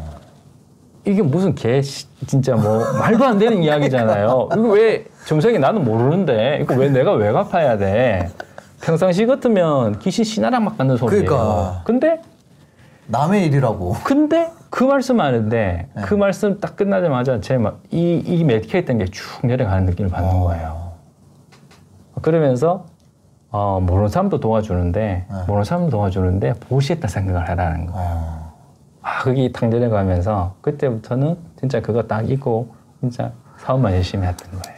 이게 1.05 1.23
무슨 1.23 1.55
개 1.55 1.81
씨- 1.83 2.07
진짜 2.27 2.55
뭐 2.57 2.81
말도 2.99 3.25
안 3.25 3.39
되는 3.39 3.63
이야기잖아요. 3.63 4.49
이거 4.53 4.63
왜 4.71 5.05
전생에 5.27 5.59
나는 5.59 5.85
모르는데 5.85 6.59
이거 6.63 6.75
왜 6.75 6.89
내가 6.91 7.13
왜 7.13 7.31
갚아야 7.33 7.79
돼? 7.79 8.29
평상시 8.83 9.25
같으면 9.27 9.99
귀신 10.01 10.25
신하랑 10.25 10.65
막 10.65 10.77
갖는 10.77 10.97
소리예요. 10.97 11.25
그러니까. 11.25 11.83
근데 11.85 12.21
남의 13.07 13.47
일이라고. 13.47 13.95
근데 14.05 14.51
그 14.69 14.83
말씀 14.85 15.21
하는데 15.21 15.89
네. 15.95 16.03
그 16.03 16.15
말씀 16.15 16.59
딱 16.61 16.75
끝나자마자 16.77 17.41
제막이이 17.41 18.41
medic했던 18.43 18.99
게 18.99 19.05
쭉 19.07 19.47
내려가는 19.47 19.87
느낌을 19.87 20.11
받는 20.11 20.29
어. 20.35 20.41
거예요. 20.41 20.87
그러면서 22.21 22.87
어, 23.51 23.81
모르는 23.81 24.09
사람도 24.09 24.41
도와주는데 24.41 25.01
네. 25.01 25.37
모르는 25.47 25.65
사람도 25.65 25.91
도와주는데 25.91 26.55
보시했다 26.55 27.09
생각을 27.09 27.49
하라는 27.49 27.87
거. 27.87 27.93
어. 27.97 28.53
아 29.03 29.19
그게 29.23 29.51
탁 29.53 29.69
내려가면서 29.69 30.57
그때부터는 30.63 31.37
진짜 31.59 31.81
그거 31.81 32.03
딱 32.03 32.29
잊고 32.29 32.75
진짜 33.01 33.33
사업만 33.59 33.93
열심히 33.95 34.27
했던 34.27 34.51
거예요. 34.51 34.77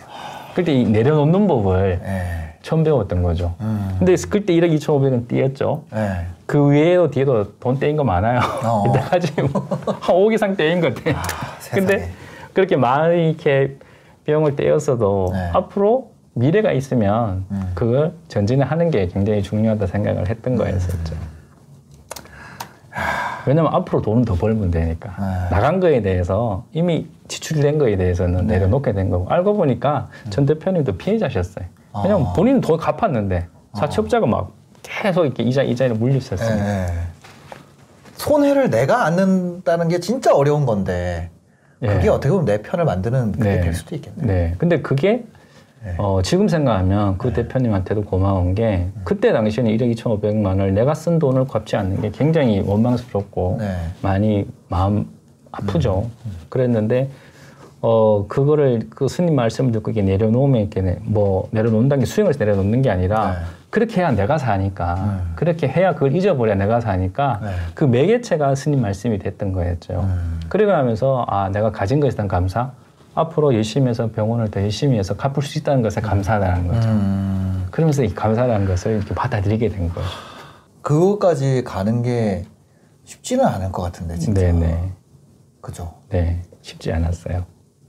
그때 0.55 0.73
이 0.73 0.85
내려놓는 0.85 1.47
법을 1.47 2.01
네. 2.03 2.55
처음 2.63 2.85
배웠던 2.85 3.23
거죠. 3.23 3.55
음. 3.61 3.97
근데 3.99 4.15
그때 4.29 4.53
1억 4.55 4.75
2,500은 4.77 5.29
띄었죠. 5.29 5.85
네. 5.93 6.27
그 6.45 6.71
위에도 6.71 7.11
뒤에도 7.11 7.59
돈 7.59 7.79
떼인 7.79 7.97
거 7.97 8.05
많아요. 8.05 8.41
어. 8.65 8.85
이때까지 8.89 9.43
뭐한 9.43 10.01
5억 10.01 10.35
이상 10.35 10.57
떼인 10.57 10.81
것 10.81 10.95
같아요. 10.95 11.15
세상에. 11.61 11.81
근데 11.87 12.11
그렇게 12.53 12.77
많이 12.77 13.31
이렇게 13.31 13.77
비용을 14.25 14.57
떼었어도 14.57 15.31
네. 15.33 15.51
앞으로 15.55 16.11
미래가 16.39 16.73
있으면 16.73 17.45
음. 17.51 17.73
그걸 17.75 18.13
전진을 18.29 18.71
하는 18.71 18.91
게 18.91 19.09
굉장히 19.09 19.43
중요하다 19.43 19.87
생각을 19.87 20.29
했던 20.29 20.57
거였었죠. 20.57 21.15
왜냐면 23.47 23.75
앞으로 23.75 24.03
돈을 24.03 24.25
더 24.25 24.35
벌면 24.35 24.71
되니까. 24.71 25.15
네. 25.19 25.51
나간 25.51 25.81
거에 25.81 26.03
대해서 26.03 26.65
이미 26.73 27.07
지출된 27.29 27.79
거에 27.79 27.97
대해서는 27.97 28.47
네. 28.47 28.55
내려놓게 28.55 28.93
된 28.93 29.11
거고 29.11 29.29
알고 29.29 29.55
보니까 29.55 30.09
전 30.31 30.47
대표님도 30.47 30.97
피해자셨어요. 30.97 31.65
왜냐면 32.05 32.27
아. 32.27 32.33
본인은 32.35 32.61
돈 32.61 32.77
갚았는데 32.77 33.47
사채업자가 33.75 34.27
막 34.27 34.53
계속 34.83 35.25
이렇게 35.25 35.43
이자 35.43 35.63
이자를 35.63 35.97
물렸었어요. 35.97 36.59
예. 36.59 36.87
손해를 38.17 38.71
내가 38.71 39.05
안는다는 39.05 39.89
게 39.89 40.01
진짜 40.01 40.35
어려운 40.35 40.67
건데 40.67 41.31
그게 41.81 42.07
예. 42.07 42.09
어떻게 42.09 42.31
보면 42.31 42.45
내 42.45 42.63
편을 42.63 42.85
만드는 42.85 43.33
그게 43.33 43.45
네. 43.45 43.61
될 43.61 43.75
수도 43.75 43.95
있겠네. 43.95 44.27
네. 44.27 44.55
근데 44.59 44.81
그게 44.83 45.09
네. 45.09 45.38
어, 45.99 46.21
지금 46.23 46.49
생각하면 46.49 47.19
그 47.19 47.33
대표님한테도 47.33 48.03
고마운 48.05 48.55
게 48.55 48.89
그때 49.05 49.33
당시에는 49.33 49.71
1억 49.77 49.95
2,500만 49.97 50.47
원을 50.47 50.75
내가 50.75 50.95
쓴 50.95 51.19
돈을 51.19 51.47
갚지 51.47 51.77
않는 51.77 52.01
게 52.01 52.11
굉장히 52.11 52.61
원망스럽고 52.61 53.57
네. 53.61 53.75
많이 54.03 54.47
마음 54.69 55.07
아프죠. 55.53 56.11
그랬는데 56.49 57.09
어 57.81 58.27
그거를 58.27 58.89
그 58.91 59.07
스님 59.07 59.37
말씀을 59.37 59.71
듣고 59.71 59.93
이게 59.93 60.03
내려놓으면 60.03 60.61
이렇게 60.63 60.81
내- 60.83 60.99
뭐 61.05 61.49
내려놓는다는 61.53 62.01
게 62.01 62.07
수행을 62.07 62.35
내려놓는 62.37 62.83
게 62.83 62.91
아니라 62.91 63.31
네. 63.31 63.37
그렇게 63.71 64.01
해야 64.01 64.11
내가 64.11 64.37
사니까 64.37 64.95
음. 64.97 65.33
그렇게 65.37 65.69
해야 65.69 65.95
그걸 65.95 66.15
잊어버려 66.15 66.57
내가 66.57 66.81
사니까 66.81 67.39
네. 67.41 67.49
그 67.75 67.85
매개체가 67.85 68.57
스님 68.57 68.83
말씀이 68.83 69.19
됐던 69.21 69.53
거였죠. 69.53 70.01
음. 70.01 70.41
그러고 70.49 70.73
나면서 70.73 71.25
아 71.29 71.51
내가 71.51 71.71
가진 71.71 72.01
것에 72.01 72.17
대한 72.17 72.27
감사 72.27 72.73
앞으로 73.19 73.53
열심히 73.55 73.89
해서 73.89 74.11
병원을 74.13 74.51
더 74.51 74.61
열심히 74.61 74.97
해서 74.97 75.17
갚을 75.17 75.43
수 75.43 75.59
있다는 75.59 75.83
것에 75.83 76.01
감사하다는 76.01 76.69
거죠. 76.69 76.89
음, 76.89 77.67
그러면서 77.73 78.05
이 78.05 78.15
감사라는 78.15 78.67
것을 78.67 78.97
이렇게 78.97 79.15
받아들이게 79.15 79.69
된 79.71 79.89
거죠. 79.89 80.07
그거까지 80.83 81.65
가는 81.65 82.03
게 82.03 82.45
쉽지는 83.05 83.45
않을 83.45 83.73
것 83.73 83.83
같은데 83.83 84.17
진짜. 84.19 84.41
네네. 84.41 84.93
그죠. 85.61 85.95
네, 86.11 86.43
쉽지 86.63 86.93
않았어요. 86.93 87.45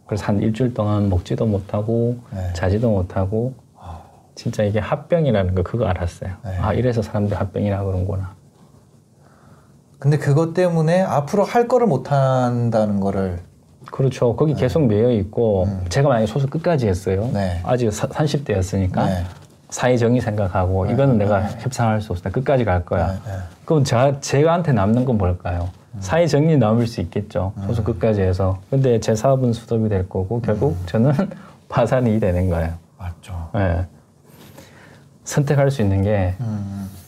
그래서 0.08 0.26
한 0.26 0.40
일주일 0.42 0.74
동안 0.74 1.10
먹지도 1.10 1.46
못하고 1.46 2.18
네. 2.34 2.52
자지도 2.54 2.90
못하고 2.90 3.54
진짜 4.34 4.64
이게 4.64 4.80
합병이라는 4.80 5.54
거 5.54 5.62
그거 5.62 5.86
알았어요. 5.86 6.32
네. 6.44 6.58
아 6.58 6.74
이래서 6.74 7.04
사람들 7.04 7.40
합병이라 7.40 7.84
그런구나. 7.84 8.36
근데 10.00 10.18
그것 10.18 10.54
때문에 10.54 11.02
앞으로 11.02 11.44
할 11.44 11.68
거를 11.68 11.86
못 11.86 12.12
한다는 12.12 13.00
거를 13.00 13.42
그렇죠. 13.92 14.36
거기 14.36 14.54
계속 14.54 14.86
매여 14.88 15.12
있고 15.12 15.68
제가 15.90 16.10
만약에 16.10 16.28
소설 16.28 16.50
끝까지 16.50 16.88
했어요. 16.88 17.24
음. 17.26 17.34
네. 17.34 17.60
아직 17.64 17.90
30대였으니까 17.90 19.06
네. 19.06 19.24
사회정의 19.70 20.22
생각하고 20.22 20.86
이거는 20.88 21.18
내가 21.18 21.42
협상할 21.44 22.02
수 22.02 22.14
없다. 22.14 22.30
끝까지 22.32 22.66
갈 22.66 22.86
거야. 22.86 23.08
네, 23.08 23.14
네. 23.14 23.38
그럼 23.66 23.84
제, 23.84 24.16
제가한테 24.20 24.72
남는 24.72 25.06
건 25.06 25.18
뭘까요? 25.18 25.70
사회정의 26.00 26.58
남을 26.58 26.88
수 26.88 27.02
있겠죠. 27.02 27.54
음. 27.58 27.64
소설 27.68 27.84
끝까지 27.84 28.22
해서. 28.22 28.60
근데 28.70 29.00
제 29.00 29.16
사업은 29.16 29.54
수dob이 29.54 29.90
될 29.90 30.08
거고 30.08 30.42
결국 30.42 30.72
음. 30.72 30.84
저는 30.86 31.14
파산이 31.70 32.20
되는 32.20 32.50
거예요. 32.50 32.74
맞죠. 32.98 33.50
예. 33.56 33.86
선택할 35.24 35.70
수 35.70 35.82
있는 35.84 36.02
게 36.04 36.34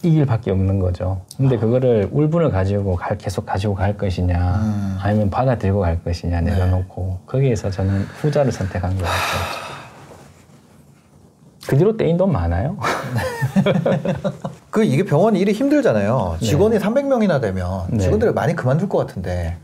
이 0.04 0.08
음, 0.10 0.14
길밖에 0.14 0.52
없는 0.52 0.80
거죠. 0.80 1.22
근데 1.38 1.58
그거를 1.58 2.10
울분을 2.12 2.50
가지고 2.52 2.96
갈- 2.96 3.18
계속 3.18 3.46
가지고 3.46 3.76
갈 3.76 3.96
것이냐, 3.98 4.56
음. 4.64 4.98
아니면 5.02 5.30
받아들고 5.30 5.82
갈 5.82 6.04
것이냐 6.04 6.42
내려놓고 6.42 7.20
거기에서 7.26 7.70
저는 7.70 8.02
후자를 8.22 8.52
선택한 8.52 8.92
것 8.98 9.04
같아요. 9.04 9.62
그 11.68 11.78
뒤로 11.78 11.96
떼인 11.96 12.18
돈 12.18 12.32
많아요. 12.32 12.78
그 14.72 14.84
이게 14.84 15.04
병원 15.04 15.36
일이 15.36 15.52
힘들잖아요. 15.52 16.38
직원이 16.42 16.78
300명이나 16.80 17.40
되면 17.40 17.84
네. 17.90 18.00
직원들이 18.00 18.32
많이 18.34 18.56
그만둘 18.56 18.90
것 18.90 18.98
같은데. 18.98 19.58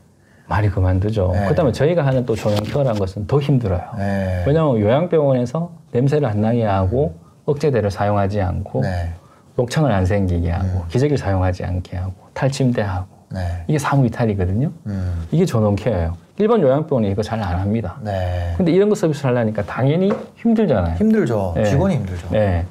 말이 0.47 0.69
그만두죠. 0.69 1.31
네. 1.33 1.47
그다음에 1.47 1.71
저희가 1.73 2.05
하는 2.05 2.25
또 2.25 2.33
조영 2.35 2.59
케어라는 2.63 2.99
것은 2.99 3.27
더 3.27 3.39
힘들어요. 3.41 3.81
네. 3.97 4.43
왜냐하면 4.47 4.79
요양병원에서 4.79 5.71
냄새를 5.91 6.25
안 6.29 6.39
나게 6.39 6.63
하고 6.63 7.15
억제대를 7.45 7.91
사용하지 7.91 8.39
않고 8.41 8.81
네. 9.57 9.61
욕창을 9.63 9.91
안 9.91 10.05
생기게 10.05 10.51
하고 10.51 10.85
기저귀를 10.89 11.17
사용하지 11.17 11.65
않게 11.65 11.97
하고 11.97 12.13
탈침대하고 12.33 13.07
네. 13.31 13.63
이게 13.67 13.77
사무 13.79 14.05
이탈이거든요. 14.05 14.71
음. 14.85 15.25
이게 15.31 15.45
전원 15.45 15.75
케어예요. 15.75 16.15
일반 16.37 16.61
요양병원이 16.61 17.09
이거 17.11 17.23
잘 17.23 17.41
안 17.41 17.59
합니다. 17.59 17.97
네. 18.01 18.53
근데 18.57 18.71
이런 18.71 18.89
거 18.89 18.95
서비스를 18.95 19.31
하려니까 19.31 19.63
당연히 19.63 20.11
힘들잖아요. 20.35 20.95
힘들죠. 20.95 21.53
네. 21.55 21.63
직원이 21.65 21.95
힘들죠. 21.95 22.27
네. 22.31 22.65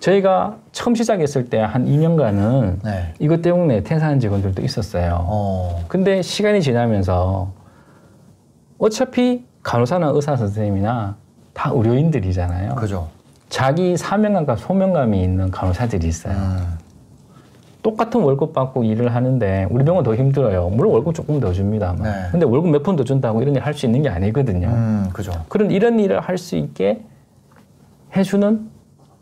저희가 0.00 0.56
처음 0.72 0.94
시작했을 0.96 1.48
때 1.48 1.60
한 1.60 1.84
2년간은 1.86 2.82
네. 2.82 3.14
이것 3.20 3.40
때문에 3.42 3.82
퇴사한 3.84 4.18
직원들도 4.18 4.62
있었어요. 4.62 5.18
어. 5.28 5.84
근데 5.88 6.22
시간이 6.22 6.60
지나면서 6.62 7.52
어차피 8.78 9.44
간호사나 9.62 10.08
의사 10.08 10.34
선생님이나 10.36 11.16
다 11.54 11.70
의료인들이잖아요. 11.72 12.74
그죠. 12.74 13.08
자기 13.56 13.98
사명감과 13.98 14.56
소명감이 14.56 15.22
있는 15.22 15.50
간호사들이 15.50 16.08
있어요. 16.08 16.32
음. 16.34 16.78
똑같은 17.82 18.22
월급 18.22 18.54
받고 18.54 18.82
일을 18.84 19.14
하는데 19.14 19.66
우리 19.68 19.84
병원 19.84 20.02
더 20.04 20.14
힘들어요. 20.14 20.70
물론 20.70 20.94
월급 20.94 21.14
조금 21.14 21.38
더 21.38 21.52
줍니다. 21.52 21.94
네. 22.02 22.10
근데 22.30 22.46
월급 22.46 22.70
몇 22.70 22.82
푼 22.82 22.96
더 22.96 23.04
준다고 23.04 23.42
이런 23.42 23.54
일 23.54 23.60
할 23.62 23.74
수 23.74 23.84
있는 23.84 24.00
게 24.00 24.08
아니거든요. 24.08 24.68
음, 24.68 25.10
그죠. 25.12 25.32
그런 25.48 25.70
이런 25.70 26.00
일을 26.00 26.20
할 26.20 26.38
수 26.38 26.56
있게 26.56 27.02
해주는 28.16 28.70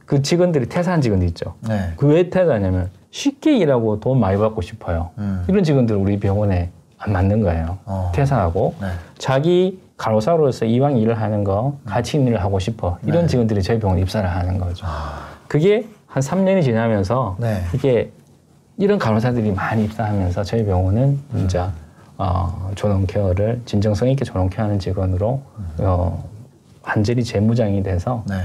그 0.06 0.22
직원들이 0.22 0.68
퇴사한 0.68 1.00
직원들 1.00 1.26
있죠. 1.30 1.54
네. 1.66 1.92
그왜 1.96 2.30
퇴사하냐면 2.30 2.90
쉽게 3.10 3.56
일하고 3.58 3.98
돈 3.98 4.20
많이 4.20 4.38
받고 4.38 4.60
싶어요. 4.60 5.10
음. 5.18 5.42
이런 5.48 5.64
직원들 5.64 5.96
우리 5.96 6.20
병원에 6.20 6.70
안 6.98 7.12
맞는 7.12 7.40
거예요. 7.40 7.78
어. 7.84 8.12
퇴사하고 8.14 8.74
네. 8.80 8.86
자기 9.18 9.80
간호사로서 10.00 10.64
이왕 10.64 10.96
일을 10.96 11.20
하는 11.20 11.44
거 11.44 11.76
같이 11.84 12.16
일을 12.16 12.42
하고 12.42 12.58
싶어. 12.58 12.98
이런 13.04 13.22
네. 13.22 13.26
직원들이 13.26 13.62
저희 13.62 13.78
병원 13.78 13.98
입사를 13.98 14.26
하는 14.28 14.58
거죠. 14.58 14.86
그게 15.46 15.86
한 16.06 16.22
3년이 16.22 16.64
지나면서 16.64 17.36
네. 17.38 17.62
이게 17.74 18.10
이런 18.78 18.98
간호사들이 18.98 19.52
많이 19.52 19.84
입사하면서 19.84 20.42
저희 20.44 20.64
병원은 20.64 21.02
음. 21.02 21.36
진짜 21.36 21.70
어, 22.16 22.70
존엄 22.76 23.04
케어를 23.06 23.60
진정성 23.66 24.08
있게 24.08 24.24
존엄 24.24 24.48
케어하는 24.48 24.78
직원으로 24.78 25.42
어, 25.80 26.24
완전히 26.82 27.22
재무장이 27.22 27.82
돼서 27.82 28.24
네. 28.26 28.36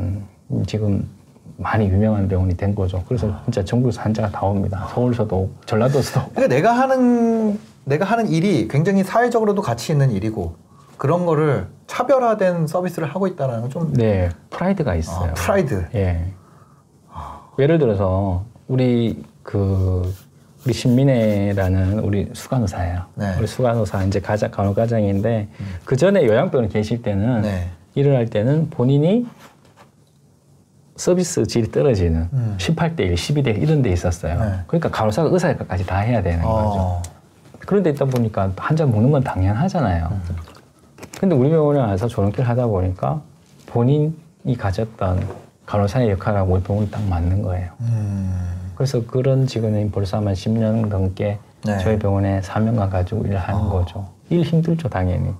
음, 0.00 0.26
지금 0.66 1.08
많이 1.56 1.86
유명한 1.86 2.26
병원이 2.26 2.56
된 2.56 2.74
거죠. 2.74 3.04
그래서 3.06 3.32
진짜 3.44 3.64
전국에서 3.64 4.00
환자가 4.00 4.30
다 4.30 4.44
옵니다. 4.44 4.88
서울서도 4.92 5.50
전라도에서도 5.66 6.20
오고. 6.20 6.32
그러니까 6.32 6.52
내가 6.56 6.72
하는 6.72 7.60
내가 7.84 8.04
하는 8.06 8.26
일이 8.28 8.66
굉장히 8.66 9.04
사회적으로도 9.04 9.62
가치 9.62 9.92
있는 9.92 10.10
일이고 10.10 10.56
그런 11.00 11.24
거를 11.24 11.66
차별화된 11.86 12.66
서비스를 12.66 13.08
하고 13.08 13.26
있다는 13.26 13.62
건좀 13.62 13.94
네 13.94 14.28
프라이드가 14.50 14.94
있어요. 14.96 15.30
아, 15.30 15.32
프라이드. 15.34 15.86
예. 15.94 16.26
예를 17.58 17.78
들어서 17.78 18.44
우리 18.68 19.24
그 19.42 20.14
우리 20.66 20.74
신민혜라는 20.74 22.00
우리 22.00 22.28
수간호사예요. 22.34 23.00
네. 23.14 23.34
우리 23.38 23.46
수간호사 23.46 24.04
이제 24.04 24.20
가장 24.20 24.50
간호과장인데 24.50 25.48
그 25.86 25.96
전에 25.96 26.26
요양병원에 26.26 26.68
계실 26.68 27.00
때는 27.00 27.40
네. 27.42 27.70
일을 27.94 28.14
할 28.14 28.26
때는 28.26 28.68
본인이 28.68 29.26
서비스 30.96 31.46
질이 31.46 31.70
떨어지는 31.70 32.28
음. 32.30 32.56
18대 32.58 33.00
1, 33.00 33.14
12대 33.14 33.46
1 33.56 33.62
이런 33.62 33.80
데 33.80 33.90
있었어요. 33.90 34.38
네. 34.38 34.52
그러니까 34.66 34.90
간호사가 34.90 35.30
의사까지 35.32 35.86
다 35.86 36.00
해야 36.00 36.22
되는 36.22 36.42
거죠. 36.44 36.78
어. 36.78 37.02
그런 37.60 37.82
데 37.82 37.88
있다 37.88 38.04
보니까 38.04 38.52
한 38.58 38.76
잔 38.76 38.90
먹는 38.90 39.10
건 39.10 39.24
당연하잖아요. 39.24 40.10
근데 41.20 41.36
우리 41.36 41.50
병원에 41.50 41.78
와서 41.78 42.08
졸업길 42.08 42.48
하다 42.48 42.68
보니까 42.68 43.20
본인이 43.66 44.56
가졌던 44.56 45.28
간호사의 45.66 46.08
역할하고 46.12 46.54
우리 46.54 46.62
병원이 46.62 46.90
딱 46.90 47.02
맞는 47.02 47.42
거예요. 47.42 47.70
음. 47.80 48.72
그래서 48.74 49.04
그런 49.04 49.46
직원이 49.46 49.90
벌써 49.90 50.16
한 50.16 50.24
10년 50.24 50.88
넘게 50.88 51.38
네. 51.66 51.78
저희 51.80 51.98
병원에 51.98 52.40
사명감 52.40 52.88
가지고 52.88 53.26
일을 53.26 53.36
하는 53.36 53.68
거죠. 53.68 54.08
일 54.30 54.40
힘들죠, 54.44 54.88
당연히. 54.88 55.34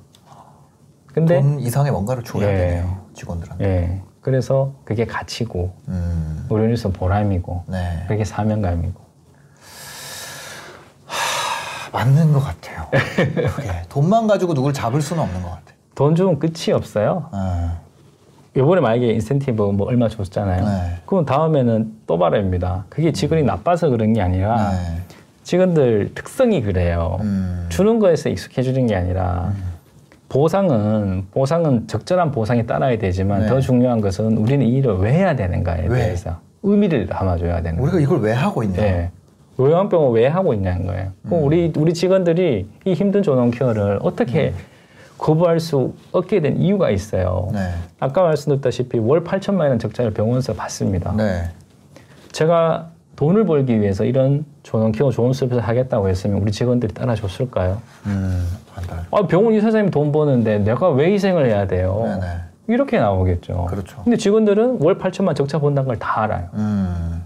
근데, 1.06 1.40
돈 1.40 1.58
이상의 1.58 1.92
뭔가를 1.92 2.24
줘야 2.24 2.52
예. 2.52 2.56
되네요 2.58 2.98
직원들한테. 3.14 3.64
예. 3.64 4.02
그래서 4.20 4.74
그게 4.84 5.06
가치고, 5.06 5.72
음. 5.88 6.46
우리로서 6.50 6.90
보람이고, 6.90 7.64
네. 7.68 8.04
그게 8.06 8.26
사명감이고. 8.26 9.00
맞는 11.92 12.32
것 12.32 12.40
같아요. 12.40 12.86
그게 13.56 13.70
돈만 13.88 14.26
가지고 14.26 14.54
누굴 14.54 14.72
잡을 14.72 15.00
수는 15.02 15.22
없는 15.22 15.42
것 15.42 15.48
같아요. 15.50 15.74
돈 15.94 16.14
주면 16.14 16.38
끝이 16.38 16.72
없어요. 16.72 17.28
아, 17.32 17.78
요번에 18.56 18.80
만약에 18.80 19.12
인센티브 19.12 19.62
뭐 19.62 19.86
얼마 19.86 20.08
줬잖아요. 20.08 20.64
네. 20.64 20.96
그럼 21.06 21.24
다음에는 21.24 21.92
또 22.06 22.18
바랍니다. 22.18 22.84
그게 22.88 23.12
직원이 23.12 23.42
나빠서 23.42 23.88
그런 23.90 24.12
게 24.12 24.20
아니라 24.20 24.70
네. 24.70 25.00
직원들 25.42 26.12
특성이 26.14 26.62
그래요. 26.62 27.18
음. 27.20 27.66
주는 27.68 27.98
거에서 27.98 28.28
익숙해지는 28.28 28.86
게 28.86 28.94
아니라 28.96 29.52
보상은 30.28 31.26
보상은 31.32 31.88
적절한 31.88 32.30
보상이 32.30 32.66
따라야 32.66 32.96
되지만 32.98 33.42
네. 33.42 33.48
더 33.48 33.60
중요한 33.60 34.00
것은 34.00 34.38
우리는 34.38 34.64
이 34.64 34.76
일을 34.76 34.98
왜 34.98 35.12
해야 35.12 35.34
되는가에 35.34 35.86
왜? 35.88 35.98
대해서 36.04 36.38
의미를 36.62 37.06
담아줘야 37.06 37.62
되는 37.62 37.80
우리가. 37.80 38.00
이걸 38.00 38.20
왜 38.20 38.32
하고 38.32 38.62
있냐? 38.62 38.80
네. 38.80 39.10
요양병을 39.70 40.12
왜 40.12 40.26
하고 40.26 40.54
있냐는 40.54 40.86
거예요. 40.86 41.10
그럼 41.26 41.44
우리 41.44 41.70
우리 41.76 41.92
직원들이 41.92 42.66
이 42.86 42.92
힘든 42.94 43.22
존엄 43.22 43.50
케어를 43.50 43.98
어떻게 44.02 44.54
거부할 45.18 45.60
수 45.60 45.92
없게 46.12 46.40
된 46.40 46.56
이유가 46.56 46.88
있어요. 46.90 47.48
네. 47.52 47.70
아까 47.98 48.22
말씀드렸다시피 48.22 48.98
월 48.98 49.22
8천만 49.22 49.68
원 49.68 49.78
적자를 49.78 50.12
병원에서 50.12 50.54
받습니다. 50.54 51.14
네. 51.16 51.50
제가 52.32 52.88
돈을 53.16 53.44
벌기 53.44 53.78
위해서 53.80 54.04
이런 54.04 54.46
좋은 54.62 54.92
키워 54.92 55.10
좋은 55.10 55.34
서비스 55.34 55.60
하겠다고 55.60 56.08
했으면 56.08 56.40
우리 56.40 56.50
직원들이 56.52 56.94
따라줬을까요? 56.94 57.76
음, 58.06 58.46
반달. 58.74 59.00
아, 59.10 59.26
병원 59.26 59.52
의사선생님 59.52 59.90
돈 59.90 60.10
버는데 60.10 60.60
내가 60.60 60.88
왜 60.88 61.12
희생을 61.12 61.44
해야 61.46 61.66
돼요? 61.66 62.00
네네. 62.06 62.26
이렇게 62.68 62.98
나오겠죠. 62.98 63.66
그렇죠. 63.68 64.00
근데 64.04 64.16
직원들은 64.16 64.78
월 64.80 64.96
8천만 64.96 65.34
적자 65.36 65.58
본다는 65.58 65.86
걸 65.88 65.96
다 65.98 66.22
알아요. 66.22 66.48
음, 66.54 67.22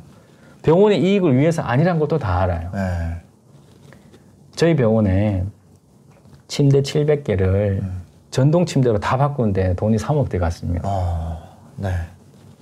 병원의 0.64 1.00
이익을 1.00 1.36
위해서 1.36 1.62
아니란 1.62 1.98
것도 1.98 2.18
다 2.18 2.40
알아요. 2.40 2.70
네. 2.72 2.80
저희 4.56 4.74
병원에 4.74 5.44
침대 6.48 6.80
700개를 6.80 7.82
음. 7.82 8.02
전동 8.30 8.66
침대로 8.66 8.98
다 8.98 9.16
바꾸는데 9.16 9.74
돈이 9.74 9.96
3억 9.96 10.28
대 10.28 10.38
갔습니다. 10.38 10.88
어, 10.88 11.38
네. 11.76 11.90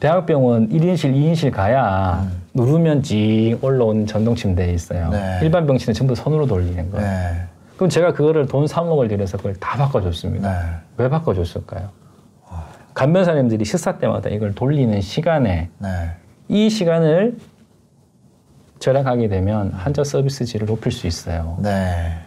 대학병원 0.01 0.69
1인실, 0.71 1.15
2인실 1.15 1.53
가야 1.53 2.27
누르면 2.55 3.03
찡 3.03 3.59
올라오는 3.63 4.05
전동 4.07 4.35
침대에 4.35 4.73
있어요. 4.73 5.07
음. 5.07 5.11
네. 5.13 5.39
일반 5.43 5.67
병실은 5.67 5.95
전부 5.95 6.15
손으로 6.15 6.47
돌리는 6.47 6.91
거예요. 6.91 7.07
네. 7.07 7.43
그럼 7.77 7.89
제가 7.89 8.13
그거를 8.13 8.47
돈 8.47 8.67
3억을 8.67 9.09
들여서 9.09 9.37
그걸 9.37 9.55
다 9.55 9.77
바꿔줬습니다. 9.79 10.51
네. 10.51 10.67
왜 10.99 11.09
바꿔줬을까요? 11.09 11.89
간변사님들이 12.95 13.65
식사 13.65 13.97
때마다 13.97 14.29
이걸 14.29 14.55
돌리는 14.55 15.01
시간에 15.01 15.71
네. 15.79 15.89
이 16.49 16.69
시간을 16.69 17.39
절약하게 18.83 19.29
되면 19.29 19.71
환자 19.71 20.03
서비스 20.03 20.45
질을 20.45 20.67
높일 20.67 20.91
수 20.91 21.07
있어요. 21.07 21.57
네. 21.63 22.19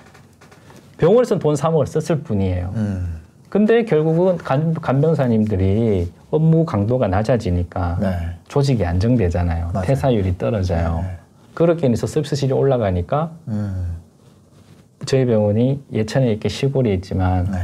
병원에서는 0.98 1.42
돈 1.42 1.54
3억을 1.54 1.86
썼을 1.86 2.22
뿐이에요. 2.22 2.72
음, 2.76 3.20
근데 3.50 3.84
결국은 3.84 4.38
간, 4.38 4.74
간병사님들이 4.74 6.10
업무 6.32 6.66
강도가 6.66 7.10
낮아지니까 7.10 7.98
네. 8.00 8.16
조직이 8.48 8.86
안정되잖아요. 8.86 9.72
맞아요. 9.74 9.86
퇴사율이 9.86 10.38
떨어져요. 10.38 11.02
네. 11.04 11.18
그렇게 11.54 11.90
해서 11.90 12.08
서비스질이 12.08 12.54
올라가니까 12.54 13.32
음, 13.50 13.98
저희 15.06 15.26
병원이 15.26 15.84
예천에 15.92 16.28
이렇게 16.32 16.48
시골에 16.48 16.94
있지만 16.94 17.52
네. 17.52 17.58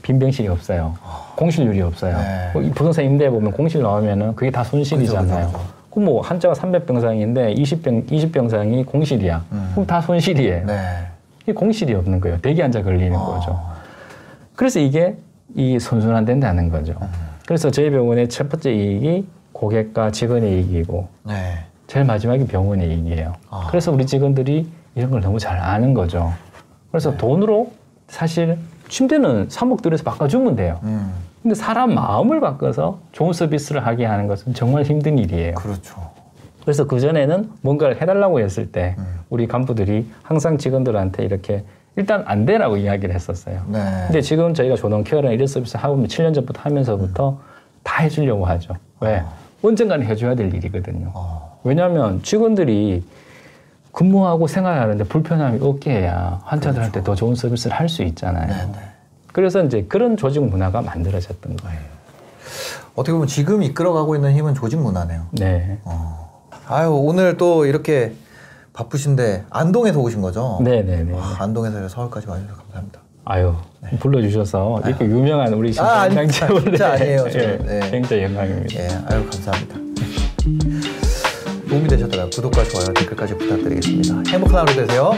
빈 0.00 0.18
병실이 0.18 0.48
없어요. 0.48 0.96
공실률이 1.36 1.82
없어요. 1.82 2.16
네. 2.16 2.50
뭐이 2.54 2.70
부동산 2.70 3.04
임대 3.04 3.28
보면 3.28 3.52
공실 3.52 3.82
나오면은 3.82 4.34
그게 4.34 4.50
다 4.50 4.64
손실이잖아요. 4.64 5.46
그죠, 5.46 5.58
그죠, 5.58 5.62
그죠. 5.62 5.75
그럼 5.96 6.04
뭐 6.04 6.20
한자가 6.20 6.52
300병상인데 6.52 7.56
20병 7.56 8.06
20병상이 8.06 8.84
공실이야. 8.84 9.42
음. 9.50 9.70
그럼 9.72 9.86
다 9.86 10.02
손실이에요. 10.02 10.66
네. 10.66 11.06
이 11.48 11.52
공실이 11.52 11.94
없는 11.94 12.20
거예요. 12.20 12.38
대기 12.42 12.60
환자 12.60 12.82
걸리는 12.82 13.16
어. 13.16 13.24
거죠. 13.24 13.58
그래서 14.54 14.78
이게 14.78 15.16
이 15.54 15.78
선순환 15.78 16.26
된다는 16.26 16.68
거죠. 16.68 16.92
음. 17.00 17.08
그래서 17.46 17.70
저희 17.70 17.88
병원의 17.88 18.28
첫 18.28 18.50
번째 18.50 18.74
이익이 18.74 19.26
고객과 19.52 20.10
직원의 20.10 20.52
이익이고 20.52 21.08
네. 21.22 21.64
제일 21.86 22.04
마지막이 22.04 22.46
병원의 22.46 22.90
이익이에요. 22.90 23.32
아. 23.48 23.68
그래서 23.70 23.90
우리 23.90 24.04
직원들이 24.04 24.68
이런 24.96 25.10
걸 25.10 25.22
너무 25.22 25.38
잘 25.38 25.58
아는 25.58 25.94
거죠. 25.94 26.30
그래서 26.90 27.12
네. 27.12 27.16
돈으로 27.16 27.72
사실 28.08 28.58
침대는 28.88 29.48
3억 29.48 29.82
들여서 29.82 30.04
바꿔주면 30.04 30.56
돼요. 30.56 30.78
음, 30.84 31.12
근데 31.42 31.54
사람 31.54 31.94
마음을 31.94 32.40
바꿔서 32.40 32.98
좋은 33.12 33.32
서비스를 33.32 33.86
하게 33.86 34.04
하는 34.04 34.26
것은 34.26 34.54
정말 34.54 34.84
힘든 34.84 35.18
일이에요. 35.18 35.54
그렇죠. 35.54 36.10
그래서 36.62 36.86
그전에는 36.86 37.50
뭔가를 37.62 38.00
해달라고 38.00 38.40
했을 38.40 38.72
때 38.72 38.96
음. 38.98 39.04
우리 39.30 39.46
간부들이 39.46 40.06
항상 40.22 40.58
직원들한테 40.58 41.24
이렇게 41.24 41.64
일단 41.94 42.24
안 42.26 42.44
되라고 42.44 42.76
이야기를 42.76 43.14
했었어요. 43.14 43.62
네. 43.68 43.78
근데 44.06 44.20
지금 44.20 44.52
저희가 44.52 44.74
조동 44.76 45.04
케어랑 45.04 45.32
이런 45.32 45.46
서비스 45.46 45.76
하고 45.76 45.96
7년 45.96 46.34
전부터 46.34 46.60
하면서부터 46.62 47.38
다 47.82 48.02
해주려고 48.02 48.44
하죠. 48.46 48.74
왜? 49.00 49.22
언젠가는 49.62 50.04
해줘야 50.04 50.34
될 50.34 50.52
일이거든요. 50.52 51.10
어, 51.14 51.58
왜냐하면 51.64 52.22
직원들이 52.22 53.02
근무하고 53.96 54.46
생활하는데 54.46 55.04
불편함이 55.04 55.60
없게 55.62 55.90
해야 55.90 56.38
환자들한테 56.44 57.02
더 57.02 57.14
좋은 57.14 57.34
서비스를 57.34 57.74
할 57.74 57.88
수 57.88 58.02
있잖아요. 58.02 58.46
네, 58.46 58.54
네. 58.72 58.78
그래서 59.32 59.62
이제 59.64 59.86
그런 59.88 60.18
조직 60.18 60.44
문화가 60.44 60.82
만들어졌던 60.82 61.56
거예요. 61.56 61.80
어떻게 62.94 63.12
보면 63.12 63.26
지금 63.26 63.62
이끌어가고 63.62 64.14
있는 64.14 64.34
힘은 64.34 64.54
조직 64.54 64.78
문화네요. 64.80 65.22
네. 65.30 65.78
어. 65.84 66.42
아유, 66.68 66.90
오늘 66.90 67.38
또 67.38 67.64
이렇게 67.64 68.12
바쁘신데 68.74 69.44
안동에서 69.48 69.98
오신 70.00 70.20
거죠? 70.20 70.58
네네네. 70.62 71.16
아, 71.18 71.36
안동에서 71.38 71.88
서울까지 71.88 72.28
와주셔서 72.28 72.54
감사합니다. 72.54 73.00
아유, 73.24 73.54
불러주셔서 74.00 74.82
이렇게 74.84 75.06
유명한 75.06 75.54
우리 75.54 75.72
네. 75.72 75.80
아, 75.80 76.02
아닙니다. 76.02 76.32
신장님을 76.32 76.62
진짜 76.64 76.92
아니에요, 76.92 77.30
저. 77.30 77.38
예, 77.38 77.56
네. 77.64 77.90
굉장히 77.90 78.24
영광입니다. 78.24 78.74
예, 78.78 78.88
아유 79.08 79.24
감사합니다. 79.30 79.74
도움이 81.76 81.88
되셨다면 81.88 82.30
구독과 82.30 82.64
좋아요, 82.64 82.86
댓글까지 82.94 83.36
부탁드리겠습니다. 83.36 84.22
행복한 84.30 84.60
하루 84.60 84.74
되세요. 84.74 85.12